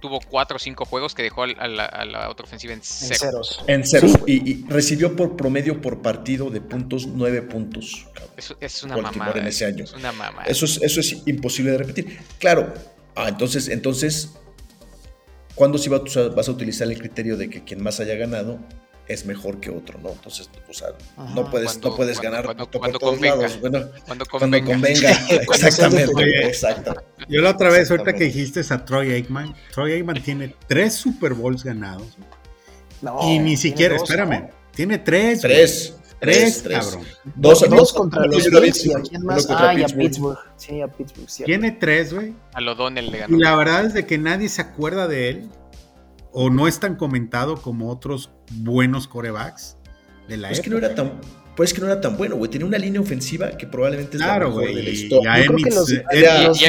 tuvo 0.00 0.20
cuatro 0.20 0.56
o 0.56 0.58
cinco 0.58 0.84
juegos 0.84 1.14
que 1.14 1.22
dejó 1.22 1.42
al- 1.44 1.56
a 1.58 1.66
la, 1.68 1.84
a 1.86 2.04
la 2.04 2.28
otra 2.30 2.44
ofensiva 2.44 2.72
en 2.72 2.80
En 2.80 2.84
cero. 2.84 3.16
ceros. 3.18 3.60
en 3.66 3.86
cero. 3.86 4.08
Sí, 4.08 4.18
y, 4.26 4.50
y 4.50 4.64
recibió 4.68 5.16
por 5.16 5.36
promedio 5.36 5.80
por 5.80 6.02
partido 6.02 6.50
de 6.50 6.60
puntos 6.60 7.06
nueve 7.06 7.42
puntos. 7.42 8.06
Eso 8.36 8.56
es 8.60 8.82
una 8.82 8.96
mamada. 8.98 9.40
en 9.40 9.46
ese 9.46 9.64
año. 9.64 9.84
Es 9.84 9.92
una 9.94 10.12
mamada. 10.12 10.44
Eso 10.46 10.64
es, 10.66 10.80
eso 10.82 11.00
es 11.00 11.22
imposible 11.26 11.70
de 11.72 11.78
repetir. 11.78 12.18
Claro, 12.38 12.72
ah, 13.14 13.28
entonces, 13.28 13.68
entonces, 13.68 14.32
¿cuándo 15.54 15.78
sí 15.78 15.88
va- 15.88 16.02
vas 16.34 16.48
a 16.48 16.50
utilizar 16.50 16.86
el 16.88 16.98
criterio 16.98 17.36
de 17.36 17.48
que 17.48 17.64
quien 17.64 17.82
más 17.82 17.98
haya 18.00 18.14
ganado 18.14 18.58
es 19.08 19.24
mejor 19.26 19.60
que 19.60 19.70
otro, 19.70 19.98
¿no? 20.02 20.10
Entonces, 20.10 20.50
o 20.68 20.72
sea, 20.72 20.88
Ajá. 21.16 21.34
no 21.34 21.50
puedes, 21.50 21.68
Cuando- 21.72 21.88
no 21.90 21.96
puedes 21.96 22.16
cuando- 22.18 22.30
ganar 22.30 22.44
cuando- 22.44 22.70
por 22.70 22.80
cuando 22.80 22.98
todos 22.98 23.12
convenga. 23.14 23.36
lados. 23.36 23.60
Bueno, 23.60 23.78
Cuando 24.06 24.24
cuando 24.26 24.26
convenga. 24.60 24.66
convenga. 24.72 25.10
Exactamente, 25.30 26.46
exacto. 26.46 26.94
Yo 27.28 27.40
la 27.40 27.50
otra 27.50 27.70
vez, 27.70 27.90
ahorita 27.90 28.12
que 28.14 28.24
dijiste 28.24 28.60
es 28.60 28.70
a 28.72 28.84
Troy 28.84 29.12
Aikman, 29.12 29.54
Troy 29.72 29.92
Aikman 29.92 30.22
tiene 30.22 30.54
tres 30.66 30.94
Super 30.94 31.34
Bowls 31.34 31.62
ganados 31.64 32.16
No, 33.02 33.18
y 33.22 33.38
ni 33.38 33.56
siquiera, 33.56 33.94
dos, 33.96 34.08
espérame, 34.08 34.40
¿no? 34.42 34.50
tiene 34.74 34.98
tres. 34.98 35.42
güey. 35.42 35.52
Tres. 35.54 35.92
Tres, 36.18 36.62
cabrón. 36.66 37.04
Dos, 37.34 37.60
Dos, 37.60 37.68
dos 37.70 37.92
contra 37.92 38.24
los 38.24 38.42
contra 38.44 38.60
Bills 38.60 38.86
y 38.86 38.90
a 38.90 38.94
Pittsburgh, 38.94 39.08
quién 39.10 39.22
más. 39.26 39.46
contra 39.46 39.68
Ah, 39.68 39.74
y 39.78 39.82
a 39.82 39.86
Pittsburgh. 39.86 40.38
Sí, 40.56 40.80
a 40.80 40.88
Pittsburgh, 40.88 41.28
cierto. 41.28 41.44
Tiene 41.50 41.72
tres, 41.72 42.14
güey. 42.14 42.32
A 42.54 42.60
O'Donnell 42.60 43.10
le 43.10 43.18
ganó. 43.18 43.36
Y 43.36 43.40
la 43.40 43.54
verdad 43.54 43.84
es 43.84 43.92
de 43.92 44.06
que 44.06 44.16
nadie 44.16 44.48
se 44.48 44.62
acuerda 44.62 45.06
de 45.08 45.28
él 45.28 45.48
o 46.38 46.50
no 46.50 46.68
es 46.68 46.78
tan 46.80 46.96
comentado 46.96 47.56
como 47.62 47.90
otros 47.90 48.30
buenos 48.52 49.08
corebacks 49.08 49.78
de 50.28 50.36
la 50.36 50.48
Pues 50.48 50.60
que 50.60 50.68
época. 50.68 50.80
no 50.80 50.86
era 50.86 50.94
tan, 50.94 51.12
pues 51.56 51.72
que 51.72 51.80
no 51.80 51.86
era 51.86 51.98
tan 51.98 52.18
bueno, 52.18 52.36
güey. 52.36 52.50
Tenía 52.50 52.66
una 52.66 52.76
línea 52.76 53.00
ofensiva 53.00 53.56
que 53.56 53.66
probablemente 53.66 54.18
es 54.18 54.22
Claro, 54.22 54.44
la 54.44 54.48
mejor 54.50 54.62
güey. 54.64 54.74
de 54.74 54.82
la 54.82 54.90
y 54.90 54.92
historia. 54.92 55.44
Yo 55.44 55.56
que 55.56 55.70
los- 55.70 55.92
eh, 55.92 56.04
era- 56.12 56.42
Y, 56.42 56.46
los 56.48 56.60
y 56.60 56.64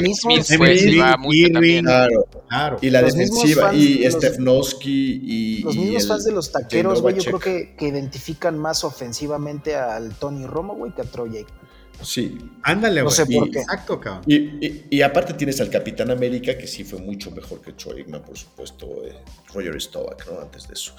mucho 1.18 1.52
también. 1.52 1.84
Claro. 1.86 2.26
Claro. 2.48 2.78
Y 2.82 2.90
la 2.92 3.02
Los 3.02 3.14
defensiva, 3.14 3.74
y 3.74 3.98
de 4.00 4.06
los- 4.06 4.14
Stefnowski 4.14 5.22
y. 5.24 5.64
Los 5.64 5.76
y 5.76 5.80
mismos 5.80 6.04
el- 6.04 6.08
fans 6.08 6.24
de 6.24 6.32
los 6.32 6.52
taqueros, 6.54 7.02
güey, 7.02 7.16
yo 7.16 7.24
creo 7.26 7.40
que, 7.40 7.76
que 7.76 7.88
identifican 7.90 8.58
más 8.58 8.86
ofensivamente 8.86 9.76
al 9.76 10.12
Tony 10.16 10.46
Romo, 10.46 10.76
güey, 10.76 10.94
que 10.94 11.02
a 11.02 11.06
Troy 11.06 11.36
Aikman. 11.36 11.67
Sí. 12.04 12.38
Ándale, 12.64 13.02
No 13.02 13.06
güey. 13.08 13.16
sé 13.16 13.26
por 13.26 13.48
Y- 13.48 13.52
qué. 13.52 13.60
Exacto, 13.60 14.00
cabrón. 14.00 14.24
Y, 14.28 14.36
y- 14.36 14.88
y 14.90 15.02
aparte 15.02 15.34
tienes 15.34 15.60
al 15.62 15.70
Capitán 15.70 16.12
América, 16.12 16.58
que 16.58 16.68
sí 16.68 16.84
fue 16.84 17.00
mucho 17.00 17.32
mejor 17.32 17.62
que 17.62 17.74
Troy 17.74 18.00
Aikman, 18.02 18.24
por 18.24 18.38
supuesto, 18.38 19.06
eh, 19.06 19.16
Roger 19.54 19.82
Staubach, 19.82 20.26
¿no? 20.28 20.40
Antes 20.40 20.68
de 20.68 20.74
eso. 20.76 20.96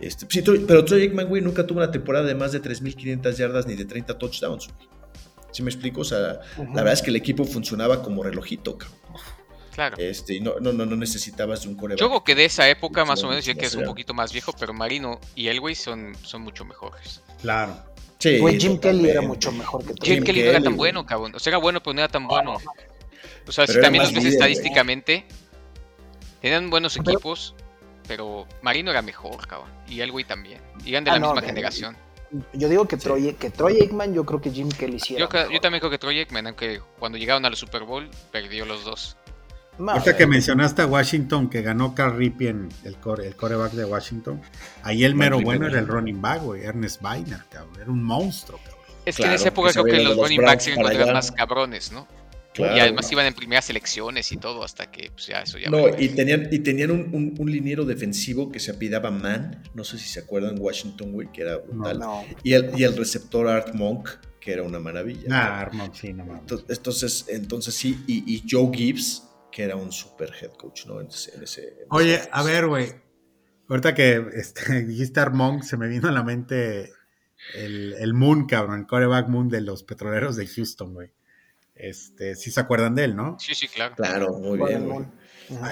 Este, 0.00 0.26
sí, 0.28 0.42
Troy- 0.42 0.64
pero 0.66 0.84
Troy 0.84 1.02
Aikman, 1.02 1.26
güey, 1.28 1.40
nunca 1.42 1.66
tuvo 1.66 1.78
una 1.78 1.90
temporada 1.90 2.26
de 2.26 2.34
más 2.34 2.52
de 2.52 2.60
3.500 2.60 3.36
yardas 3.38 3.66
ni 3.66 3.74
de 3.74 3.84
30 3.84 4.18
touchdowns, 4.18 4.68
güey. 4.68 4.88
¿Sí 5.52 5.62
me 5.62 5.70
explico? 5.70 6.00
O 6.00 6.04
sea, 6.04 6.40
la 6.58 6.64
verdad 6.74 6.92
es 6.94 7.02
que 7.02 7.10
el 7.10 7.16
equipo 7.16 7.44
funcionaba 7.44 8.02
como 8.02 8.22
relojito, 8.22 8.78
cabrón. 8.78 8.98
Claro. 9.74 9.96
Este, 9.98 10.34
y 10.34 10.40
no, 10.40 10.60
no, 10.60 10.72
no, 10.72 10.84
no 10.84 10.96
necesitabas 10.96 11.62
de 11.62 11.68
un 11.68 11.76
coreback. 11.76 11.98
Yo 12.00 12.08
creo 12.08 12.24
que 12.24 12.34
de 12.34 12.44
esa 12.44 12.68
época, 12.68 13.04
más 13.06 13.22
o 13.24 13.28
menos, 13.28 13.44
ya 13.44 13.54
que 13.54 13.64
es 13.66 13.74
un 13.74 13.84
poquito 13.84 14.12
más 14.12 14.32
viejo, 14.32 14.52
pero 14.58 14.74
Marino 14.74 15.18
y 15.34 15.48
Elway 15.48 15.74
son, 15.74 16.14
son 16.22 16.42
mucho 16.42 16.64
mejores. 16.66 17.22
Claro. 17.40 17.82
Sí, 18.22 18.38
Güey, 18.38 18.60
Jim 18.60 18.78
Kelly 18.78 19.10
era 19.10 19.20
mucho 19.20 19.50
mejor 19.50 19.84
que 19.84 19.94
Jim 20.00 20.14
Jim 20.16 20.24
Kelly 20.24 20.42
no 20.44 20.50
era 20.50 20.60
tan 20.62 20.76
bueno, 20.76 21.04
cabrón. 21.04 21.34
O 21.34 21.40
sea, 21.40 21.50
era 21.50 21.58
bueno, 21.58 21.82
pero 21.82 21.94
no 21.94 22.00
era 22.00 22.08
tan 22.08 22.28
bueno. 22.28 22.54
O 23.48 23.50
sea, 23.52 23.64
Pero 23.66 23.78
si 23.78 23.80
también 23.82 24.04
los 24.04 24.12
ves 24.12 24.22
líder, 24.22 24.38
güey. 24.38 24.52
estadísticamente, 24.52 25.24
tenían 26.40 26.70
buenos 26.70 26.96
Pero- 26.98 27.10
equipos, 27.10 27.54
pero 28.06 28.46
Marino 28.62 28.90
era 28.92 29.02
mejor, 29.02 29.46
cabrón. 29.48 29.70
Y 29.88 30.00
Elway 30.00 30.22
también. 30.24 30.60
Y 30.84 30.90
eran 30.90 31.02
de 31.02 31.10
Ah, 31.10 31.14
la 31.14 31.18
no, 31.18 31.32
misma 31.32 31.46
generación. 31.48 31.96
Yo 32.54 32.68
digo 32.68 32.86
que 32.86 32.96
Troy, 32.96 33.34
que 33.34 33.50
Troy 33.50 33.78
Aikman, 33.80 34.14
yo 34.14 34.24
creo 34.24 34.40
que 34.40 34.50
Jim 34.50 34.68
Kelly 34.70 35.00
sí 35.00 35.16
era 35.16 35.28
Yo, 35.50 35.60
también 35.60 35.80
creo 35.80 35.90
que 35.90 35.98
Troy 35.98 36.18
Aikman, 36.20 36.46
aunque 36.46 36.80
cuando 36.98 37.18
llegaron 37.18 37.44
al 37.44 37.56
Super 37.56 37.82
Bowl, 37.82 38.08
perdió 38.30 38.64
los 38.64 38.84
dos. 38.84 39.16
Ahorita 39.78 40.02
güey. 40.02 40.16
que 40.16 40.26
mencionaste 40.26 40.82
a 40.82 40.86
Washington, 40.86 41.48
que 41.48 41.62
ganó 41.62 41.94
Carl 41.94 42.16
Ripien, 42.16 42.68
el, 42.84 42.96
core, 42.96 43.26
el 43.26 43.36
coreback 43.36 43.72
de 43.72 43.84
Washington, 43.84 44.40
ahí 44.82 45.04
el 45.04 45.14
mero 45.14 45.38
Ripien, 45.38 45.44
bueno 45.44 45.66
era 45.66 45.78
el 45.78 45.88
running 45.88 46.20
back, 46.20 46.42
güey, 46.42 46.62
Ernest 46.62 47.02
Weiner, 47.02 47.40
cabrón. 47.50 47.80
Era 47.80 47.90
un 47.90 48.02
monstruo, 48.02 48.58
cabrón. 48.58 48.82
Es 49.04 49.16
que 49.16 49.24
en 49.24 49.32
esa 49.32 49.48
época 49.48 49.72
creo 49.72 49.84
que 49.84 50.02
los 50.02 50.16
running 50.16 50.42
backs 50.42 50.64
se 50.64 50.72
encontraban 50.72 51.14
más 51.14 51.32
cabrones, 51.32 51.90
¿no? 51.92 52.06
Claro. 52.54 52.76
Y 52.76 52.80
además 52.80 53.10
iban 53.10 53.24
en 53.24 53.32
primeras 53.32 53.64
selecciones 53.64 54.30
y 54.30 54.36
todo, 54.36 54.62
hasta 54.62 54.90
que 54.90 55.10
pues, 55.10 55.26
ya 55.26 55.40
eso 55.40 55.56
ya. 55.58 55.70
No, 55.70 55.88
y 55.88 56.10
tenían, 56.10 56.48
y 56.50 56.58
tenían 56.58 56.90
un, 56.90 57.00
un, 57.14 57.34
un 57.38 57.50
liniero 57.50 57.86
defensivo 57.86 58.52
que 58.52 58.60
se 58.60 58.72
apidaba 58.72 59.10
Man, 59.10 59.62
no 59.72 59.84
sé 59.84 59.98
si 59.98 60.08
se 60.08 60.20
acuerdan, 60.20 60.56
Washington, 60.58 61.12
güey, 61.12 61.32
que 61.32 61.40
era 61.40 61.56
brutal. 61.56 61.98
No. 61.98 62.24
Y, 62.42 62.52
el, 62.52 62.78
y 62.78 62.84
el 62.84 62.94
receptor 62.94 63.48
Art 63.48 63.74
Monk, 63.74 64.10
que 64.38 64.52
era 64.52 64.64
una 64.64 64.78
maravilla. 64.78 65.28
Ah, 65.30 65.60
Armand, 65.60 65.94
sí, 65.94 66.12
no 66.12 66.26
mames. 66.26 66.42
Entonces, 66.68 67.24
entonces 67.28 67.74
sí, 67.74 68.04
y, 68.06 68.34
y 68.34 68.44
Joe 68.48 68.70
Gibbs, 68.70 69.22
que 69.52 69.62
era 69.62 69.76
un 69.76 69.92
super 69.92 70.32
head 70.40 70.52
coach, 70.52 70.86
¿no? 70.86 71.00
En 71.00 71.06
ese, 71.08 71.34
en 71.36 71.42
ese- 71.44 71.68
en 71.68 71.86
Oye, 71.90 72.14
ese- 72.16 72.28
a 72.32 72.42
ver, 72.42 72.66
güey. 72.66 72.92
Ahorita 73.68 73.94
que 73.94 74.24
este, 74.34 74.82
dijiste 74.84 75.20
Armond, 75.20 75.62
se 75.62 75.76
me 75.76 75.86
vino 75.88 76.08
a 76.08 76.12
la 76.12 76.22
mente 76.24 76.90
el, 77.54 77.94
el 77.98 78.14
Moon, 78.14 78.46
cabrón, 78.46 78.80
el 78.80 78.86
coreback 78.86 79.28
Moon 79.28 79.48
de 79.48 79.60
los 79.60 79.82
petroleros 79.84 80.36
de 80.36 80.46
Houston, 80.46 80.94
güey. 80.94 81.10
Este, 81.74 82.34
sí 82.36 82.50
se 82.50 82.60
acuerdan 82.60 82.94
de 82.94 83.04
él, 83.04 83.16
¿no? 83.16 83.36
Sí, 83.38 83.54
sí, 83.54 83.66
claro. 83.68 83.94
Claro, 83.96 84.32
muy 84.38 84.58
bien, 84.58 84.88
güey. 84.88 85.04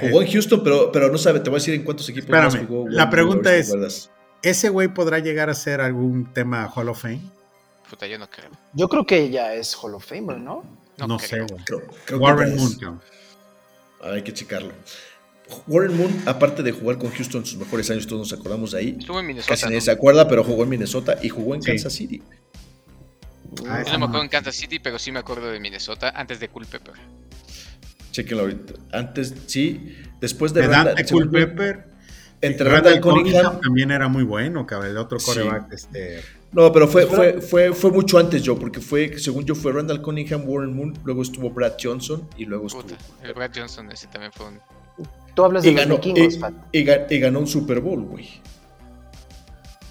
Jugó 0.00 0.22
en 0.22 0.30
Houston, 0.32 0.62
pero, 0.64 0.90
pero 0.92 1.10
no 1.10 1.16
sabe, 1.18 1.40
te 1.40 1.48
voy 1.50 1.56
a 1.58 1.60
decir 1.60 1.74
en 1.74 1.84
cuántos 1.84 2.08
equipos 2.08 2.30
más 2.30 2.46
Espérame, 2.54 2.68
jugó. 2.68 2.88
la 2.88 3.08
pregunta 3.10 3.50
si 3.62 3.76
es-. 3.78 4.10
¿Ese 4.42 4.68
güey 4.70 4.88
podrá 4.88 5.18
llegar 5.20 5.48
a 5.50 5.54
ser 5.54 5.80
algún 5.80 6.32
tema 6.32 6.66
Hall 6.74 6.88
of 6.88 7.00
Fame? 7.02 7.20
Puta, 7.88 8.06
yo 8.06 8.18
no 8.18 8.28
creo. 8.30 8.50
Yo 8.72 8.88
creo 8.88 9.06
que 9.06 9.30
ya 9.30 9.54
es 9.54 9.74
Hall 9.76 9.94
of 9.94 10.04
Famer, 10.06 10.38
¿no? 10.38 10.64
No, 10.98 11.06
No, 11.06 11.16
creo. 11.18 11.46
sé, 11.46 11.52
güey. 11.54 11.64
Creo- 11.64 11.80
creo 12.04 12.04
que 12.06 12.14
Warren. 12.16 12.56
Moon, 12.56 12.74
cabrón. 12.74 13.02
Hay 14.02 14.22
que 14.22 14.32
checarlo. 14.32 14.72
Warren 15.66 15.96
Moon, 15.96 16.22
aparte 16.26 16.62
de 16.62 16.70
jugar 16.72 16.98
con 16.98 17.10
Houston 17.10 17.40
en 17.42 17.46
sus 17.46 17.58
mejores 17.58 17.90
años, 17.90 18.06
todos 18.06 18.30
nos 18.30 18.38
acordamos 18.38 18.70
de 18.72 18.78
ahí. 18.78 18.96
Estuvo 19.00 19.18
en 19.18 19.26
Casi 19.26 19.34
Minnesota. 19.34 19.66
nadie 19.66 19.76
¿no? 19.78 19.80
se 19.82 19.90
acuerda, 19.90 20.28
pero 20.28 20.44
jugó 20.44 20.62
en 20.62 20.68
Minnesota 20.68 21.18
y 21.22 21.28
jugó 21.28 21.54
en 21.56 21.62
Sí. 21.62 21.70
Kansas 21.72 21.92
City. 21.92 22.22
Ah, 23.66 23.82
Yo 23.84 23.92
no 23.94 23.98
me 24.00 24.04
acuerdo 24.06 24.22
en 24.22 24.28
Kansas 24.28 24.54
City, 24.54 24.78
pero 24.78 24.98
sí 24.98 25.10
me 25.10 25.18
acuerdo 25.18 25.50
de 25.50 25.58
Minnesota 25.58 26.10
antes 26.14 26.38
de 26.38 26.48
Cool 26.48 26.66
Pepper. 26.66 26.94
Chequenlo 28.12 28.42
ahorita. 28.44 28.74
Antes, 28.92 29.34
sí. 29.46 29.96
Después 30.20 30.52
de 30.54 30.62
De 30.62 30.68
Dante 30.68 31.04
Culpepper. 31.04 31.90
Entre 32.42 32.64
Randall 32.68 32.94
Randall 32.94 33.00
Cunningham. 33.00 33.60
también 33.60 33.90
era 33.90 34.08
muy 34.08 34.22
bueno, 34.22 34.66
cabrón. 34.66 34.90
El 34.90 34.96
otro 34.98 35.18
Sí. 35.18 35.26
coreback, 35.26 35.72
este. 35.72 36.20
No, 36.52 36.72
pero 36.72 36.88
fue, 36.88 37.06
fue, 37.06 37.40
fue, 37.40 37.72
fue 37.72 37.90
mucho 37.92 38.18
antes 38.18 38.42
yo, 38.42 38.58
porque 38.58 38.80
fue, 38.80 39.18
según 39.18 39.44
yo, 39.44 39.54
fue 39.54 39.72
Randall 39.72 40.02
Cunningham, 40.02 40.42
Warren 40.48 40.74
Moon, 40.74 40.98
luego 41.04 41.22
estuvo 41.22 41.48
Brad 41.50 41.74
Johnson 41.80 42.28
y 42.36 42.44
luego 42.44 42.66
estuvo. 42.66 42.82
Puta, 42.82 42.96
el 43.22 43.34
Brad 43.34 43.50
Johnson 43.54 43.90
ese 43.92 44.08
también 44.08 44.32
fue 44.32 44.46
un... 44.48 44.60
Tú 45.34 45.44
hablas 45.44 45.62
de 45.62 45.70
Y 45.70 45.74
los 45.74 45.82
ganó, 45.84 45.96
vikingos, 45.98 46.34
y- 46.34 46.38
Pat, 46.38 46.54
y 46.72 46.84
ga- 46.84 47.06
y 47.08 47.18
ganó 47.20 47.38
un 47.38 47.46
Super 47.46 47.80
Bowl, 47.80 48.02
güey, 48.02 48.28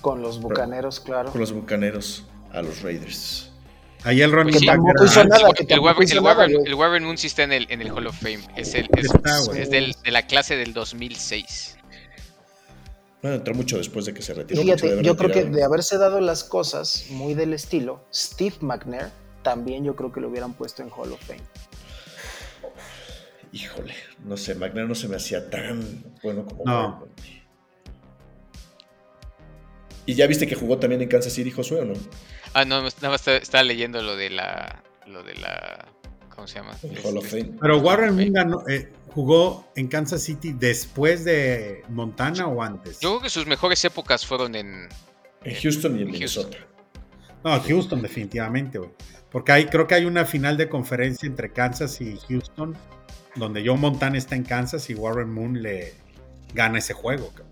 con 0.02 0.22
los 0.22 0.42
bucaneros, 0.42 1.00
claro. 1.00 1.32
con 1.32 1.42
los 1.42 1.52
bucaneros 1.52 2.26
a 2.52 2.62
los 2.62 2.82
Raiders. 2.82 3.52
Ahí 4.04 4.22
el 4.22 4.32
running 4.32 4.52
Pues 4.54 4.60
sí. 4.62 4.66
back 4.68 4.76
Tampoco 4.78 5.06
hizo 5.06 5.24
nada, 5.26 5.48
el, 5.50 5.54
que 5.54 5.64
el 5.64 5.68
tampoco 5.70 5.86
Warren, 5.88 6.04
hizo 6.04 6.18
el 6.18 6.24
nada, 6.24 6.36
Warren- 6.48 6.68
el 6.68 6.74
Warren 6.76 7.04
Moon 7.04 7.18
sí 7.18 7.28
está 7.28 7.44
en 7.44 7.52
el, 7.54 7.68
en 7.70 7.82
el 7.82 7.90
Hall 7.92 8.08
of 8.08 8.18
Fame. 8.18 8.40
Es, 8.56 8.74
el, 8.76 8.88
es, 8.98 9.06
Está, 9.06 9.40
es 9.58 9.70
del- 9.70 9.96
de 10.04 10.12
la 10.12 10.26
clase 10.28 10.56
del 10.56 10.74
2006. 10.74 11.78
Bueno, 13.22 13.38
entró 13.38 13.54
mucho 13.54 13.78
después 13.78 14.06
de 14.06 14.14
que 14.14 14.22
se 14.22 14.34
retiró. 14.34 14.62
Fíjate, 14.62 15.02
yo 15.04 15.18
creo 15.18 15.32
que 15.32 15.44
de 15.46 15.64
haberse 15.64 15.98
dado 15.98 16.22
las 16.22 16.44
cosas 16.44 17.06
muy 17.10 17.34
del 17.34 17.54
estilo, 17.54 18.04
Steve 18.14 18.56
McNair 18.62 19.10
también 19.44 19.84
yo 19.84 19.96
creo 19.96 20.12
que 20.12 20.20
lo 20.22 20.30
hubieran 20.30 20.54
puesto 20.54 20.84
en 20.84 20.90
Hall 20.90 21.12
of 21.14 21.22
Fame. 21.26 21.42
Híjole, 23.52 23.96
no 24.24 24.38
sé, 24.38 24.54
McNair 24.56 24.88
no 24.88 24.96
se 24.96 25.08
me 25.08 25.16
hacía 25.16 25.50
tan 25.50 26.04
bueno 26.22 26.46
como 26.46 26.64
No. 26.66 27.08
¿Y 30.06 30.14
ya 30.16 30.26
viste 30.28 30.48
que 30.48 30.56
jugó 30.56 30.78
también 30.80 31.02
en 31.02 31.08
Kansas 31.10 31.34
City, 31.34 31.52
Josué, 31.52 31.82
o 31.82 31.86
no? 31.86 31.94
Ah, 32.54 32.66
no, 32.66 32.76
nada 32.82 32.82
más 33.10 33.22
estaba, 33.22 33.38
estaba 33.38 33.64
leyendo 33.64 34.02
lo 34.02 34.16
de 34.16 34.30
la... 34.32 34.82
Lo 35.06 35.24
de 35.24 35.36
la... 35.36 35.86
¿Cómo 36.36 36.48
se 36.48 36.56
llama? 36.56 36.76
El 36.84 36.98
Hall 37.06 37.18
of 37.18 37.26
Este- 37.26 37.44
Fame. 37.44 37.58
Pero 37.60 37.78
Warren 37.80 38.10
Ok. 38.12 38.16
Moon 38.16 38.34
ganó- 38.34 38.64
eh, 38.70 38.92
jugó 39.14 39.68
en 39.76 39.88
Kansas 39.88 40.24
City 40.24 40.54
después 40.54 41.26
de 41.26 41.84
Montana 41.90 42.48
o 42.48 42.62
antes. 42.62 43.00
Yo 43.00 43.10
creo 43.10 43.22
que 43.22 43.30
sus 43.30 43.46
mejores 43.46 43.84
épocas 43.86 44.26
fueron 44.26 44.56
en... 44.56 44.90
En 45.44 45.56
Houston 45.56 45.98
y 45.98 46.02
en. 46.02 46.12
Minnesota. 46.12 46.58
No, 47.44 47.60
Houston, 47.62 48.02
definitivamente, 48.02 48.78
güey. 48.78 48.92
Porque 49.32 49.52
hay, 49.52 49.66
creo 49.68 49.88
que 49.88 49.96
hay 49.96 50.06
una 50.06 50.26
final 50.26 50.58
de 50.58 50.68
conferencia 50.68 51.28
entre 51.28 51.54
Kansas 51.54 52.02
y 52.02 52.18
Houston, 52.28 52.76
donde 53.36 53.66
Joe 53.66 53.78
Montana 53.78 54.18
está 54.18 54.36
en 54.36 54.44
Kansas 54.44 54.90
y 54.90 54.96
Warren 54.96 55.32
Moon 55.32 55.62
le 55.62 55.94
gana 56.54 56.80
ese 56.80 56.94
juego. 56.94 57.30
cabrón. 57.30 57.48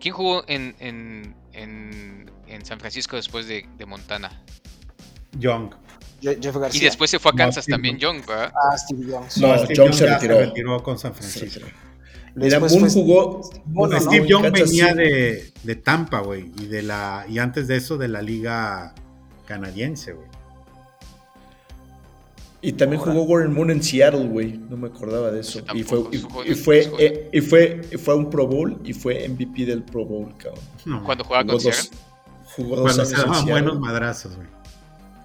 ¿Quién 0.00 0.14
jugó 0.14 0.44
en, 0.48 0.76
en, 0.78 1.34
en, 1.52 2.30
en 2.46 2.64
San 2.64 2.78
Francisco 2.78 3.16
después 3.16 3.48
de, 3.48 3.66
de 3.76 3.86
Montana? 3.86 4.44
Young. 5.38 5.74
Y 6.20 6.80
después 6.80 7.10
se 7.10 7.18
fue 7.18 7.30
a 7.30 7.32
No, 7.32 7.38
Kansas 7.38 7.66
también, 7.66 7.94
no. 7.94 8.00
Young, 8.00 8.26
¿verdad? 8.26 8.52
Ah, 8.54 8.76
Steve 8.76 9.06
Young. 9.06 9.24
sí. 9.28 9.40
No, 9.40 9.56
Steve 9.58 9.74
Young 9.74 9.92
se 9.94 10.06
retiró. 10.06 10.82
con 10.82 10.98
San 10.98 11.14
Francisco. 11.14 11.60
sí. 11.66 11.72
Mira, 12.34 12.60
Moon 12.60 12.70
fue- 12.70 12.90
jugó. 12.90 13.40
Bueno, 13.64 13.94
¿no? 13.96 14.00
Steve 14.00 14.26
Young 14.28 14.42
Kansas 14.42 14.68
venía 14.68 14.94
de, 14.94 15.52
de 15.62 15.74
Tampa, 15.76 16.20
güey, 16.20 16.52
y 16.60 16.66
de 16.66 16.82
la 16.82 17.24
y 17.28 17.38
antes 17.38 17.66
de 17.68 17.76
eso 17.76 17.96
de 17.98 18.06
la 18.08 18.22
liga 18.22 18.94
canadiense, 19.46 20.12
güey. 20.12 20.26
Y 22.60 22.72
también 22.72 23.00
Ahora. 23.00 23.12
jugó 23.12 23.24
Warren 23.24 23.52
Moon 23.54 23.70
en 23.70 23.82
Seattle, 23.82 24.26
güey. 24.26 24.58
No 24.58 24.76
me 24.76 24.88
acordaba 24.88 25.30
de 25.30 25.40
eso. 25.40 25.60
Y 25.74 25.84
fue, 25.84 26.00
y, 26.12 26.54
fue, 26.56 26.90
eh, 26.98 27.30
y 27.32 27.40
fue, 27.40 27.80
y 27.92 27.96
fue 27.96 28.16
un 28.16 28.28
Pro 28.30 28.48
Bowl 28.48 28.80
y 28.84 28.92
fue 28.92 29.28
MVP 29.28 29.64
del 29.64 29.82
Pro 29.84 30.04
Bowl, 30.04 30.34
cabrón. 30.36 30.60
No, 30.84 31.04
Cuando 31.04 31.22
jugaba 31.24 31.44
Jugó 31.44 31.54
con 31.56 31.64
dos, 31.64 31.74
Seattle. 31.76 31.98
jugó 32.56 32.76
dos 32.76 32.82
cuando 32.84 33.02
años 33.02 33.08
se 33.08 33.16
daban 33.16 33.34
Seattle. 33.34 33.52
buenos 33.52 33.78
madrazos, 33.80 34.36
güey. 34.36 34.48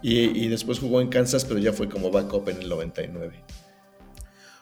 Y, 0.04 0.46
y 0.46 0.48
después 0.50 0.80
jugó 0.80 1.02
en 1.02 1.08
Kansas, 1.08 1.46
pero 1.46 1.60
ya 1.60 1.74
fue 1.74 1.90
como 1.90 2.12
backup 2.12 2.50
en 2.50 2.62
el 2.62 2.70
99. 2.70 3.44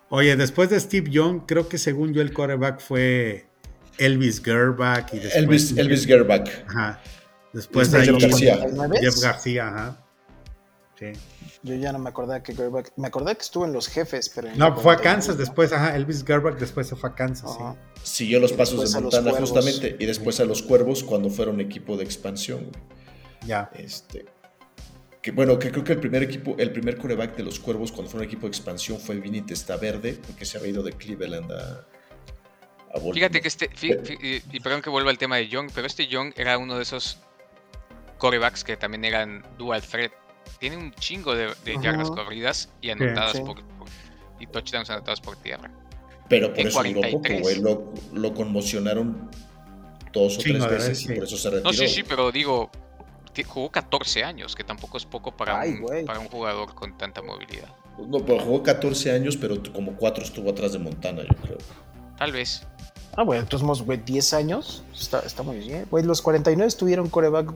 Oye, 0.10 0.36
después 0.36 0.70
de 0.70 0.80
Steve 0.80 1.10
Young, 1.10 1.42
creo 1.46 1.68
que 1.68 1.78
según 1.78 2.14
yo 2.14 2.22
el 2.22 2.34
quarterback 2.34 2.80
fue 2.80 3.48
Elvis 3.98 4.42
Gerbach 4.42 5.14
y 5.14 5.20
después 5.20 5.36
Elvis, 5.38 5.78
Elvis 5.78 6.06
Gerbach. 6.06 6.50
Ajá. 6.68 7.02
Después 7.54 7.92
Después 7.92 7.94
ahí 7.94 8.20
Jeff 8.20 8.30
García. 8.30 8.60
49. 8.60 9.00
Jeff 9.02 9.22
García, 9.22 9.68
ajá. 9.68 10.06
Sí. 10.98 11.14
Yo 11.64 11.76
ya 11.76 11.92
no 11.92 12.00
me 12.00 12.10
acordaba 12.10 12.42
que 12.42 12.56
Gerback. 12.56 12.94
Me 12.96 13.08
acordaba 13.08 13.36
que 13.36 13.42
estuvo 13.42 13.66
en 13.66 13.74
los 13.74 13.88
jefes, 13.88 14.30
pero. 14.34 14.48
en 14.50 14.58
No, 14.58 14.68
fue 14.76 14.94
a 14.94 14.98
49, 14.98 15.04
Kansas 15.04 15.36
¿no? 15.36 15.39
después, 15.39 15.74
ajá. 15.74 15.96
Elvis 15.96 16.24
Gerbach 16.26 16.58
después 16.58 16.88
se 16.88 16.96
fue 16.96 17.10
a 17.10 17.16
Kansas, 17.16 17.52
sí. 17.58 17.64
Siguió 18.04 18.39
los 18.39 18.52
Y 18.52 18.56
pasos 18.56 18.94
de 18.94 19.00
Montana 19.00 19.32
justamente. 19.32 19.96
Y 20.00 20.06
después 20.06 20.39
a 20.39 20.46
los 20.46 20.62
Cuervos 20.62 21.04
cuando 21.04 21.30
fueron 21.30 21.60
equipo 21.60 21.98
de 21.98 22.04
expansión, 22.04 22.60
güey. 22.60 22.84
Ya. 23.48 23.70
Este, 23.76 24.26
que 25.22 25.32
bueno, 25.32 25.59
que 25.59 25.72
creo 25.72 25.84
que 25.84 25.93
el 25.93 25.99
primer 25.99 26.24
equipo, 26.24 26.55
el 26.57 26.72
primer 26.72 26.97
coreback 26.97 27.36
de 27.36 27.43
los 27.43 27.59
Cuervos 27.59 27.91
cuando 27.91 28.09
fue 28.09 28.19
un 28.22 28.26
equipo 28.26 28.41
de 28.47 28.49
expansión 28.49 28.99
fue 28.99 29.15
Vinny 29.19 29.41
Testaverde, 29.41 30.13
porque 30.26 30.45
se 30.45 30.57
había 30.57 30.69
ido 30.72 30.84
de 30.84 30.93
Cleveland 30.93 31.51
a, 31.51 31.86
a. 32.95 33.13
Fíjate 33.13 33.39
que 33.41 33.47
este, 33.47 33.69
fí- 33.69 34.01
fí- 34.01 34.17
y, 34.51 34.57
y 34.57 34.59
perdón 34.59 34.82
que 34.82 34.89
vuelva 34.89 35.11
al 35.11 35.17
tema 35.17 35.38
de 35.38 35.47
Young, 35.47 35.69
pero 35.76 35.86
este 35.88 36.07
Young 36.07 36.34
era 36.38 36.57
uno 36.57 36.76
de 36.76 36.84
esos 36.84 37.19
corebacks 38.17 38.63
que 38.63 38.78
también 38.78 39.05
eran 39.05 39.43
dual 39.57 39.82
threat. 39.82 40.11
Tiene 40.59 40.78
un 40.78 40.91
chingo 40.93 41.36
de, 41.36 41.49
de 41.65 41.78
yardas 41.82 42.09
corridas 42.09 42.69
y 42.82 42.89
anotadas 42.89 43.34
sí. 43.38 43.39
por, 43.43 43.63
por- 43.63 43.88
y 44.39 44.47
touchdowns 44.47 44.89
anotados 44.89 45.22
por 45.22 45.36
tierra. 45.38 45.72
Pero 46.30 46.49
por 46.49 46.59
en 46.59 46.67
eso 46.67 46.84
duró 46.84 47.01
poco, 47.01 47.22
43. 47.22 47.41
güey. 47.41 47.59
Lo, 47.61 47.93
lo 48.13 48.34
conmocionaron 48.34 49.30
dos 50.13 50.38
o 50.38 50.41
Chingo 50.41 50.65
tres 50.67 50.80
veces 50.88 51.01
y 51.03 51.07
sí. 51.09 51.13
por 51.13 51.24
eso 51.26 51.38
se 51.38 51.49
retiró. 51.51 51.72
No, 51.72 51.78
sí, 51.78 51.88
sí, 51.88 52.03
pero 52.03 52.32
digo, 52.32 52.72
jugó 53.46 53.72
14 53.72 54.24
años, 54.24 54.56
que 54.56 54.64
tampoco 54.64 54.98
es 54.98 55.06
poco 55.06 55.32
para, 55.32 55.60
Ay, 55.60 55.72
un, 55.72 55.82
güey. 55.82 56.06
para 56.06 56.20
un 56.20 56.28
jugador 56.28 56.74
con 56.76 56.98
tanta 56.98 57.22
movilidad. 57.22 57.70
No, 58.08 58.20
pero 58.26 58.40
jugó 58.40 58.64
14 58.64 59.12
años, 59.12 59.38
pero 59.38 59.62
como 59.74 59.94
cuatro 59.96 60.24
estuvo 60.24 60.50
atrás 60.50 60.74
de 60.74 60.80
Montana, 60.80 61.22
yo 61.24 61.36
creo. 61.42 61.58
Tal 62.18 62.32
vez. 62.32 62.64
Ah, 63.16 63.24
bueno, 63.24 63.42
entonces, 63.44 63.86
güey, 63.86 63.98
10 64.04 64.34
años. 64.34 64.84
Está, 64.94 65.20
está 65.20 65.44
muy 65.44 65.58
bien. 65.60 65.86
Güey, 65.92 66.04
los 66.06 66.22
49 66.22 66.72
tuvieron 66.78 67.10
coreback 67.10 67.54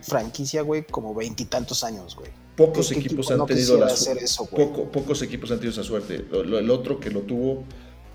franquicia, 0.00 0.62
güey, 0.62 0.84
como 0.84 1.14
veintitantos 1.14 1.84
años, 1.84 2.16
güey. 2.16 2.30
pocos 2.56 2.88
¿Qué- 2.88 2.94
qué 2.96 3.00
equipos 3.00 3.26
equipo 3.26 3.32
han 3.32 3.38
no 3.38 3.46
tenido 3.46 3.78
la 3.78 3.86
quisiera 3.88 3.96
su- 3.96 4.10
hacer 4.10 4.24
eso, 4.24 4.46
güey? 4.50 4.66
poco- 4.66 4.84
pocos 4.90 5.22
equipos 5.22 5.50
han 5.50 5.58
tenido 5.60 5.72
esa 5.72 5.82
suerte. 5.84 6.26
Lo- 6.30 6.42
lo- 6.42 6.58
el 6.58 6.70
otro 6.70 7.00
que 7.00 7.10
lo 7.10 7.20
tuvo. 7.20 7.64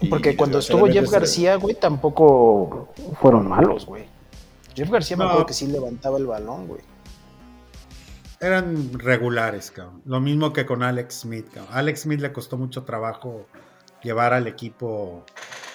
y 0.02 0.08
Porque 0.08 0.36
cuando 0.36 0.60
estuvo 0.60 0.86
Jeff 0.88 1.10
García, 1.10 1.56
güey, 1.56 1.74
tampoco 1.76 2.89
fueron 3.22 3.48
malos, 3.48 3.86
güey. 3.86 4.04
Jeff 4.76 4.89
García 4.89 5.17
me 5.17 5.23
No. 5.23 5.30
acuerdo 5.30 5.45
que 5.47 5.53
sí 5.53 5.67
levantaba 5.67 6.17
el 6.17 6.26
balón, 6.26 6.67
güey. 6.67 6.82
Eran 8.39 8.97
regulares, 8.99 9.71
cabrón. 9.71 10.01
Lo 10.05 10.19
mismo 10.19 10.51
que 10.53 10.65
con 10.65 10.84
Alex 10.84 11.21
Smith, 11.21 11.47
cabrón. 11.53 11.73
Alex 11.73 12.01
Smith 12.01 12.19
le 12.19 12.34
costó 12.34 12.57
mucho 12.57 12.84
trabajo 12.84 13.47
llevar 14.03 14.34
al 14.34 14.45
equipo 14.47 15.26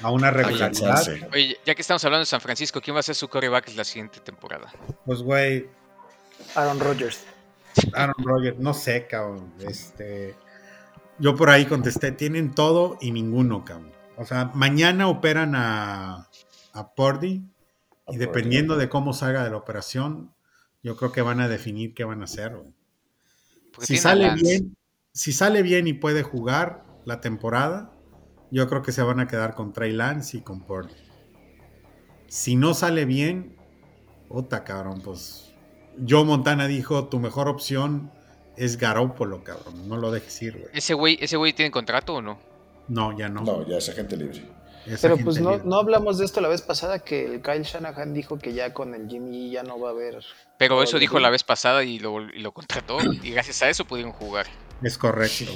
a 0.02 0.10
una 0.10 0.30
regularidad. 0.30 1.02
Oye, 1.32 1.58
ya 1.64 1.74
que 1.74 1.82
estamos 1.82 2.04
hablando 2.04 2.20
de 2.20 2.26
San 2.26 2.40
Francisco, 2.40 2.80
¿quién 2.80 2.94
va 2.94 3.00
a 3.00 3.02
ser 3.02 3.14
su 3.14 3.28
coreback 3.28 3.74
la 3.74 3.84
siguiente 3.84 4.20
temporada? 4.20 4.70
Pues, 5.06 5.22
güey, 5.22 5.68
Aaron 6.54 6.78
Rodgers. 6.78 7.24
Aaron 7.94 8.14
Rodgers, 8.18 8.58
no 8.58 8.74
sé, 8.74 9.06
cabrón. 9.06 9.52
Este, 9.60 10.36
yo 11.18 11.34
por 11.34 11.50
ahí 11.50 11.64
contesté, 11.64 12.12
tienen 12.12 12.52
todo 12.54 12.98
y 13.00 13.10
ninguno, 13.10 13.64
cabrón. 13.64 13.90
O 14.16 14.26
sea, 14.26 14.50
mañana 14.54 15.08
operan 15.08 15.54
a, 15.54 16.28
a 16.74 16.94
Purdy 16.94 17.42
y 18.10 18.16
dependiendo 18.16 18.76
de 18.76 18.88
cómo 18.88 19.12
salga 19.12 19.44
de 19.44 19.50
la 19.50 19.56
operación, 19.56 20.32
yo 20.82 20.96
creo 20.96 21.12
que 21.12 21.22
van 21.22 21.40
a 21.40 21.48
definir 21.48 21.94
qué 21.94 22.04
van 22.04 22.22
a 22.22 22.24
hacer, 22.24 22.56
Si 23.78 23.96
sale 23.96 24.34
bien, 24.34 24.76
si 25.12 25.32
sale 25.32 25.62
bien 25.62 25.86
y 25.86 25.92
puede 25.92 26.22
jugar 26.22 26.84
la 27.04 27.20
temporada, 27.20 27.92
yo 28.50 28.68
creo 28.68 28.82
que 28.82 28.92
se 28.92 29.02
van 29.02 29.20
a 29.20 29.28
quedar 29.28 29.54
con 29.54 29.72
Trey 29.72 29.92
Lance 29.92 30.38
y 30.38 30.40
con 30.40 30.62
Purdy. 30.62 30.94
Si 32.28 32.56
no 32.56 32.74
sale 32.74 33.04
bien, 33.04 33.56
puta 34.28 34.64
cabrón, 34.64 35.02
pues 35.02 35.52
Joe 36.08 36.24
Montana 36.24 36.66
dijo, 36.66 37.08
tu 37.08 37.18
mejor 37.18 37.48
opción 37.48 38.10
es 38.56 38.76
Garópolo, 38.76 39.42
cabrón, 39.42 39.88
no 39.88 39.96
lo 39.96 40.10
dejes 40.10 40.42
ir, 40.42 40.58
güey. 40.58 40.70
¿Ese 40.72 40.94
güey, 40.94 41.18
¿Ese 41.20 41.36
güey 41.36 41.52
tiene 41.52 41.70
contrato 41.70 42.14
o 42.14 42.22
no? 42.22 42.38
No, 42.88 43.16
ya 43.16 43.28
no. 43.28 43.42
No, 43.42 43.66
ya 43.66 43.78
es 43.78 43.88
agente 43.88 44.16
libre. 44.16 44.42
Pero 45.00 45.18
pues 45.18 45.40
no, 45.40 45.58
no 45.58 45.76
hablamos 45.76 46.18
de 46.18 46.24
esto 46.24 46.40
la 46.40 46.48
vez 46.48 46.62
pasada 46.62 47.00
que 47.00 47.26
el 47.26 47.42
Kyle 47.42 47.62
Shanahan 47.62 48.14
dijo 48.14 48.38
que 48.38 48.52
ya 48.52 48.72
con 48.72 48.94
el 48.94 49.08
Jimmy 49.08 49.50
ya 49.50 49.62
no 49.62 49.78
va 49.78 49.88
a 49.88 49.92
haber. 49.92 50.24
Pero 50.58 50.82
eso 50.82 50.98
dijo 50.98 51.18
la 51.18 51.30
vez 51.30 51.44
pasada 51.44 51.84
y 51.84 51.98
lo, 51.98 52.20
y 52.22 52.40
lo 52.40 52.52
contrató. 52.52 52.98
Y 53.22 53.30
gracias 53.30 53.62
a 53.62 53.68
eso 53.68 53.84
pudieron 53.84 54.12
jugar. 54.12 54.46
Es 54.82 54.96
correcto. 54.96 55.52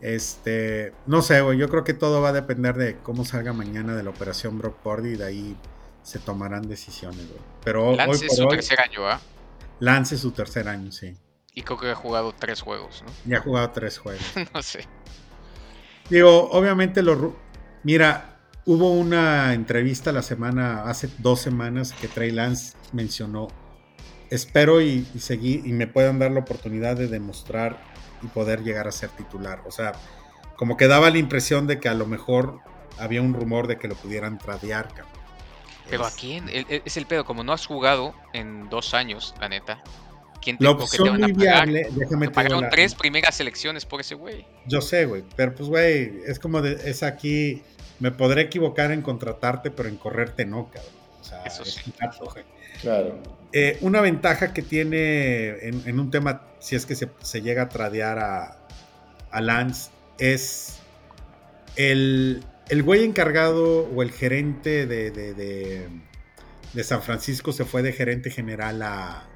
Este, 0.00 0.94
no 1.06 1.20
sé, 1.20 1.42
güey, 1.42 1.58
yo 1.58 1.68
creo 1.68 1.84
que 1.84 1.92
todo 1.92 2.22
va 2.22 2.30
a 2.30 2.32
depender 2.32 2.74
de 2.76 2.98
cómo 2.98 3.24
salga 3.24 3.52
mañana 3.52 3.94
de 3.94 4.02
la 4.02 4.10
operación 4.10 4.58
Brock 4.58 4.76
Purdy 4.76 5.10
y 5.10 5.16
de 5.16 5.26
ahí 5.26 5.56
se 6.02 6.18
tomarán 6.18 6.68
decisiones, 6.68 7.28
güey. 7.28 7.40
Pero 7.62 7.88
hoy 7.88 7.96
Lance 7.96 8.26
es 8.26 8.28
por 8.28 8.36
su 8.36 8.44
hoy, 8.44 8.56
tercer 8.56 8.80
año, 8.80 9.06
¿ah? 9.06 9.20
Lance 9.78 10.14
es 10.14 10.20
su 10.22 10.30
tercer 10.30 10.68
año, 10.68 10.90
sí. 10.90 11.16
Y 11.54 11.62
creo 11.62 11.78
que 11.78 11.90
ha 11.90 11.94
jugado 11.94 12.32
tres 12.32 12.62
juegos, 12.62 13.02
¿no? 13.04 13.12
Ya 13.26 13.38
ha 13.38 13.40
jugado 13.40 13.70
tres 13.70 13.98
juegos. 13.98 14.22
no 14.54 14.62
sé. 14.62 14.86
Digo, 16.08 16.50
obviamente 16.50 17.02
los... 17.02 17.18
Mira, 17.82 18.38
hubo 18.66 18.92
una 18.92 19.54
entrevista 19.54 20.12
la 20.12 20.22
semana, 20.22 20.84
hace 20.84 21.08
dos 21.18 21.40
semanas, 21.40 21.92
que 21.92 22.08
Trey 22.08 22.30
Lance 22.30 22.76
mencionó, 22.92 23.48
espero 24.30 24.80
y, 24.80 25.06
y 25.14 25.18
seguir 25.20 25.66
y 25.66 25.72
me 25.72 25.86
puedan 25.86 26.18
dar 26.18 26.30
la 26.30 26.40
oportunidad 26.40 26.96
de 26.96 27.08
demostrar 27.08 27.82
y 28.22 28.26
poder 28.26 28.62
llegar 28.62 28.86
a 28.86 28.92
ser 28.92 29.10
titular. 29.10 29.62
O 29.66 29.70
sea, 29.70 29.92
como 30.56 30.76
que 30.76 30.88
daba 30.88 31.10
la 31.10 31.18
impresión 31.18 31.66
de 31.66 31.80
que 31.80 31.88
a 31.88 31.94
lo 31.94 32.06
mejor 32.06 32.60
había 32.98 33.22
un 33.22 33.32
rumor 33.32 33.66
de 33.66 33.78
que 33.78 33.88
lo 33.88 33.94
pudieran 33.94 34.38
tradear, 34.38 34.88
cabrón. 34.88 35.06
Pero 35.88 36.04
¿a 36.04 36.08
Es- 36.08 36.14
quién? 36.16 36.48
El- 36.50 36.66
el- 36.68 36.82
Es 36.84 36.96
el 36.98 37.06
pedo. 37.06 37.24
Como 37.24 37.42
no 37.42 37.52
has 37.52 37.66
jugado 37.66 38.14
en 38.34 38.68
dos 38.68 38.92
años, 38.94 39.34
la 39.40 39.48
neta. 39.48 39.82
¿Quién 40.42 40.56
te, 40.58 40.64
La 40.64 40.76
te 40.76 40.82
opción 40.82 41.08
van 41.10 41.24
a 41.24 41.26
muy 41.28 41.34
pagar? 41.34 41.66
viable, 41.68 41.88
déjame 41.94 42.26
Te 42.26 42.30
digo 42.30 42.32
pagaron 42.32 42.60
la- 42.62 42.70
tres 42.70 42.94
primeras 42.94 43.34
selecciones 43.34 43.84
por 43.86 44.00
ese 44.00 44.14
güey. 44.14 44.46
Yo 44.66 44.80
sé, 44.80 45.04
güey, 45.04 45.22
pero 45.36 45.54
pues, 45.54 45.68
güey, 45.68 46.20
es 46.26 46.38
como 46.38 46.62
de, 46.62 46.72
es 46.90 47.02
aquí, 47.02 47.62
me 47.98 48.10
podré 48.10 48.42
equivocar 48.42 48.90
en 48.92 49.02
contratarte, 49.02 49.70
pero 49.70 49.88
en 49.88 49.96
correrte 49.96 50.44
no, 50.46 50.70
cabrón. 50.70 50.92
O 51.20 51.24
sea, 51.24 51.42
Eso 51.44 51.62
es 51.62 51.74
sí. 51.74 51.82
un 51.86 51.94
dato, 52.00 52.24
güey. 52.32 52.44
Claro. 52.80 53.22
Eh, 53.52 53.76
una 53.82 54.00
ventaja 54.00 54.54
que 54.54 54.62
tiene 54.62 55.48
en, 55.66 55.82
en 55.86 56.00
un 56.00 56.10
tema, 56.10 56.46
si 56.60 56.76
es 56.76 56.86
que 56.86 56.94
se, 56.94 57.10
se 57.20 57.42
llega 57.42 57.62
a 57.64 57.68
tradear 57.68 58.18
a, 58.18 58.66
a 59.30 59.40
Lance, 59.42 59.90
es 60.18 60.78
el, 61.76 62.42
el 62.68 62.82
güey 62.82 63.04
encargado 63.04 63.86
o 63.94 64.02
el 64.02 64.12
gerente 64.12 64.86
de, 64.86 65.10
de- 65.10 65.34
de- 65.34 65.88
de 66.72 66.84
San 66.84 67.02
Francisco 67.02 67.52
se 67.52 67.64
fue 67.64 67.82
de 67.82 67.92
gerente 67.92 68.30
general 68.30 68.80
a, 68.82 69.28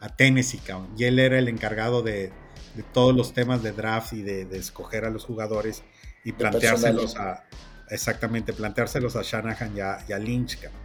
a 0.00 0.08
Tennessee, 0.14 0.58
cabrón. 0.58 0.94
Y 0.96 1.04
él 1.04 1.18
era 1.18 1.38
el 1.38 1.48
encargado 1.48 2.02
de, 2.02 2.30
de 2.74 2.82
todos 2.92 3.14
los 3.14 3.32
temas 3.34 3.62
de 3.62 3.72
draft 3.72 4.12
y 4.12 4.22
de, 4.22 4.44
de 4.44 4.58
escoger 4.58 5.04
a 5.04 5.10
los 5.10 5.24
jugadores 5.24 5.82
y 6.24 6.32
planteárselos 6.32 7.16
a, 7.16 7.44
exactamente, 7.90 8.52
planteárselos 8.52 9.16
a 9.16 9.22
Shanahan 9.22 9.76
y 9.76 9.80
a, 9.80 9.98
y 10.08 10.12
a 10.12 10.18
Lynch, 10.18 10.60
cabrón. 10.60 10.82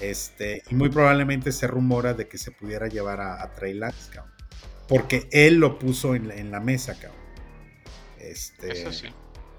Este, 0.00 0.62
y 0.70 0.74
muy 0.74 0.88
probablemente 0.88 1.52
se 1.52 1.66
rumora 1.66 2.14
de 2.14 2.26
que 2.26 2.38
se 2.38 2.50
pudiera 2.50 2.88
llevar 2.88 3.20
a, 3.20 3.42
a 3.42 3.52
Trey 3.54 3.74
Lance, 3.74 4.10
cabrón. 4.10 4.32
Porque 4.88 5.28
él 5.30 5.56
lo 5.56 5.78
puso 5.78 6.14
en, 6.14 6.28
la- 6.28 6.34
en 6.34 6.50
la 6.50 6.60
mesa, 6.60 6.94
cabrón. 6.94 7.20
Este, 8.18 8.72
Eso 8.72 8.92
sí. 8.92 9.06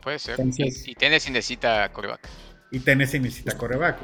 Puede 0.01 0.19
ser. 0.19 0.39
entonces- 0.39 0.85
y, 0.87 0.91
y 0.91 0.95
Tennessee 0.95 1.31
necesita 1.31 1.89
coreback. 1.91 2.27
Y 2.71 2.79
Tennessee 2.79 3.19
necesita 3.19 3.57
coreback. 3.57 3.97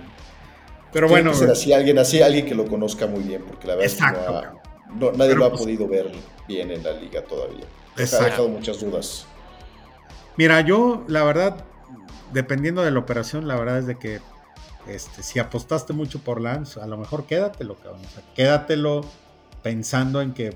Pero 0.94 1.08
Tiene 1.08 1.22
bueno, 1.24 1.32
que 1.32 1.38
ser 1.38 1.50
así, 1.52 1.74
alguien 1.74 2.00
así, 2.00 2.22
alguien 2.22 2.46
que 2.46 2.56
lo 2.56 2.66
conozca 2.66 3.06
muy 3.06 3.24
bien, 3.24 3.44
porque 3.44 3.68
la 3.68 3.76
verdad 3.76 3.92
Exacto, 3.92 4.20
es 4.22 4.26
que 4.26 4.32
no 4.54 4.60
ha-. 4.60 4.69
No- 4.96 5.12
nadie 5.12 5.30
Pero, 5.30 5.36
lo 5.40 5.46
ha 5.46 5.50
pues- 5.50 5.62
podido 5.62 5.88
ver 5.88 6.12
bien 6.48 6.72
en 6.72 6.84
la 6.84 6.92
liga 6.94 7.24
todavía. 7.24 7.66
Ha 7.98 8.02
Exacto. 8.02 8.26
dejado 8.26 8.48
muchas 8.50 8.80
dudas. 8.80 9.26
Mira, 10.38 10.62
yo, 10.62 11.04
la 11.08 11.24
verdad, 11.24 11.64
dependiendo 12.34 12.82
de 12.84 12.92
la 12.92 13.00
operación, 13.00 13.48
la 13.48 13.56
verdad 13.56 13.80
es 13.80 13.88
de 13.88 13.98
que 13.98 14.22
este, 14.88 15.22
si 15.24 15.38
apostaste 15.40 15.94
mucho 15.94 16.20
por 16.20 16.42
Lance, 16.42 16.80
a 16.82 16.88
lo 16.88 16.98
mejor 16.98 17.26
quédatelo, 17.26 17.76
cabrón. 17.76 18.02
O 18.06 18.10
sea, 18.10 18.24
quédatelo 18.34 19.02
pensando 19.62 20.22
en 20.22 20.34
que 20.34 20.56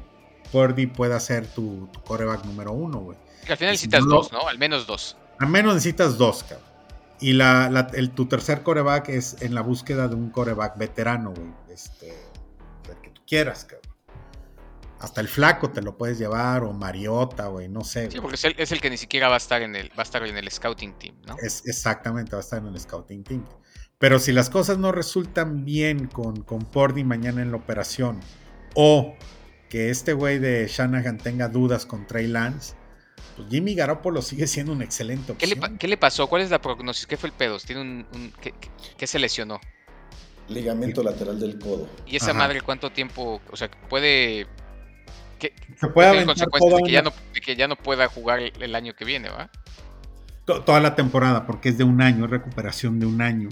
Purdy 0.51 0.88
pueda 0.88 1.19
ser 1.19 1.45
tu, 1.47 1.88
tu 1.91 2.01
coreback 2.01 2.45
número 2.45 2.71
uno, 2.71 2.99
güey. 2.99 3.17
Y 3.47 3.51
al 3.51 3.57
final 3.57 3.73
Y 3.73 3.77
si 3.77 3.88
necesitas 3.88 4.05
no 4.05 4.15
dos, 4.15 4.31
¿no? 4.31 4.47
Al 4.47 4.57
menos 4.57 4.88
dos. 4.88 5.17
Al 5.39 5.49
menos 5.49 5.73
necesitas 5.75 6.17
dos, 6.17 6.43
cabrón. 6.43 6.67
Y 7.19 7.34
la, 7.34 7.69
la- 7.69 7.88
el, 7.93 8.11
tu 8.11 8.25
tercer 8.27 8.63
coreback 8.63 9.09
es 9.09 9.41
en 9.41 9.53
la 9.53 9.61
búsqueda 9.61 10.07
de 10.07 10.15
un 10.15 10.29
coreback 10.29 10.77
veterano, 10.77 11.31
güey. 11.36 11.49
Este, 11.69 12.09
el 12.89 13.01
que 13.01 13.09
tú 13.09 13.21
quieras, 13.27 13.65
cabrón. 13.65 13.93
Hasta 15.04 15.20
el 15.20 15.28
flaco 15.28 15.70
te 15.70 15.82
lo 15.82 15.97
puedes 15.97 16.18
llevar, 16.18 16.64
o 16.64 16.72
Mariota, 16.72 17.47
güey, 17.47 17.68
no 17.68 17.84
sé. 17.84 18.10
Sí, 18.10 18.22
porque 18.22 18.36
es 18.36 18.45
el, 18.45 18.56
es 18.58 18.72
el 18.72 18.80
que 18.80 18.89
ni 18.89 18.95
siquiera 18.95 19.28
va 19.28 19.34
a 19.34 19.38
estar 19.38 19.62
en 19.62 19.76
el, 19.76 19.89
va 19.89 19.95
a 19.97 20.04
estar 20.04 20.26
en 20.26 20.38
el 20.38 20.49
scouting 20.49 20.93
team, 20.97 21.16
¿no? 21.28 21.36
Es 21.43 21.64
exactamente, 21.68 22.32
va 22.32 22.38
a 22.38 22.39
estar 22.41 22.60
en 22.60 22.68
el 22.70 22.80
scouting 22.80 23.24
team. 23.26 23.45
Pero 23.99 24.18
si 24.18 24.32
las 24.32 24.49
cosas 24.49 24.78
no 24.78 24.93
resultan 24.93 25.66
bien 25.66 26.08
con, 26.08 26.41
con 26.43 26.60
Pordy 26.60 27.04
mañana 27.04 27.41
en 27.41 27.51
la 27.51 27.58
operación, 27.58 28.22
o 28.76 29.14
que 29.70 29.89
este 29.89 30.14
güey 30.14 30.39
de 30.39 30.68
Shanahan 30.70 31.18
tenga 31.18 31.49
dudas 31.49 31.86
con 31.86 32.08
Trey 32.08 32.28
Lance, 32.28 32.76
pues 33.36 33.49
Jimmy 33.49 33.76
Garoppolo 33.76 34.22
sigue 34.22 34.47
siendo 34.47 34.72
un 34.72 34.82
excelente 34.82 35.34
¿Qué 35.38 35.47
le, 35.47 35.56
opción. 35.56 35.78
qué 35.80 35.88
le 35.89 35.97
pasó? 35.97 36.28
¿Cuál 36.28 36.43
es 36.43 36.49
la 36.49 36.62
prognosis? 36.62 37.08
¿Qué 37.08 37.18
fue 37.18 37.28
el 37.28 37.34
pedo? 37.36 37.58
¿Tiene 37.60 37.82
un, 37.82 38.08
un- 38.14 38.32
¿qué, 38.41 38.51
qué- 38.54 38.70
qué 38.97 39.06
se 39.08 39.20
lesionó? 39.20 39.60
Ligamento 40.47 41.01
lateral 41.04 41.39
del 41.39 41.58
codo. 41.60 41.89
¿Y 42.06 42.18
esa 42.18 42.32
Ajá. 42.32 42.39
madre 42.39 42.62
cuánto 42.62 42.91
tiempo? 42.91 43.41
O 43.51 43.56
sea, 43.58 43.70
puede... 43.89 44.47
¿Qué, 45.50 45.54
Se 45.78 45.88
puede 45.88 46.26
consecuencias 46.26 46.78
de 46.78 46.84
que, 46.84 46.91
ya 46.91 47.02
no, 47.02 47.12
de 47.34 47.41
que 47.41 47.56
ya 47.58 47.68
no 47.68 47.76
pueda 47.76 48.08
jugar 48.08 48.39
el, 48.39 48.54
el 48.62 48.76
año 48.76 48.94
que 48.96 49.04
viene, 49.04 49.30
¿va? 49.30 49.50
to- 50.46 50.62
toda 50.64 50.80
la 50.80 50.96
temporada, 50.96 51.46
porque 51.46 51.68
es 51.70 51.78
de 51.78 51.84
un 51.84 52.02
año, 52.02 52.26
es 52.26 52.32
recuperación 52.32 53.00
de 53.00 53.06
un 53.06 53.22
año. 53.22 53.50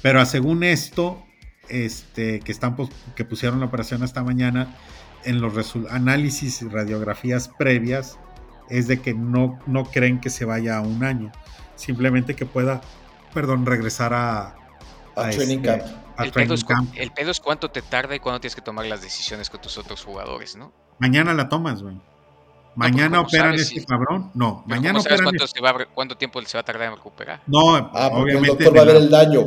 Pero 0.00 0.24
según 0.24 0.64
esto, 0.64 1.22
este, 1.68 2.40
que, 2.40 2.52
están, 2.52 2.76
que 3.14 3.24
pusieron 3.26 3.60
la 3.60 3.66
operación 3.66 4.02
esta 4.02 4.22
mañana, 4.22 4.74
en 5.24 5.40
los 5.40 5.74
análisis 5.90 6.62
y 6.62 6.68
radiografías 6.68 7.48
previas, 7.58 8.18
es 8.70 8.86
de 8.88 9.00
que 9.02 9.12
no, 9.12 9.58
no 9.66 9.84
creen 9.84 10.20
que 10.20 10.30
se 10.30 10.44
vaya 10.44 10.78
a 10.78 10.80
un 10.80 11.04
año. 11.04 11.32
Simplemente 11.74 12.34
que 12.34 12.46
pueda, 12.46 12.80
perdón, 13.34 13.66
regresar 13.66 14.14
a, 14.14 14.56
A 15.16 15.26
a 15.26 15.30
training 15.30 15.58
este, 15.58 15.78
camp. 15.80 15.82
a 16.16 16.24
El 16.24 16.32
pedo, 16.32 16.54
es, 16.54 16.64
camp. 16.64 16.94
el 16.96 17.10
pedo 17.10 17.30
es 17.30 17.40
cuánto 17.40 17.70
te 17.70 17.82
tarda 17.82 18.14
y 18.14 18.20
cuándo 18.20 18.40
tienes 18.40 18.54
que 18.54 18.62
tomar 18.62 18.86
las 18.86 19.02
decisiones 19.02 19.50
con 19.50 19.60
tus 19.60 19.76
otros 19.76 20.02
jugadores, 20.04 20.56
¿no? 20.56 20.72
Mañana 20.98 21.34
la 21.34 21.48
tomas, 21.48 21.82
güey. 21.82 21.96
Mañana 22.74 23.16
¿cómo 23.18 23.28
operan 23.28 23.46
sabes 23.52 23.62
este 23.68 23.80
si- 23.80 23.86
cabrón. 23.86 24.30
No, 24.34 24.62
Pero 24.66 24.76
mañana 24.76 24.92
¿cómo 24.94 25.02
sabes 25.02 25.20
operan. 25.20 25.24
cuánto, 25.38 25.46
se 25.46 25.60
va 25.60 25.70
a 25.70 25.72
re- 25.72 25.86
cuánto 25.94 26.16
tiempo 26.16 26.42
se 26.42 26.56
va 26.56 26.60
a 26.60 26.64
tardar 26.64 26.88
en 26.88 26.96
recuperar? 26.96 27.40
No, 27.46 27.74
Ah, 27.76 28.10
el 28.12 28.22
obviamente. 28.22 28.48
doctor 28.64 28.76
va 28.76 28.82
a 28.82 28.84
ver 28.84 28.96
el 28.96 29.10
daño. 29.10 29.40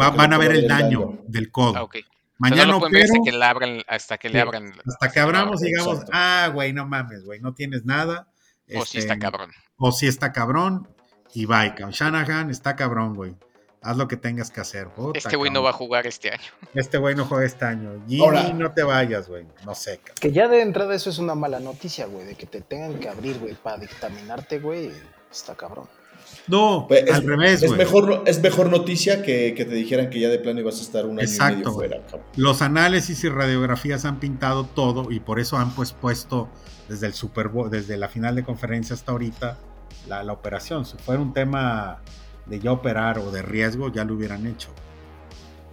va- 0.00 0.10
van 0.10 0.32
a 0.32 0.38
ver 0.38 0.52
el 0.52 0.66
daño 0.68 1.18
del 1.26 1.50
codo. 1.50 1.76
Ah, 1.76 1.82
ok. 1.82 1.96
O 1.96 1.98
sea, 1.98 2.06
Mañana 2.38 2.72
no 2.72 2.76
hasta 2.78 3.18
que 3.22 3.32
le 3.32 3.44
abran, 3.44 3.82
hasta 3.86 4.16
que 4.18 4.28
le 4.30 4.34
Sí, 4.34 4.40
abran. 4.40 4.72
Hasta 4.86 5.10
que 5.10 5.20
abramos 5.20 5.62
y 5.62 5.66
digamos, 5.66 5.92
Exacto. 5.94 6.12
ah, 6.14 6.50
güey, 6.54 6.72
no 6.72 6.86
mames, 6.86 7.22
güey, 7.24 7.38
no 7.40 7.52
tienes 7.52 7.84
nada. 7.84 8.28
O 8.74 8.86
si 8.86 8.98
Este, 8.98 8.98
está 9.00 9.18
cabrón. 9.18 9.50
O 9.76 9.92
si 9.92 10.06
está 10.06 10.32
cabrón. 10.32 10.88
Y 11.34 11.44
bye, 11.44 11.70
cabrón. 11.74 11.90
Shanahan 11.90 12.48
está 12.50 12.76
cabrón, 12.76 13.14
güey. 13.14 13.36
Haz 13.82 13.96
lo 13.96 14.08
que 14.08 14.16
tengas 14.16 14.50
que 14.50 14.60
hacer. 14.60 14.88
Puta, 14.88 15.18
Este 15.18 15.36
güey 15.36 15.50
no 15.50 15.62
va 15.62 15.70
a 15.70 15.72
jugar 15.72 16.06
este 16.06 16.30
año. 16.30 16.42
Este 16.74 16.98
güey 16.98 17.14
no 17.14 17.24
juega 17.24 17.44
este 17.46 17.64
año. 17.64 17.92
Jimmy, 18.08 18.20
Ahora- 18.22 18.52
no 18.52 18.72
te 18.72 18.82
vayas, 18.82 19.28
güey. 19.28 19.46
No 19.64 19.74
sé, 19.74 19.98
cabrón. 19.98 20.16
Que 20.20 20.32
ya 20.32 20.48
de 20.48 20.60
entrada 20.62 20.94
eso 20.94 21.10
es 21.10 21.18
una 21.18 21.34
mala 21.34 21.60
noticia, 21.60 22.06
güey, 22.06 22.26
de 22.26 22.34
que 22.34 22.46
te 22.46 22.60
tengan 22.60 22.98
que 22.98 23.08
abrir, 23.08 23.38
güey, 23.38 23.54
para 23.54 23.78
dictaminarte, 23.78 24.58
güey, 24.60 24.90
está 25.30 25.54
cabrón. 25.54 25.86
No, 26.46 26.84
Pues, 26.88 27.04
es, 27.06 27.14
al 27.14 27.26
revés, 27.26 27.62
es 27.62 27.68
güey. 27.68 27.78
mejor, 27.78 28.22
es 28.26 28.40
mejor 28.40 28.68
noticia 28.70 29.22
que, 29.22 29.54
que 29.54 29.64
te 29.64 29.74
dijeran 29.74 30.10
que 30.10 30.20
ya 30.20 30.28
de 30.28 30.38
plano 30.38 30.60
ibas 30.60 30.78
a 30.78 30.82
estar 30.82 31.06
un 31.06 31.18
año 31.18 31.28
y 31.28 31.38
medio 31.56 31.72
fuera. 31.72 32.00
cabrón. 32.02 32.22
Los 32.36 32.62
análisis 32.62 33.24
y 33.24 33.28
radiografías 33.28 34.04
han 34.04 34.20
pintado 34.20 34.64
todo 34.64 35.10
y 35.10 35.20
por 35.20 35.40
eso 35.40 35.56
han 35.56 35.70
pues 35.74 35.92
puesto 35.92 36.48
desde 36.88 37.06
el 37.06 37.14
Super 37.14 37.48
Bowl, 37.48 37.70
desde 37.70 37.96
la 37.96 38.08
final 38.08 38.34
de 38.36 38.44
conferencia 38.44 38.94
hasta 38.94 39.12
ahorita 39.12 39.58
la, 40.08 40.22
la 40.22 40.32
operación. 40.32 40.84
Si 40.84 40.96
fuera 40.98 41.20
un 41.20 41.32
tema 41.32 42.00
de 42.50 42.60
ya 42.60 42.72
operar 42.72 43.18
o 43.18 43.30
de 43.30 43.40
riesgo, 43.40 43.90
ya 43.90 44.04
lo 44.04 44.14
hubieran 44.14 44.46
hecho. 44.46 44.68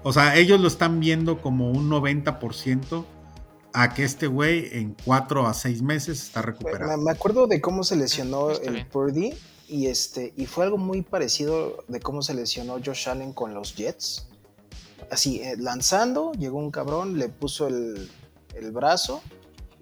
O 0.03 0.13
sea, 0.13 0.37
ellos 0.37 0.61
lo 0.61 0.67
están 0.67 0.99
viendo 0.99 1.41
como 1.41 1.71
un 1.71 1.89
90% 1.89 3.03
a 3.73 3.93
que 3.93 4.03
este 4.03 4.27
güey 4.27 4.69
en 4.71 4.95
4 5.03 5.47
a 5.47 5.53
6 5.53 5.81
meses 5.81 6.23
está 6.23 6.41
recuperado. 6.41 6.97
me 6.97 7.11
acuerdo 7.11 7.47
de 7.47 7.59
cómo 7.59 7.83
se 7.83 7.95
lesionó 7.95 8.51
el. 8.51 8.85
Purdy 8.85 9.33
y 9.67 9.87
este 9.87 10.33
y 10.37 10.45
fue 10.45 10.63
algo 10.63 10.77
muy 10.77 11.01
parecido 11.01 11.83
de 11.89 11.99
cómo 11.99 12.21
se 12.21 12.33
lesionó 12.33 12.77
Josh 12.83 13.09
Allen 13.09 13.33
con 13.33 13.53
los 13.53 13.75
Jets. 13.75 14.27
Así, 15.11 15.41
eh, 15.41 15.55
lanzando, 15.57 16.31
llegó 16.33 16.57
un 16.57 16.71
cabrón, 16.71 17.17
le 17.17 17.29
puso 17.29 17.67
el, 17.67 18.09
el 18.55 18.71
brazo 18.71 19.21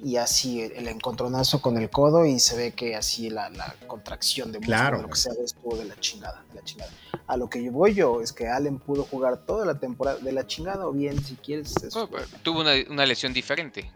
y 0.04 0.18
así 0.18 0.62
el, 0.62 0.88
encontronazo 0.88 1.62
con 1.62 1.78
el 1.78 1.90
codo 1.90 2.26
y 2.26 2.40
se 2.40 2.56
ve 2.58 2.72
que 2.74 2.96
así 2.96 3.30
la, 3.30 3.50
la 3.50 3.76
contracción 3.88 4.52
de 4.52 4.60
músculo, 4.60 4.78
Claro, 4.78 5.02
lo 5.02 5.08
que 5.10 5.16
sea, 5.18 5.34
estuvo 5.44 5.76
de 5.78 5.86
la 5.86 5.96
chingada, 6.00 6.44
de 6.50 6.56
la 6.56 6.64
chingada. 6.64 6.92
A 7.28 7.38
lo 7.38 7.50
que 7.50 7.64
yo 7.64 7.72
voy 7.72 7.94
yo 7.94 8.22
es 8.22 8.34
que 8.34 8.48
Allen 8.48 8.78
pudo 8.78 9.04
jugar 9.04 9.46
toda 9.46 9.66
la 9.66 9.80
temporada 9.80 10.20
de 10.20 10.32
la 10.32 10.46
chingada 10.46 10.86
o 10.88 10.92
bien 10.92 11.24
si 11.24 11.36
quieres 11.36 11.74
eso, 11.82 12.08
Bueno, 12.08 12.28
tuvo 12.44 12.62
una, 12.62 12.74
una 12.90 13.06
lesión 13.06 13.34
diferente. 13.34 13.90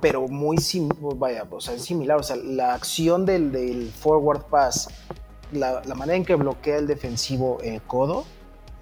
pero 0.00 0.28
muy 0.28 0.58
sim 0.58 0.88
vaya, 1.16 1.44
o 1.50 1.60
sea, 1.60 1.74
es 1.74 1.82
similar. 1.84 2.18
O 2.18 2.22
sea, 2.22 2.36
la 2.36 2.74
acción 2.74 3.24
del, 3.26 3.50
del 3.50 3.90
forward 3.90 4.44
pass, 4.50 4.88
la, 5.52 5.82
la 5.84 5.94
manera 5.94 6.16
en 6.16 6.24
que 6.24 6.34
bloquea 6.34 6.76
el 6.76 6.86
defensivo 6.86 7.58
el 7.62 7.80
codo, 7.82 8.24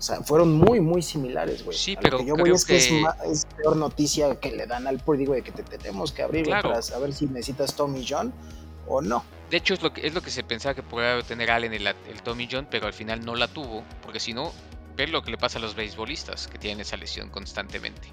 sea, 0.06 0.22
fueron 0.22 0.52
muy, 0.52 0.80
muy 0.80 1.02
similares, 1.02 1.64
güey. 1.64 1.76
Sí, 1.76 1.92
A 1.92 1.94
lo 1.96 2.00
pero 2.02 2.18
que 2.18 2.26
yo 2.26 2.34
voy 2.34 2.42
creo 2.44 2.54
es 2.54 2.64
que, 2.64 2.76
Es, 2.76 2.86
que- 2.88 3.00
ma- 3.00 3.16
es 3.26 3.46
peor 3.56 3.76
noticia 3.76 4.38
que 4.40 4.52
le 4.52 4.66
dan 4.66 4.86
al 4.86 4.98
Purdy, 5.00 5.26
güey, 5.26 5.42
que 5.42 5.52
te, 5.52 5.62
te 5.62 5.78
tenemos 5.78 6.12
que 6.12 6.22
abrir 6.22 6.44
Claro. 6.44 6.70
para 6.70 6.82
saber 6.82 7.12
si 7.12 7.26
necesitas 7.26 7.74
Tommy 7.74 8.04
John 8.08 8.32
o 8.86 9.00
no. 9.02 9.24
De 9.50 9.56
hecho, 9.56 9.74
es 9.74 9.82
lo 9.82 9.92
que, 9.92 10.06
es 10.06 10.14
lo 10.14 10.22
que 10.22 10.30
se 10.30 10.42
pensaba 10.44 10.74
que 10.74 10.82
podía 10.82 11.20
tener 11.22 11.50
Allen 11.50 11.72
el, 11.74 11.86
el 11.86 12.22
Tommy 12.22 12.48
John, 12.50 12.66
pero 12.70 12.86
al 12.86 12.92
final 12.92 13.24
no 13.24 13.34
la 13.36 13.48
tuvo, 13.48 13.84
porque 14.02 14.18
si 14.20 14.32
no, 14.32 14.52
ver 14.96 15.08
lo 15.10 15.22
que 15.22 15.30
le 15.30 15.38
pasa 15.38 15.58
a 15.58 15.60
los 15.62 15.74
beisbolistas 15.74 16.46
que 16.48 16.58
tienen 16.58 16.80
esa 16.80 16.96
lesión 16.96 17.28
constantemente. 17.30 18.08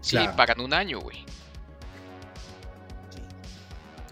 Sí, 0.00 0.16
Claro. 0.16 0.36
pagan 0.36 0.60
un 0.60 0.72
año, 0.74 1.00
güey. 1.00 1.24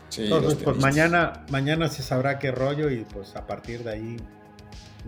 Sí, 0.09 0.23
Entonces, 0.25 0.59
pues 0.63 0.77
mañana, 0.79 1.45
mañana 1.51 1.89
se 1.89 2.03
sabrá 2.03 2.39
qué 2.39 2.51
rollo 2.51 2.91
y 2.91 3.05
pues 3.05 3.37
a 3.37 3.47
partir 3.47 3.85
de 3.85 3.93
ahí 3.93 4.17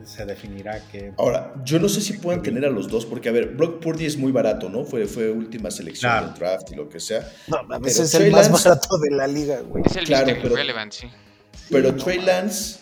se 0.05 0.24
definirá 0.26 0.80
qué. 0.90 1.12
Ahora, 1.18 1.55
yo 1.64 1.78
no 1.78 1.88
sé 1.88 2.01
si 2.01 2.14
puedan 2.14 2.42
tener 2.42 2.64
a 2.64 2.70
los 2.70 2.88
dos, 2.88 3.05
porque 3.07 3.28
a 3.28 3.32
ver, 3.32 3.49
Brock 3.55 3.80
Purdy 3.82 4.07
es 4.07 4.16
muy 4.16 4.32
barato, 4.32 4.68
¿no? 4.68 4.84
Fue, 4.84 5.07
fue 5.07 5.30
última 5.30 5.70
selección 5.70 6.11
Claro. 6.11 6.26
del 6.28 6.34
draft 6.38 6.72
y 6.72 6.74
lo 6.76 6.88
que 6.88 7.01
sea. 7.01 7.28
No, 7.49 7.59
a 7.74 7.78
veces 7.78 8.01
es 8.07 8.11
Trey 8.12 8.26
el 8.26 8.32
más 8.32 8.51
barato 8.64 8.99
de 8.99 9.11
la 9.11 9.26
liga, 9.26 9.61
güey. 9.61 9.84
Es 9.86 9.96
el 9.96 10.05
Claro, 10.05 10.26
pero- 10.42 10.55
Irrelevant, 10.55 10.92
sí. 10.92 11.09
Pero 11.70 11.92
no 11.92 11.96
Trey. 12.03 12.20
Lance 12.20 12.80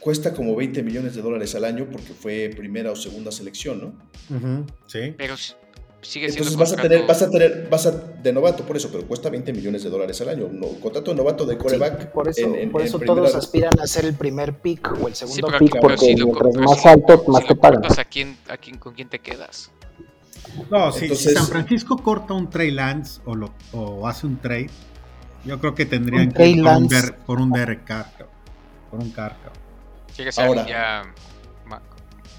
cuesta 0.00 0.32
como 0.32 0.56
20 0.56 0.82
millones 0.82 1.14
de 1.14 1.22
dólares 1.22 1.54
al 1.54 1.64
año 1.64 1.86
porque 1.90 2.14
fue 2.14 2.50
primera 2.56 2.90
o 2.90 2.96
segunda 2.96 3.30
selección, 3.30 3.80
¿no? 4.28 4.36
Ujú, 4.36 4.66
sí. 4.86 5.14
Pero 5.16 5.34
s- 5.34 5.54
sigue 6.02 6.30
siendo 6.30 6.48
Entonces 6.50 6.56
vas 6.58 6.72
a 6.72 6.82
tener, 6.82 7.06
vas 7.06 7.22
a 7.22 7.30
tener, 7.30 7.68
vas 7.70 7.86
a, 7.86 7.90
de 7.90 8.32
novato 8.32 8.64
por 8.64 8.76
eso, 8.76 8.88
pero 8.90 9.06
cuesta 9.06 9.28
20 9.30 9.52
millones 9.52 9.82
de 9.84 9.90
dólares 9.90 10.20
al 10.20 10.30
año. 10.30 10.48
No, 10.50 10.68
contrato 10.80 11.10
de 11.10 11.16
novato 11.16 11.44
de 11.46 11.54
Sí, 11.54 11.60
coreback. 11.60 12.12
por 12.12 12.28
eso, 12.28 12.40
en- 12.42 12.54
en- 12.56 12.70
por 12.72 12.80
en 12.80 12.86
eso 12.88 12.98
primera- 12.98 13.16
todos 13.22 13.34
aspiran 13.34 13.78
a 13.80 13.86
ser 13.86 14.04
el 14.06 14.14
primer 14.14 14.54
pick 14.58 14.90
o 15.02 15.08
el 15.08 15.14
Sí, 15.14 15.26
segundo 15.26 15.46
pero, 15.48 15.58
pick, 15.58 15.70
pero 15.72 15.82
porque 15.82 15.96
si 15.98 16.16
lo, 16.16 16.26
mientras 16.26 16.54
más 16.56 16.80
si- 16.82 16.88
alto, 16.88 17.24
más 17.28 17.42
si 17.42 17.48
te 17.48 17.54
lo 17.54 17.60
pagan. 17.60 17.80
cortas, 17.82 17.98
¿a 17.98 18.04
quién, 18.04 18.36
a 18.48 18.56
quién, 18.56 18.78
¿Con 18.78 18.94
quién 18.94 19.08
te 19.08 19.18
quedas? 19.18 19.70
No, 20.70 20.90
si, 20.90 20.98
si 21.00 21.04
Entonces- 21.06 21.34
San 21.34 21.46
Francisco 21.46 21.96
corta 22.02 22.34
un 22.34 22.48
Trey 22.50 22.70
Lance 22.70 23.20
o, 23.24 23.34
lo, 23.36 23.52
o 23.72 24.08
hace 24.08 24.26
un 24.26 24.38
trade, 24.38 24.70
yo 25.44 25.58
creo 25.60 25.74
que 25.74 25.86
tendrían 25.86 26.28
Un 26.28 26.32
que 26.32 26.46
ir 26.48 26.62
por 26.64 26.72
un. 26.76 26.88
Der- 26.88 27.16
por 27.26 27.40
un 27.40 27.50
Derek 27.52 27.84
Carr, 27.84 28.10
cabrón. 28.12 28.28
Por 28.90 29.00
un 29.00 29.10
Carr. 29.10 29.36
Tiene 30.16 30.30
que 30.30 30.32
ser 30.32 30.66
ya 30.66 31.02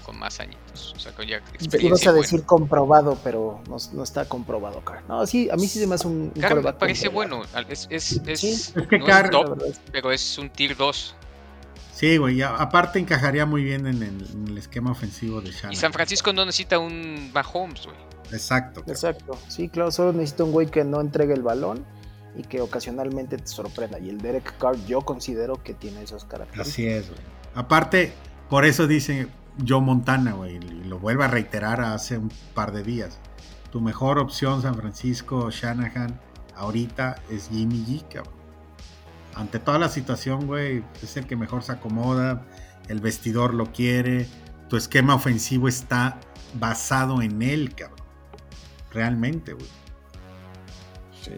con 0.04 0.18
más 0.18 0.38
añitos. 0.72 0.94
O 0.96 0.98
sea, 0.98 1.12
con 1.12 1.26
ya 1.26 1.40
Ibas 1.78 2.02
a 2.06 2.10
buena. 2.10 2.22
decir 2.22 2.44
comprobado, 2.44 3.18
pero 3.22 3.60
no, 3.68 3.76
no 3.92 4.02
está 4.02 4.24
comprobado, 4.26 4.80
Carr. 4.84 5.02
No, 5.08 5.26
sí, 5.26 5.48
a 5.50 5.56
mí 5.56 5.66
sí 5.66 5.78
se 5.78 5.86
me 5.86 5.94
hace 5.94 6.06
un, 6.08 6.32
un 6.34 6.40
Carr 6.40 6.62
me 6.62 6.72
parece 6.72 7.08
bueno. 7.08 7.42
Es, 7.68 7.86
es, 7.90 8.20
es, 8.26 8.40
Sí. 8.40 8.50
Es 8.50 8.72
que 8.88 8.98
no 8.98 9.06
Carr- 9.06 9.30
top, 9.30 9.62
pero 9.92 10.10
es 10.12 10.38
un 10.38 10.50
tier 10.50 10.76
2. 10.76 11.16
Sí, 11.94 12.16
güey, 12.16 12.42
aparte 12.42 12.98
encajaría 12.98 13.46
muy 13.46 13.62
bien 13.62 13.86
en 13.86 14.02
el, 14.02 14.26
en 14.32 14.48
el 14.48 14.58
esquema 14.58 14.90
ofensivo 14.90 15.40
de 15.40 15.50
Shannon. 15.52 15.72
Y 15.72 15.76
San 15.76 15.92
Francisco 15.92 16.32
no 16.32 16.44
necesita 16.44 16.78
un 16.78 17.30
Mahomes, 17.32 17.84
güey. 17.84 17.96
Exacto. 18.32 18.82
Exacto. 18.86 19.38
Sí, 19.48 19.68
claro, 19.68 19.90
solo 19.92 20.12
necesito 20.12 20.46
un 20.46 20.52
güey 20.52 20.66
que 20.68 20.84
no 20.84 21.00
entregue 21.00 21.34
el 21.34 21.42
balón 21.42 21.84
y 22.34 22.42
que 22.42 22.62
ocasionalmente 22.62 23.36
te 23.36 23.46
sorprenda. 23.46 23.98
Y 23.98 24.08
el 24.08 24.18
Derek 24.18 24.56
Carr 24.58 24.76
yo 24.86 25.02
considero 25.02 25.62
que 25.62 25.74
tiene 25.74 26.02
esas 26.02 26.24
características. 26.24 26.66
Así 26.72 26.86
es, 26.86 27.08
güey. 27.08 27.20
Aparte, 27.54 28.14
por 28.48 28.64
eso 28.64 28.86
dice 28.86 29.28
Joe 29.66 29.80
Montana, 29.80 30.32
güey, 30.32 30.56
y 30.56 30.84
lo 30.84 30.98
vuelve 30.98 31.24
a 31.24 31.28
reiterar 31.28 31.80
hace 31.80 32.18
un 32.18 32.30
par 32.54 32.72
de 32.72 32.82
días. 32.82 33.18
Tu 33.70 33.80
mejor 33.80 34.18
opción, 34.18 34.62
San 34.62 34.74
Francisco, 34.74 35.50
Shanahan, 35.50 36.18
ahorita 36.54 37.16
es 37.30 37.48
Jimmy 37.50 37.84
G, 37.86 38.08
cabrón. 38.08 38.34
Ante 39.34 39.58
toda 39.58 39.78
la 39.78 39.88
situación, 39.88 40.46
güey, 40.46 40.84
es 41.02 41.16
el 41.16 41.26
que 41.26 41.36
mejor 41.36 41.62
se 41.62 41.72
acomoda, 41.72 42.46
el 42.88 43.00
vestidor 43.00 43.54
lo 43.54 43.72
quiere, 43.72 44.28
tu 44.68 44.76
esquema 44.76 45.14
ofensivo 45.14 45.68
está 45.68 46.18
basado 46.54 47.22
en 47.22 47.42
él, 47.42 47.74
cabrón. 47.74 48.06
Realmente, 48.90 49.54
güey. 49.54 49.68
Sí. 51.22 51.32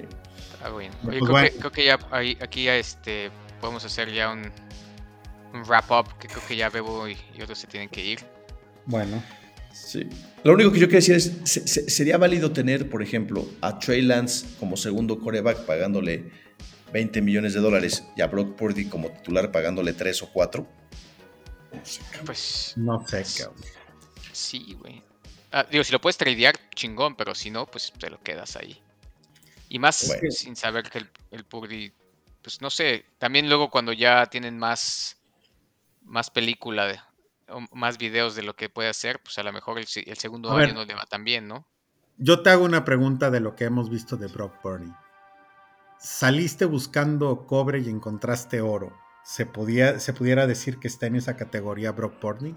Ah, 0.65 0.71
bueno. 0.71 0.95
Pues 1.03 1.17
Oye, 1.17 1.21
creo, 1.21 1.33
bueno. 1.33 1.49
que, 1.51 1.59
creo 1.59 1.73
que 1.73 1.85
ya 1.85 1.99
ahí, 2.11 2.39
aquí 2.41 2.65
ya 2.65 2.77
este, 2.77 3.31
podemos 3.61 3.85
hacer 3.85 4.13
ya 4.13 4.31
un, 4.31 4.51
un 5.55 5.63
wrap 5.65 5.91
up. 5.91 6.19
Que 6.19 6.29
creo 6.29 6.47
que 6.47 6.57
ya 6.57 6.69
Bebo 6.69 7.09
y, 7.09 7.17
y 7.37 7.43
otros 7.43 7.59
se 7.59 7.67
tienen 7.67 7.89
que 7.89 8.05
ir. 8.05 8.21
Bueno. 8.87 9.23
Sí. 9.73 10.09
Lo 10.45 10.53
único 10.53 10.71
que 10.71 10.79
yo 10.79 10.87
quiero 10.87 10.99
decir 11.01 11.15
es, 11.17 11.33
se- 11.45 11.67
se- 11.67 11.91
¿sería 11.91 12.17
válido 12.19 12.53
tener, 12.53 12.89
por 12.89 13.03
ejemplo, 13.03 13.49
a 13.61 13.79
Trey 13.79 14.03
Lance 14.03 14.47
como 14.61 14.77
segundo 14.77 15.19
coreback 15.19 15.65
pagándole 15.67 16.31
20 16.93 17.21
millones 17.23 17.55
de 17.55 17.61
dólares 17.61 18.05
y 18.17 18.23
a 18.23 18.27
Brock 18.29 18.55
Purdy 18.57 18.89
como 18.89 19.11
titular 19.11 19.51
pagándole 19.51 19.93
3 19.95 20.23
o 20.23 20.31
4? 20.33 20.67
Pues 22.25 22.75
No 22.77 23.05
sé, 23.07 23.25
cabrón. 23.43 23.63
sí, 24.33 24.77
güey. 24.79 25.03
Ah, 25.51 25.67
digo, 25.71 25.85
si 25.85 25.93
lo 25.93 26.01
puedes 26.01 26.17
tradear, 26.17 26.55
chingón, 26.75 27.17
pero 27.17 27.35
si 27.35 27.51
no, 27.51 27.67
pues 27.67 27.93
te 27.99 28.11
lo 28.11 28.21
quedas 28.23 28.57
ahí. 28.57 28.81
Y 29.69 29.79
más 29.79 30.07
Bueno. 30.07 30.31
sin 30.31 30.57
saber 30.57 30.89
que 30.91 30.99
el, 30.99 31.11
el 31.33 31.45
Purdy, 31.45 31.93
pues 32.43 32.61
no 32.61 32.71
sé, 32.71 33.05
también 33.19 33.49
luego 33.49 33.71
cuando 33.71 33.93
ya 33.93 34.27
tienen 34.27 34.59
más, 34.59 35.17
más 36.05 36.31
película, 36.31 36.87
de- 36.87 37.01
o 37.49 37.61
más 37.73 37.99
videos 37.99 38.35
de 38.35 38.43
lo 38.43 38.55
que 38.57 38.69
puede 38.69 38.89
hacer, 38.89 39.21
pues 39.23 39.37
a 39.39 39.43
lo 39.43 39.53
mejor 39.53 39.79
el, 39.79 39.87
se- 39.87 40.09
el 40.09 40.17
segundo 40.17 40.51
A 40.51 40.55
año 40.55 40.61
ver. 40.67 40.75
no 40.75 40.85
le 40.85 40.95
va 40.95 41.05
tan 41.07 41.25
bien, 41.25 41.49
¿no? 41.49 41.67
Yo 42.17 42.43
te 42.43 42.51
hago 42.51 42.65
una 42.65 42.85
pregunta 42.85 43.31
de 43.31 43.41
lo 43.41 43.57
que 43.57 43.65
hemos 43.65 43.91
visto 43.91 44.17
de 44.17 44.29
Brock 44.29 44.61
Purdy. 44.63 44.91
Saliste 45.99 46.65
buscando 46.65 47.47
cobre 47.47 47.81
y 47.81 47.89
encontraste 47.89 48.61
oro. 48.61 48.97
¿Se, 49.25 49.47
podía, 49.47 49.99
¿Se 50.01 50.13
pudiera 50.13 50.47
decir 50.47 50.79
que 50.79 50.87
está 50.89 51.07
en 51.07 51.17
esa 51.17 51.37
categoría 51.37 51.93
Brock 51.93 52.15
Purdy? 52.21 52.55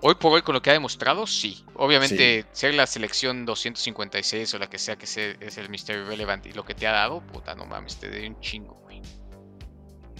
Hoy 0.00 0.14
por 0.14 0.32
hoy, 0.32 0.42
con 0.42 0.54
lo 0.54 0.62
que 0.62 0.70
ha 0.70 0.74
demostrado, 0.74 1.26
sí. 1.26 1.64
Obviamente, 1.74 2.46
ser 2.52 2.74
la 2.74 2.86
selección 2.86 3.44
256 3.44 4.54
o 4.54 4.58
la 4.58 4.70
que 4.70 4.78
sea 4.78 4.96
que 4.96 5.06
sea, 5.06 5.34
es 5.40 5.58
el 5.58 5.68
Misterio 5.70 6.06
Relevant 6.06 6.46
y 6.46 6.52
lo 6.52 6.64
que 6.64 6.74
te 6.74 6.86
ha 6.86 6.92
dado, 6.92 7.20
puta, 7.20 7.54
no 7.56 7.66
mames, 7.66 7.98
te 7.98 8.08
doy 8.08 8.26
un 8.28 8.40
chingo, 8.40 8.74
güey. 8.84 9.02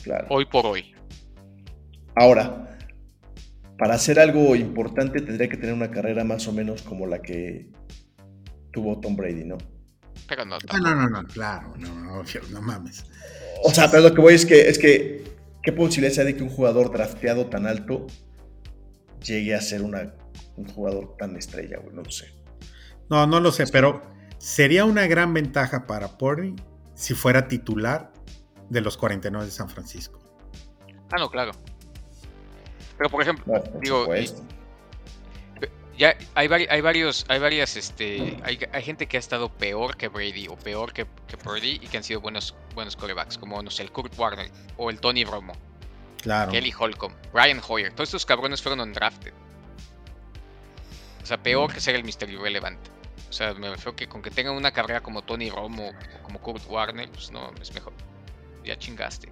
Claro. 0.02 0.26
Hoy 0.30 0.44
por 0.46 0.66
hoy. 0.66 0.94
Ahora, 2.18 2.76
para 3.78 3.94
hacer 3.94 4.18
algo 4.18 4.56
importante 4.56 5.20
tendría 5.20 5.48
que 5.48 5.56
tener 5.56 5.72
una 5.72 5.90
carrera 5.90 6.24
más 6.24 6.48
o 6.48 6.52
menos 6.52 6.82
como 6.82 7.06
la 7.06 7.22
que 7.22 7.70
tuvo 8.72 8.98
Tom 9.00 9.14
Brady, 9.14 9.44
¿no? 9.44 9.56
Pero 10.28 10.44
no, 10.44 10.56
Ah, 10.68 10.80
no, 10.80 10.94
no, 10.96 11.08
no, 11.08 11.24
claro, 11.24 11.74
no, 11.78 11.94
no, 11.94 12.22
no 12.50 12.62
mames. 12.62 13.04
O 13.64 13.70
sea, 13.72 13.88
pero 13.90 14.02
lo 14.02 14.14
que 14.14 14.20
voy 14.20 14.34
es 14.34 14.44
que, 14.44 14.68
es 14.68 14.78
que, 14.78 15.24
¿qué 15.62 15.72
posibilidad 15.72 16.18
hay 16.18 16.32
de 16.32 16.36
que 16.36 16.42
un 16.42 16.50
jugador 16.50 16.92
drafteado 16.92 17.46
tan 17.46 17.66
alto 17.66 18.06
llegue 19.24 19.54
a 19.54 19.60
ser 19.60 19.82
una, 19.82 20.12
un 20.56 20.66
jugador 20.66 21.16
tan 21.16 21.36
estrella, 21.36 21.78
güey? 21.78 21.94
No 21.94 22.02
lo 22.02 22.10
sé. 22.10 22.34
No, 23.08 23.26
no 23.26 23.38
lo 23.40 23.52
sé, 23.52 23.64
pero 23.68 24.02
sería 24.38 24.84
una 24.84 25.06
gran 25.06 25.32
ventaja 25.32 25.86
para 25.86 26.18
Purdy 26.18 26.56
si 26.94 27.14
fuera 27.14 27.46
titular 27.46 28.12
de 28.68 28.80
los 28.80 28.96
49 28.96 29.46
de 29.46 29.52
San 29.52 29.68
Francisco. 29.70 30.18
Ah, 31.10 31.16
no, 31.18 31.30
claro. 31.30 31.52
Pero 32.98 33.08
por 33.10 33.22
ejemplo, 33.22 33.44
No, 33.46 33.62
por 33.62 33.80
Digo, 33.80 34.00
supuesto. 34.02 34.42
Ya 35.96 36.16
hay, 36.36 36.46
vari- 36.46 36.68
hay 36.70 36.80
varios, 36.80 37.24
hay 37.28 37.40
varias, 37.40 37.74
este, 37.76 38.38
hay, 38.44 38.60
hay 38.72 38.82
gente 38.84 39.08
que 39.08 39.16
ha 39.16 39.20
estado 39.20 39.48
peor 39.48 39.96
que 39.96 40.06
Brady 40.06 40.46
o 40.48 40.56
peor 40.56 40.92
que, 40.92 41.06
que 41.26 41.36
Purdy 41.36 41.80
y 41.82 41.88
que 41.88 41.96
han 41.96 42.04
sido 42.04 42.20
buenos, 42.20 42.54
buenos 42.74 42.94
corebacks, 42.94 43.36
como 43.36 43.60
no 43.62 43.70
sé, 43.70 43.82
el 43.82 43.90
Kurt 43.90 44.16
Warner 44.16 44.48
o 44.76 44.90
el 44.90 45.00
Tony 45.00 45.24
Romo, 45.24 45.54
Claro. 46.22 46.52
Kelly 46.52 46.72
Holcomb, 46.78 47.14
Brian 47.32 47.60
Hoyer, 47.66 47.92
todos 47.92 48.10
estos 48.10 48.24
cabrones 48.26 48.62
fueron 48.62 48.78
undrafted. 48.80 49.32
O 51.22 51.26
sea, 51.26 51.36
peor 51.42 51.72
que 51.72 51.80
ser 51.80 51.96
el 51.96 52.04
Mr. 52.04 52.30
Irrelevant. 52.30 52.78
O 53.28 53.32
sea, 53.32 53.52
me 53.54 53.68
refiero 53.68 53.94
que 53.96 54.08
con 54.08 54.22
que 54.22 54.30
tengan 54.30 54.54
una 54.54 54.70
carrera 54.70 55.00
como 55.00 55.22
Tony 55.22 55.50
Romo 55.50 55.88
o 55.90 56.22
como 56.22 56.40
Kurt 56.40 56.62
Warner, 56.68 57.10
pues 57.10 57.30
no, 57.32 57.50
es 57.60 57.74
mejor. 57.74 57.92
Ya 58.64 58.78
chingaste. 58.78 59.30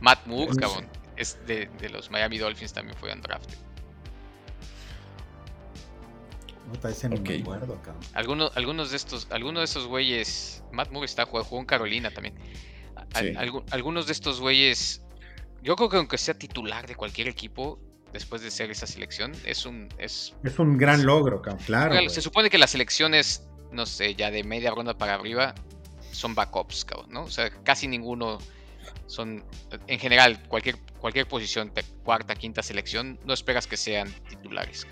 Matt 0.00 0.26
Moore, 0.26 0.56
cabrón, 0.56 0.88
es 1.20 1.38
de, 1.46 1.66
de 1.78 1.88
los 1.90 2.10
Miami 2.10 2.38
Dolphins 2.38 2.72
también 2.72 2.96
fue 2.98 3.12
undrafted. 3.12 3.56
No, 6.82 6.88
ese 6.88 7.08
ni 7.08 7.18
me 7.20 7.34
Ok. 7.36 7.40
acuerdo, 7.42 7.82
cabrón. 7.82 8.02
Algunos, 8.14 8.56
algunos 8.56 8.90
de 8.90 8.96
estos, 8.96 9.26
algunos 9.30 9.60
de 9.60 9.64
estos 9.64 9.86
güeyes, 9.86 10.62
Matt 10.72 10.90
Moore 10.92 11.06
está 11.06 11.24
jugó, 11.26 11.42
jugó 11.42 11.60
en 11.60 11.66
Carolina 11.66 12.10
también. 12.12 12.34
Al- 13.14 13.26
Sí. 13.28 13.34
algu- 13.34 13.64
algunos 13.72 14.06
de 14.06 14.12
estos 14.12 14.40
güeyes, 14.40 15.02
yo 15.62 15.74
creo 15.74 15.88
que 15.88 15.96
aunque 15.96 16.16
sea 16.18 16.34
titular 16.34 16.86
de 16.86 16.94
cualquier 16.94 17.26
equipo, 17.28 17.80
después 18.12 18.42
de 18.42 18.50
ser 18.52 18.70
esa 18.70 18.86
selección, 18.86 19.32
es 19.44 19.66
un, 19.66 19.88
es, 19.98 20.34
Es 20.44 20.58
un 20.58 20.76
gran 20.78 21.04
logro, 21.04 21.42
cabrón. 21.42 21.62
Claro. 21.64 22.08
Se 22.08 22.20
supone 22.22 22.50
que 22.50 22.58
las 22.58 22.70
selecciones, 22.70 23.48
no 23.72 23.84
sé, 23.86 24.14
ya 24.14 24.30
de 24.30 24.44
media 24.44 24.70
ronda 24.70 24.96
para 24.96 25.14
arriba, 25.14 25.54
son 26.12 26.34
backups, 26.36 26.84
cabrón, 26.84 27.10
¿no? 27.10 27.22
O 27.24 27.30
sea, 27.30 27.50
casi 27.64 27.88
ninguno 27.88 28.38
son, 29.06 29.44
en 29.86 29.98
general, 29.98 30.42
cualquier, 30.48 30.76
cualquier 30.98 31.26
posición, 31.26 31.72
de 31.74 31.82
cuarta, 32.04 32.34
quinta 32.34 32.62
selección, 32.62 33.18
no 33.24 33.32
esperas 33.34 33.66
que 33.66 33.76
sean 33.76 34.08
titulares, 34.28 34.86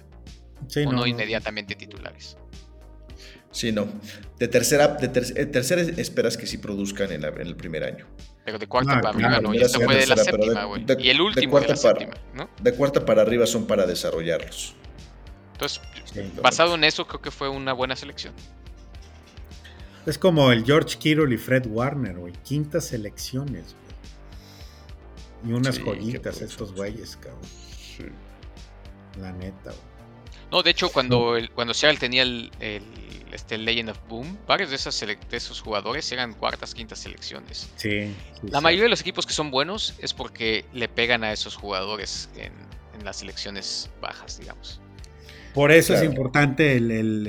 Sí, 0.68 0.80
o 0.80 0.84
no, 0.86 0.92
no, 0.92 0.98
no. 0.98 1.06
inmediatamente 1.06 1.74
titulares. 1.74 2.36
Sí, 3.50 3.72
no. 3.72 3.88
De 4.38 4.46
tercera, 4.48 4.88
de 4.88 5.08
ter- 5.08 5.32
eh, 5.38 5.46
tercera 5.46 5.80
esperas 5.82 6.36
que 6.36 6.46
sí 6.46 6.58
produzcan 6.58 7.10
en, 7.12 7.22
la- 7.22 7.28
en 7.28 7.46
el 7.46 7.56
primer 7.56 7.82
año. 7.84 8.06
Pero 8.44 8.58
de 8.58 8.66
cuarta 8.66 8.92
Ah, 8.98 9.00
para 9.00 9.14
claro, 9.18 9.34
arriba, 9.36 9.48
¿no? 9.50 9.54
Y 9.54 9.62
esta 9.62 9.78
fue 9.80 9.94
de 9.96 10.06
la 10.06 10.14
tercera, 10.14 10.36
de- 10.36 10.42
séptima, 10.44 10.64
güey. 10.64 10.84
de- 10.84 10.96
Y 11.02 11.10
el 11.10 11.16
de 11.16 11.22
último 11.22 11.40
de, 11.42 11.48
cuarta 11.50 11.74
la 11.74 11.82
para- 11.82 11.98
séptima, 12.00 12.14
¿no? 12.34 12.50
De 12.62 12.72
cuarta 12.74 13.04
para 13.04 13.22
arriba 13.22 13.46
son 13.46 13.66
para 13.66 13.86
desarrollarlos. 13.86 14.74
Entonces, 15.52 15.80
Sí. 16.04 16.20
basado 16.42 16.74
en 16.76 16.84
eso, 16.84 17.06
creo 17.06 17.20
que 17.22 17.30
fue 17.30 17.48
una 17.48 17.72
buena 17.72 17.96
selección. 17.96 18.34
Es 20.06 20.18
como 20.18 20.52
el 20.52 20.64
George 20.64 20.96
Kittle 20.98 21.34
y 21.34 21.38
Fred 21.38 21.66
Warner, 21.66 22.16
güey. 22.16 22.32
Quintas 22.44 22.86
selecciones, 22.86 23.74
güey. 23.74 23.87
Y 25.46 25.52
unas 25.52 25.76
Sí, 25.76 25.82
joyitas 25.82 26.40
estos 26.42 26.72
güeyes, 26.74 27.16
cabrón. 27.16 27.40
La 29.20 29.32
neta, 29.32 29.70
güey. 29.70 29.88
No, 30.50 30.62
de 30.62 30.70
hecho, 30.70 30.90
cuando, 30.90 31.36
el, 31.36 31.50
cuando 31.50 31.74
Seattle 31.74 31.98
tenía 31.98 32.22
el, 32.22 32.50
el, 32.60 32.82
este 33.32 33.58
Legend 33.58 33.90
of 33.90 33.98
Boom, 34.08 34.38
varios 34.46 34.70
de, 34.70 34.76
esas 34.76 34.98
de 34.98 35.18
esos 35.36 35.60
jugadores 35.60 36.10
eran 36.10 36.32
cuartas, 36.32 36.74
quintas 36.74 37.00
selecciones. 37.00 37.68
Sí. 37.76 38.14
sí, 38.40 38.48
La 38.48 38.58
sí. 38.58 38.64
mayoría 38.64 38.84
de 38.84 38.88
los 38.90 39.00
equipos 39.02 39.26
que 39.26 39.34
son 39.34 39.50
buenos 39.50 39.94
es 39.98 40.14
porque 40.14 40.64
le 40.72 40.88
pegan 40.88 41.22
a 41.24 41.32
esos 41.32 41.54
jugadores 41.56 42.30
en, 42.36 42.52
en 42.98 43.04
las 43.04 43.18
selecciones 43.18 43.90
bajas, 44.00 44.38
digamos. 44.38 44.80
Por 45.54 45.72
eso 45.72 45.92
Claro. 45.94 46.04
es 46.04 46.10
importante 46.10 46.76
el, 46.76 46.90
el, 46.90 47.26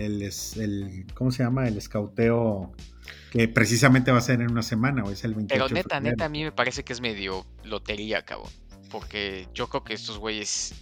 el- 0.58 1.06
¿cómo 1.16 1.32
se 1.32 1.44
llama? 1.44 1.68
El 1.68 1.78
escauteo 1.78 2.72
que 3.32 3.48
precisamente 3.48 4.12
va 4.12 4.18
a 4.18 4.22
ser 4.22 4.42
en 4.42 4.52
una 4.52 4.62
semana, 4.64 5.02
güey. 5.02 5.14
Es 5.14 5.24
el 5.24 5.34
28 5.36 5.66
Pero 5.66 5.74
neta, 5.76 6.00
neta, 6.00 6.26
a 6.26 6.30
mí 6.30 6.44
me 6.44 6.52
parece 6.52 6.84
que 6.84 6.94
es 6.94 7.02
medio 7.02 7.46
lotería, 7.64 8.24
cabrón. 8.24 8.52
Porque 8.90 9.48
yo 9.54 9.68
creo 9.70 9.84
que 9.84 9.94
estos 9.94 10.18
güeyes. 10.20 10.74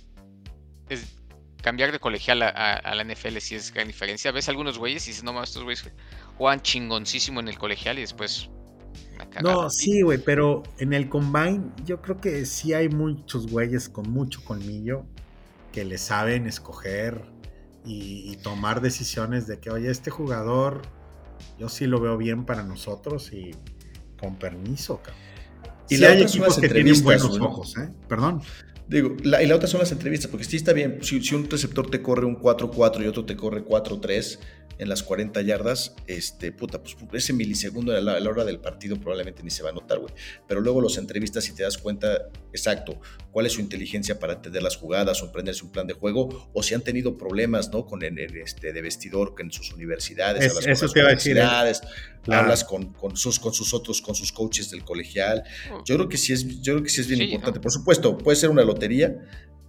es- 0.89 1.15
cambiar 1.61 1.91
de 1.91 1.99
colegial 1.99 2.41
a, 2.43 2.47
a- 2.49 2.75
a 2.75 2.95
la 2.95 3.03
NFL 3.03 3.38
sí 3.39 3.55
es 3.55 3.73
gran 3.73 3.88
diferencia. 3.88 4.31
Ves 4.31 4.47
algunos 4.47 4.77
güeyes 4.77 5.05
y 5.07 5.09
dices, 5.09 5.23
no 5.23 5.33
mames, 5.33 5.49
estos 5.49 5.63
güeyes 5.63 5.83
juegan 6.38 6.61
chingoncísimo 6.61 7.39
en 7.41 7.47
el 7.49 7.57
colegial 7.57 7.97
y 7.97 8.01
después. 8.01 8.49
No, 9.41 9.69
sí, 9.69 10.01
güey, 10.01 10.17
pero 10.19 10.63
en 10.79 10.93
el 10.93 11.09
combine 11.09 11.71
yo 11.85 12.01
creo 12.01 12.21
que 12.21 12.45
sí 12.45 12.73
hay 12.73 12.88
muchos 12.89 13.47
güeyes 13.47 13.89
con 13.89 14.09
mucho 14.09 14.43
colmillo 14.45 15.05
que 15.78 15.86
le 15.86 15.99
saben 15.99 16.47
escoger 16.47 17.21
y, 17.86 18.32
y 18.32 18.38
tomar 18.38 18.82
decisiones 18.82 19.45
de 19.45 19.59
que, 19.59 19.69
oye, 19.69 19.91
este 19.91 20.09
jugador 20.09 20.82
yo 21.59 21.69
sí 21.69 21.86
lo 21.86 22.01
veo 22.01 22.17
bien 22.17 22.47
para 22.47 22.63
nosotros 22.63 23.32
y 23.32 23.51
con 24.19 24.39
permiso, 24.39 25.03
cabrón. 25.03 25.21
Y 25.88 26.03
hay 26.03 26.23
equipos 26.23 26.57
que 26.57 26.67
tienen 26.67 27.03
buenos 27.03 27.38
¿no? 27.38 27.45
ojos, 27.45 27.78
¿eh? 27.78 27.93
Perdón. 28.09 28.41
Digo, 28.88 29.15
la, 29.23 29.43
y 29.43 29.47
la 29.47 29.55
otra 29.55 29.67
son 29.67 29.79
las 29.81 29.91
entrevistas, 29.91 30.29
porque 30.31 30.45
sí 30.45 30.55
está 30.55 30.71
bien. 30.73 30.99
Si, 31.01 31.21
si 31.21 31.35
un 31.35 31.49
receptor 31.49 31.89
te 31.89 32.01
corre 32.01 32.25
un 32.25 32.38
4-4 32.39 33.03
y 33.03 33.07
otro 33.07 33.25
te 33.25 33.35
corre 33.35 33.63
4-3 33.65 34.39
en 34.79 34.89
las 34.89 35.01
40 35.01 35.41
yardas, 35.41 35.95
este, 36.05 36.51
puta, 36.51 36.81
pues 36.83 36.95
ese 37.13 37.33
milisegundo 37.33 37.91
a 37.97 37.99
la, 37.99 38.13
a 38.13 38.19
la 38.19 38.29
hora 38.29 38.45
del 38.45 38.59
partido 38.59 38.95
probablemente 38.99 39.41
ni 39.41 39.49
se 39.49 39.63
va 39.63 39.69
a 39.71 39.73
notar, 39.73 39.97
güey. 39.97 40.13
Pero 40.47 40.61
luego 40.61 40.81
los 40.81 40.99
entrevistas 40.99 41.49
y 41.49 41.53
te 41.55 41.63
das 41.63 41.79
cuenta, 41.79 42.29
exacto, 42.53 43.01
cuál 43.31 43.47
es 43.47 43.53
su 43.53 43.61
inteligencia 43.61 44.19
para 44.19 44.33
entender 44.33 44.61
las 44.61 44.75
jugadas 44.75 45.21
o 45.23 45.25
emprenderse 45.25 45.65
un 45.65 45.71
plan 45.71 45.88
de 45.88 45.93
juego, 45.95 46.51
o 46.53 46.61
si 46.61 46.75
han 46.75 46.81
tenido 46.81 47.17
problemas, 47.17 47.71
¿no? 47.71 47.88
Con 47.88 48.03
el, 48.03 48.19
este, 48.38 48.71
de 48.71 48.81
vestidor 48.83 49.33
en 49.39 49.51
sus 49.51 49.73
universidades, 49.73 50.45
Es- 50.45 50.67
eso 50.67 50.85
las 50.85 50.93
te 50.93 50.99
iba 50.99 51.09
a 51.09 51.11
decir, 51.15 51.38
¿eh? 51.38 51.41
Claro. 52.28 52.43
hablas 52.43 52.63
con, 52.63 52.93
con, 52.93 53.17
sus, 53.17 53.39
con 53.39 53.53
sus 53.53 53.73
otros, 53.73 54.01
con 54.01 54.13
sus 54.15 54.32
coaches 54.32 54.69
del 54.69 54.84
colegial. 54.86 55.43
Yo 55.86 55.95
creo 55.95 56.07
que 56.09 56.17
sí 56.17 56.34
es, 56.34 56.61
yo 56.61 56.73
creo 56.73 56.84
que 56.84 56.89
sí 56.89 57.01
es 57.01 57.07
bien 57.07 57.19
Sí, 57.19 57.25
importante. 57.25 57.57
¿no? 57.59 57.63
Por 57.63 57.71
supuesto, 57.71 58.17
puede 58.17 58.36
ser 58.36 58.49
una 58.49 58.63
lotería, 58.63 59.15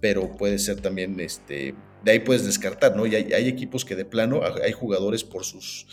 pero 0.01 0.37
puede 0.37 0.59
ser 0.59 0.79
también, 0.81 1.19
este, 1.19 1.73
de 2.03 2.11
ahí 2.11 2.19
puedes 2.19 2.45
descartar, 2.45 2.95
¿no? 2.95 3.05
Y 3.05 3.15
hay, 3.15 3.33
hay 3.33 3.47
equipos 3.47 3.83
que 3.83 3.95
de 3.95 4.05
plano, 4.05 4.41
hay 4.63 4.71
jugadores 4.71 5.23
por 5.23 5.43
sus 5.43 5.87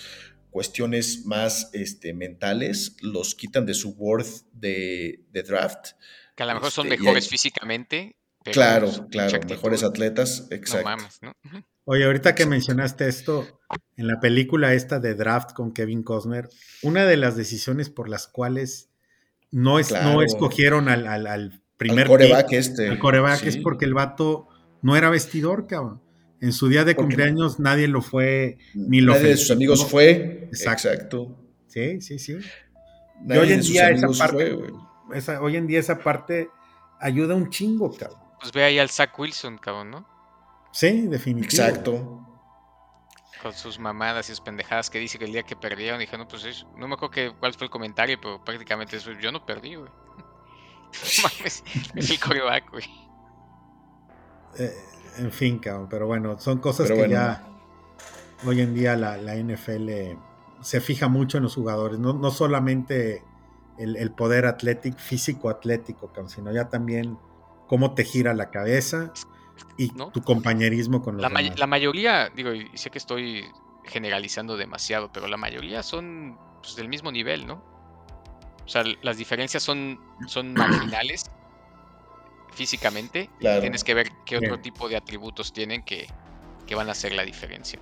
cuestiones 0.50 1.24
más 1.26 1.70
este, 1.72 2.12
mentales, 2.14 2.96
los 3.00 3.34
quitan 3.34 3.66
de 3.66 3.74
su 3.74 3.90
worth 3.90 4.44
de, 4.52 5.24
de 5.30 5.42
draft. 5.42 5.92
Que 6.34 6.42
a 6.42 6.46
lo 6.46 6.54
mejor 6.54 6.70
son 6.70 6.86
Este, 6.86 6.98
mejores 6.98 7.24
hay- 7.24 7.30
físicamente. 7.30 8.16
pero 8.44 8.54
claro, 8.54 8.90
claro, 9.10 9.40
mejores 9.48 9.82
atletas, 9.82 10.46
No 10.50 10.56
exacto. 10.56 10.84
mames, 10.84 11.18
¿no? 11.22 11.32
Oye, 11.88 12.04
ahorita 12.04 12.34
que 12.34 12.46
mencionaste 12.46 13.06
esto, 13.08 13.46
en 13.96 14.08
la 14.08 14.18
película 14.18 14.74
esta 14.74 14.98
de 14.98 15.14
Draft 15.14 15.52
con 15.52 15.72
Kevin 15.72 16.02
Costner, 16.02 16.48
una 16.82 17.04
de 17.04 17.16
las 17.16 17.36
decisiones 17.36 17.90
por 17.90 18.08
las 18.08 18.26
cuales 18.26 18.90
no, 19.52 19.78
es, 19.78 19.88
Claro. 19.88 20.12
no 20.14 20.22
escogieron 20.22 20.88
al, 20.88 21.06
al, 21.06 21.28
al 21.28 21.62
primer 21.76 22.06
Al 22.06 22.08
coreback 22.08 22.48
pick, 22.48 22.58
este. 22.58 22.88
al 22.88 22.98
coreback 22.98 23.38
sí. 23.40 23.48
es 23.48 23.56
porque 23.58 23.84
el 23.84 23.94
vato 23.94 24.48
no 24.82 24.96
era 24.96 25.10
vestidor, 25.10 25.68
cabrón. 25.68 26.02
En 26.40 26.52
su 26.52 26.68
día 26.68 26.84
de 26.84 26.94
Porque- 26.96 27.06
cumpleaños 27.14 27.60
nadie 27.60 27.86
lo 27.86 28.02
fue, 28.02 28.58
ni 28.74 29.00
lo 29.00 29.14
Nadie 29.14 29.28
de 29.28 29.36
sus 29.36 29.52
amigos 29.52 29.86
fue. 29.88 30.48
Exacto. 30.52 30.88
Exacto. 30.90 31.36
Sí, 31.68 32.00
sí, 32.00 32.18
sí. 32.18 32.36
Nadie 33.22 33.40
hoy 33.42 33.52
en 33.52 33.60
día 33.60 33.90
esa 33.90 34.08
parte- 34.08 34.54
fue. 34.56 35.16
Esa, 35.16 35.40
hoy 35.40 35.56
en 35.56 35.66
día 35.68 35.78
esa 35.78 35.98
parte 36.00 36.50
ayuda 37.00 37.36
un 37.36 37.48
chingo, 37.48 37.94
cabrón. 37.96 38.18
Pues 38.40 38.52
ve 38.52 38.64
ahí 38.64 38.78
al 38.80 38.90
Zach 38.90 39.16
Wilson, 39.18 39.56
cabrón, 39.58 39.92
¿no? 39.92 40.15
Sí, 40.72 41.06
definitivamente. 41.06 41.90
Exacto. 41.90 42.22
Con 43.42 43.52
sus 43.52 43.78
mamadas 43.78 44.28
y 44.28 44.32
sus 44.32 44.40
pendejadas 44.40 44.90
que 44.90 44.98
dice 44.98 45.18
que 45.18 45.24
el 45.26 45.32
día 45.32 45.42
que 45.42 45.56
perdieron, 45.56 46.00
dije, 46.00 46.16
no, 46.18 46.26
pues 46.26 46.44
es- 46.44 46.66
no 46.76 46.88
me 46.88 46.94
acuerdo 46.94 47.12
que, 47.12 47.32
cuál 47.38 47.54
fue 47.54 47.66
el 47.66 47.70
comentario, 47.70 48.18
pero 48.20 48.42
prácticamente 48.44 48.96
eso, 48.96 49.12
yo 49.12 49.30
no 49.30 49.44
perdí, 49.46 49.76
güey. 49.76 49.90
Mames, 51.22 51.62
es 51.94 52.10
el 52.10 52.20
coreback, 52.20 52.70
güey. 52.70 52.84
Eh, 54.58 54.72
en 55.18 55.30
fin, 55.32 55.58
cabrón, 55.58 55.88
pero 55.88 56.06
bueno, 56.06 56.38
son 56.38 56.58
cosas 56.58 56.88
Pero 56.88 56.94
que 57.02 57.08
bueno. 57.08 57.14
ya 57.14 57.46
hoy 58.44 58.60
en 58.60 58.74
día 58.74 58.96
la, 58.96 59.16
la 59.16 59.34
NFL 59.36 60.16
se 60.62 60.80
fija 60.80 61.08
mucho 61.08 61.36
en 61.38 61.44
los 61.44 61.54
jugadores, 61.54 61.98
no, 61.98 62.12
no 62.14 62.30
solamente 62.30 63.22
el, 63.78 63.96
el 63.96 64.10
poder 64.12 64.46
atlético, 64.46 64.98
físico 64.98 65.50
atlético, 65.50 66.08
cabrón, 66.08 66.30
sino 66.30 66.52
ya 66.52 66.68
también 66.68 67.18
cómo 67.66 67.94
te 67.94 68.04
gira 68.04 68.32
la 68.34 68.50
cabeza 68.50 69.12
y 69.78 69.88
¿No? 69.94 70.10
tu 70.10 70.22
compañerismo 70.22 71.02
con 71.02 71.14
los 71.16 71.22
La, 71.22 71.28
may- 71.28 71.44
demás. 71.44 71.58
la 71.58 71.66
mayoría, 71.66 72.30
digo, 72.34 72.52
y 72.52 72.70
sé 72.76 72.90
que 72.90 72.98
estoy 72.98 73.44
generalizando 73.84 74.56
demasiado, 74.56 75.10
pero 75.12 75.28
la 75.28 75.36
mayoría 75.36 75.82
son 75.82 76.38
pues, 76.62 76.76
del 76.76 76.88
mismo 76.88 77.12
nivel, 77.12 77.46
¿no? 77.46 77.62
O 78.64 78.68
sea, 78.68 78.82
las 79.02 79.16
diferencias 79.16 79.62
son, 79.62 80.00
son 80.26 80.52
marginales 80.54 81.30
físicamente. 82.52 83.30
y. 83.40 83.60
Tienes 83.60 83.84
que 83.84 83.94
ver 83.94 84.10
qué 84.24 84.38
otro 84.38 84.58
tipo 84.60 84.88
de 84.88 84.96
atributos 84.96 85.52
tienen 85.52 85.82
que, 85.84 86.06
que 86.66 86.74
van 86.74 86.88
a 86.88 86.92
hacer 86.92 87.12
la 87.12 87.22
diferencia. 87.24 87.78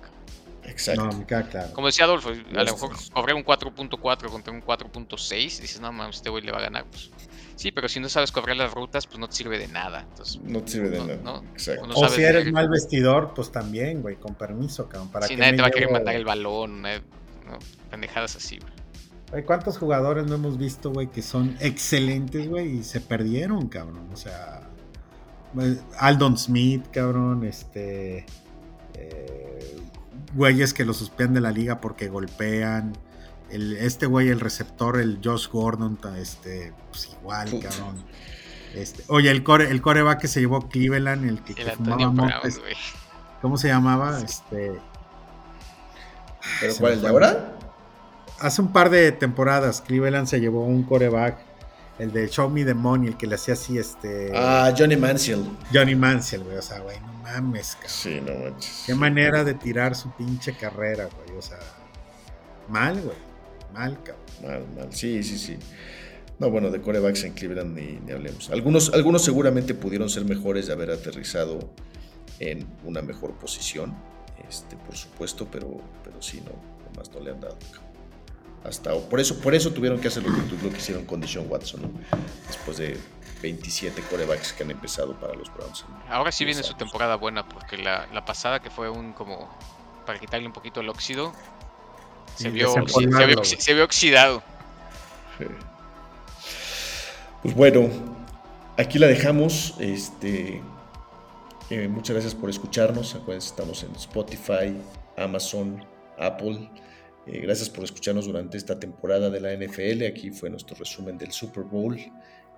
Exacto. 0.63 1.05
No, 1.05 1.25
claro. 1.25 1.73
Como 1.73 1.87
decía 1.87 2.05
Adolfo, 2.05 2.29
a 2.29 2.63
lo 2.63 2.73
mejor 2.73 2.91
correr 3.13 3.35
un 3.35 3.43
4.4 3.45 4.29
contra 4.29 4.51
un 4.53 4.61
4.6, 4.63 5.37
dices, 5.61 5.79
no 5.79 5.91
mames, 5.91 6.17
este 6.17 6.29
güey 6.29 6.43
le 6.43 6.51
va 6.51 6.57
a 6.57 6.61
ganar. 6.61 6.85
Pues, 6.85 7.11
sí, 7.55 7.71
pero 7.71 7.87
si 7.89 7.99
no 7.99 8.09
sabes 8.09 8.31
correr 8.31 8.55
las 8.57 8.73
rutas, 8.73 9.07
pues 9.07 9.19
no 9.19 9.27
te 9.27 9.35
sirve 9.35 9.57
de 9.57 9.67
nada. 9.67 10.01
Entonces, 10.09 10.39
No 10.43 10.61
te 10.61 10.71
sirve 10.71 10.89
de 10.89 10.97
No, 10.99 11.05
nada. 11.07 11.19
no. 11.23 11.43
Exacto. 11.51 11.87
no 11.87 11.93
o 11.95 12.09
si 12.09 12.21
eres 12.23 12.51
mal 12.51 12.69
vestidor, 12.69 13.33
pues 13.35 13.51
también, 13.51 14.01
güey, 14.01 14.15
con 14.17 14.35
permiso, 14.35 14.87
cabrón. 14.89 15.09
¿Para 15.09 15.27
si 15.27 15.35
qué 15.35 15.41
nadie 15.41 15.53
te 15.55 15.61
va 15.61 15.67
a 15.67 15.71
querer 15.71 15.87
llevo- 15.89 15.93
mandar 15.97 16.15
el 16.15 16.25
balón, 16.25 16.81
nadie- 16.83 17.01
pendejadas 17.89 18.35
así, 18.35 18.57
güey. 18.59 18.73
Güey, 19.31 19.43
¿Cuántos 19.43 19.77
jugadores 19.77 20.25
no 20.27 20.35
hemos 20.35 20.57
visto, 20.57 20.91
güey, 20.91 21.07
que 21.07 21.21
son 21.21 21.57
excelentes, 21.59 22.47
güey, 22.47 22.77
y 22.79 22.83
se 22.83 23.01
perdieron, 23.01 23.67
cabrón? 23.69 24.07
O 24.13 24.15
sea, 24.17 24.61
Aldon 25.99 26.37
Smith, 26.37 26.85
cabrón, 26.91 27.43
este. 27.45 28.25
eh, 28.93 29.75
güeyes 30.35 30.73
que 30.73 30.85
lo 30.85 30.93
suspenden 30.93 31.35
de 31.35 31.41
la 31.41 31.51
liga 31.51 31.79
porque 31.81 32.07
golpean. 32.09 32.93
El, 33.55 33.77
este 33.77 34.05
güey, 34.05 34.27
el 34.29 34.39
receptor, 34.41 34.99
el 34.99 35.19
Josh 35.23 35.47
Gordon, 35.49 35.97
este, 36.17 36.73
pues 36.91 37.09
igual, 37.19 37.49
Puta. 37.49 37.69
cabrón. 37.69 38.03
Este, 38.73 39.03
oye, 39.07 39.31
el 39.31 39.43
core, 39.43 39.71
el 39.71 39.81
coreback 39.81 40.19
que 40.19 40.27
se 40.27 40.41
llevó 40.41 40.67
Cleveland, 40.67 41.23
el 41.27 41.41
que, 41.41 41.53
fumaba 41.71 41.95
Brown, 41.95 42.15
montes, 42.15 42.59
güey. 42.59 42.75
¿cómo 43.41 43.57
se 43.57 43.69
llamaba? 43.69 44.19
Este, 44.21 44.79
¿Pero 46.59 46.75
cuál, 46.75 46.93
el 46.93 47.01
de 47.01 47.07
ahora? 47.07 47.57
hace 48.41 48.61
un 48.61 48.73
par 48.73 48.89
de 48.89 49.13
temporadas, 49.13 49.81
Cleveland 49.81 50.27
se 50.27 50.41
llevó 50.41 50.65
un 50.65 50.83
coreback, 50.83 51.37
el 51.97 52.11
de 52.11 52.27
Show 52.27 52.49
Me 52.49 52.65
the 52.65 52.73
Money, 52.73 53.07
el 53.07 53.17
que 53.17 53.25
le 53.27 53.35
hacía 53.35 53.53
así, 53.53 53.77
este, 53.77 54.33
Ah, 54.35 54.73
Johnny 54.77 54.97
Manziel. 54.97 55.45
Johnny 55.73 55.95
Mansell, 55.95 56.43
güey, 56.43 56.57
o 56.57 56.61
sea, 56.61 56.79
güey, 56.79 56.99
no 56.99 57.13
mames, 57.23 57.75
cabrón. 57.75 57.89
Sí, 57.89 58.19
no 58.21 58.33
manches. 58.33 58.83
Qué 58.85 58.95
manera 58.95 59.45
de 59.45 59.53
tirar 59.53 59.95
su 59.95 60.11
pinche 60.11 60.57
carrera, 60.57 61.07
güey. 61.15 61.39
O 61.39 61.41
sea, 61.41 61.57
mal, 62.67 62.99
güey. 62.99 63.24
Mal, 63.75 64.01
cabrón. 64.03 64.25
Mal, 64.41 64.65
mal. 64.75 64.93
Sí, 64.93 65.21
sí, 65.21 65.37
sí. 65.37 65.57
No, 66.39 66.49
bueno, 66.49 66.69
de 66.69 66.81
corebacks 66.81 67.23
en 67.23 67.33
Cleveland 67.33 67.77
ni, 67.77 67.99
ni 68.05 68.11
hablemos. 68.11 68.49
Algunos, 68.49 68.93
algunos 68.93 69.23
seguramente 69.23 69.73
pudieron 69.73 70.09
ser 70.09 70.25
mejores 70.25 70.67
de 70.67 70.73
haber 70.73 70.91
aterrizado 70.91 71.59
en 72.39 72.65
una 72.83 73.01
mejor 73.01 73.33
posición, 73.33 73.95
este, 74.49 74.75
por 74.77 74.95
supuesto, 74.95 75.47
pero, 75.51 75.81
pero 76.03 76.21
sí, 76.21 76.41
no, 76.45 76.51
nomás 76.89 77.11
no 77.11 77.19
le 77.19 77.31
han 77.31 77.41
dado. 77.41 77.57
Hasta, 78.63 78.93
por 78.95 79.19
eso, 79.19 79.39
por 79.39 79.53
eso 79.53 79.71
tuvieron 79.71 79.99
que 79.99 80.07
hacer 80.07 80.23
lo 80.23 80.33
que, 80.33 80.63
lo 80.63 80.69
que 80.71 80.77
hicieron 80.77 81.05
con 81.05 81.21
Deshaun 81.21 81.49
Watson, 81.49 81.83
¿no? 81.83 81.91
Después 82.47 82.77
de 82.77 82.97
27 83.41 84.01
corebacks 84.09 84.53
que 84.53 84.63
han 84.63 84.71
empezado 84.71 85.13
para 85.19 85.35
los 85.35 85.53
Browns. 85.53 85.85
Ahora 86.09 86.31
sí 86.31 86.45
10 86.45 86.57
viene 86.57 86.67
su 86.67 86.75
temporada 86.75 87.15
buena, 87.15 87.47
porque 87.47 87.77
la, 87.77 88.07
la 88.11 88.25
pasada 88.25 88.61
que 88.61 88.69
fue 88.69 88.89
un 88.89 89.13
como 89.13 89.49
para 90.05 90.19
quitarle 90.19 90.47
un 90.47 90.53
poquito 90.53 90.81
el 90.81 90.89
óxido, 90.89 91.33
se, 92.35 92.49
vio, 92.49 92.73
se, 93.43 93.61
se 93.61 93.81
oxidado. 93.81 94.43
Sí. 95.37 95.45
Pues 97.45 97.55
bueno, 97.55 97.89
aquí 98.75 98.97
la 98.97 99.05
dejamos. 99.05 99.75
Este, 99.79 100.63
eh, 101.69 101.87
muchas 101.87 102.15
gracias 102.15 102.33
por 102.33 102.49
escucharnos. 102.49 103.13
Acuérdense, 103.13 103.49
estamos 103.49 103.83
en 103.83 103.95
Spotify, 103.95 104.75
Amazon, 105.15 105.85
Apple. 106.17 106.69
Eh, 107.27 107.41
gracias 107.41 107.69
por 107.69 107.83
escucharnos 107.83 108.25
durante 108.25 108.57
esta 108.57 108.79
temporada 108.79 109.29
de 109.29 109.39
la 109.39 109.53
NFL. 109.53 110.05
Aquí 110.07 110.31
fue 110.31 110.49
nuestro 110.49 110.75
resumen 110.75 111.19
del 111.19 111.31
Super 111.31 111.63
Bowl. 111.63 111.95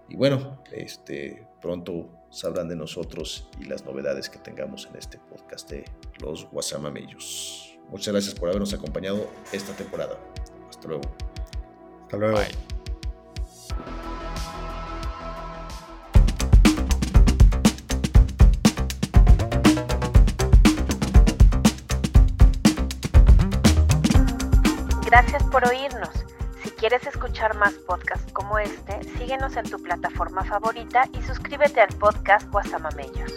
Y 0.10 0.16
bueno, 0.16 0.64
este, 0.72 1.46
pronto 1.62 2.10
sabrán 2.30 2.70
de 2.70 2.78
nosotros 2.78 3.50
y 3.60 3.66
las 3.66 3.84
novedades 3.84 4.30
que 4.30 4.40
tengamos 4.40 4.88
en 4.90 4.98
este 4.98 5.18
podcast 5.18 5.70
de 5.70 5.84
los 6.22 6.46
Guasamamellos. 6.50 7.67
Muchas 7.90 8.14
gracias 8.14 8.36
por 8.36 8.50
habernos 8.50 8.74
acompañado 8.74 9.28
esta 9.52 9.74
temporada. 9.74 10.18
Hasta 10.70 10.88
luego. 10.88 11.04
Hasta 12.04 12.18
luego. 12.18 12.38
Bye. 12.38 12.78
Gracias 25.06 25.42
por 25.44 25.66
oírnos. 25.66 26.10
Si 26.62 26.70
quieres 26.72 27.08
escuchar 27.08 27.56
más 27.56 27.74
podcasts 27.74 28.32
como 28.34 28.60
este, 28.60 29.02
síguenos 29.18 29.56
en 29.56 29.70
tu 29.70 29.82
plataforma 29.82 30.44
favorita 30.44 31.08
y 31.18 31.22
suscríbete 31.24 31.80
al 31.80 31.96
podcast 31.96 32.50
Guasamamellos. 32.52 33.32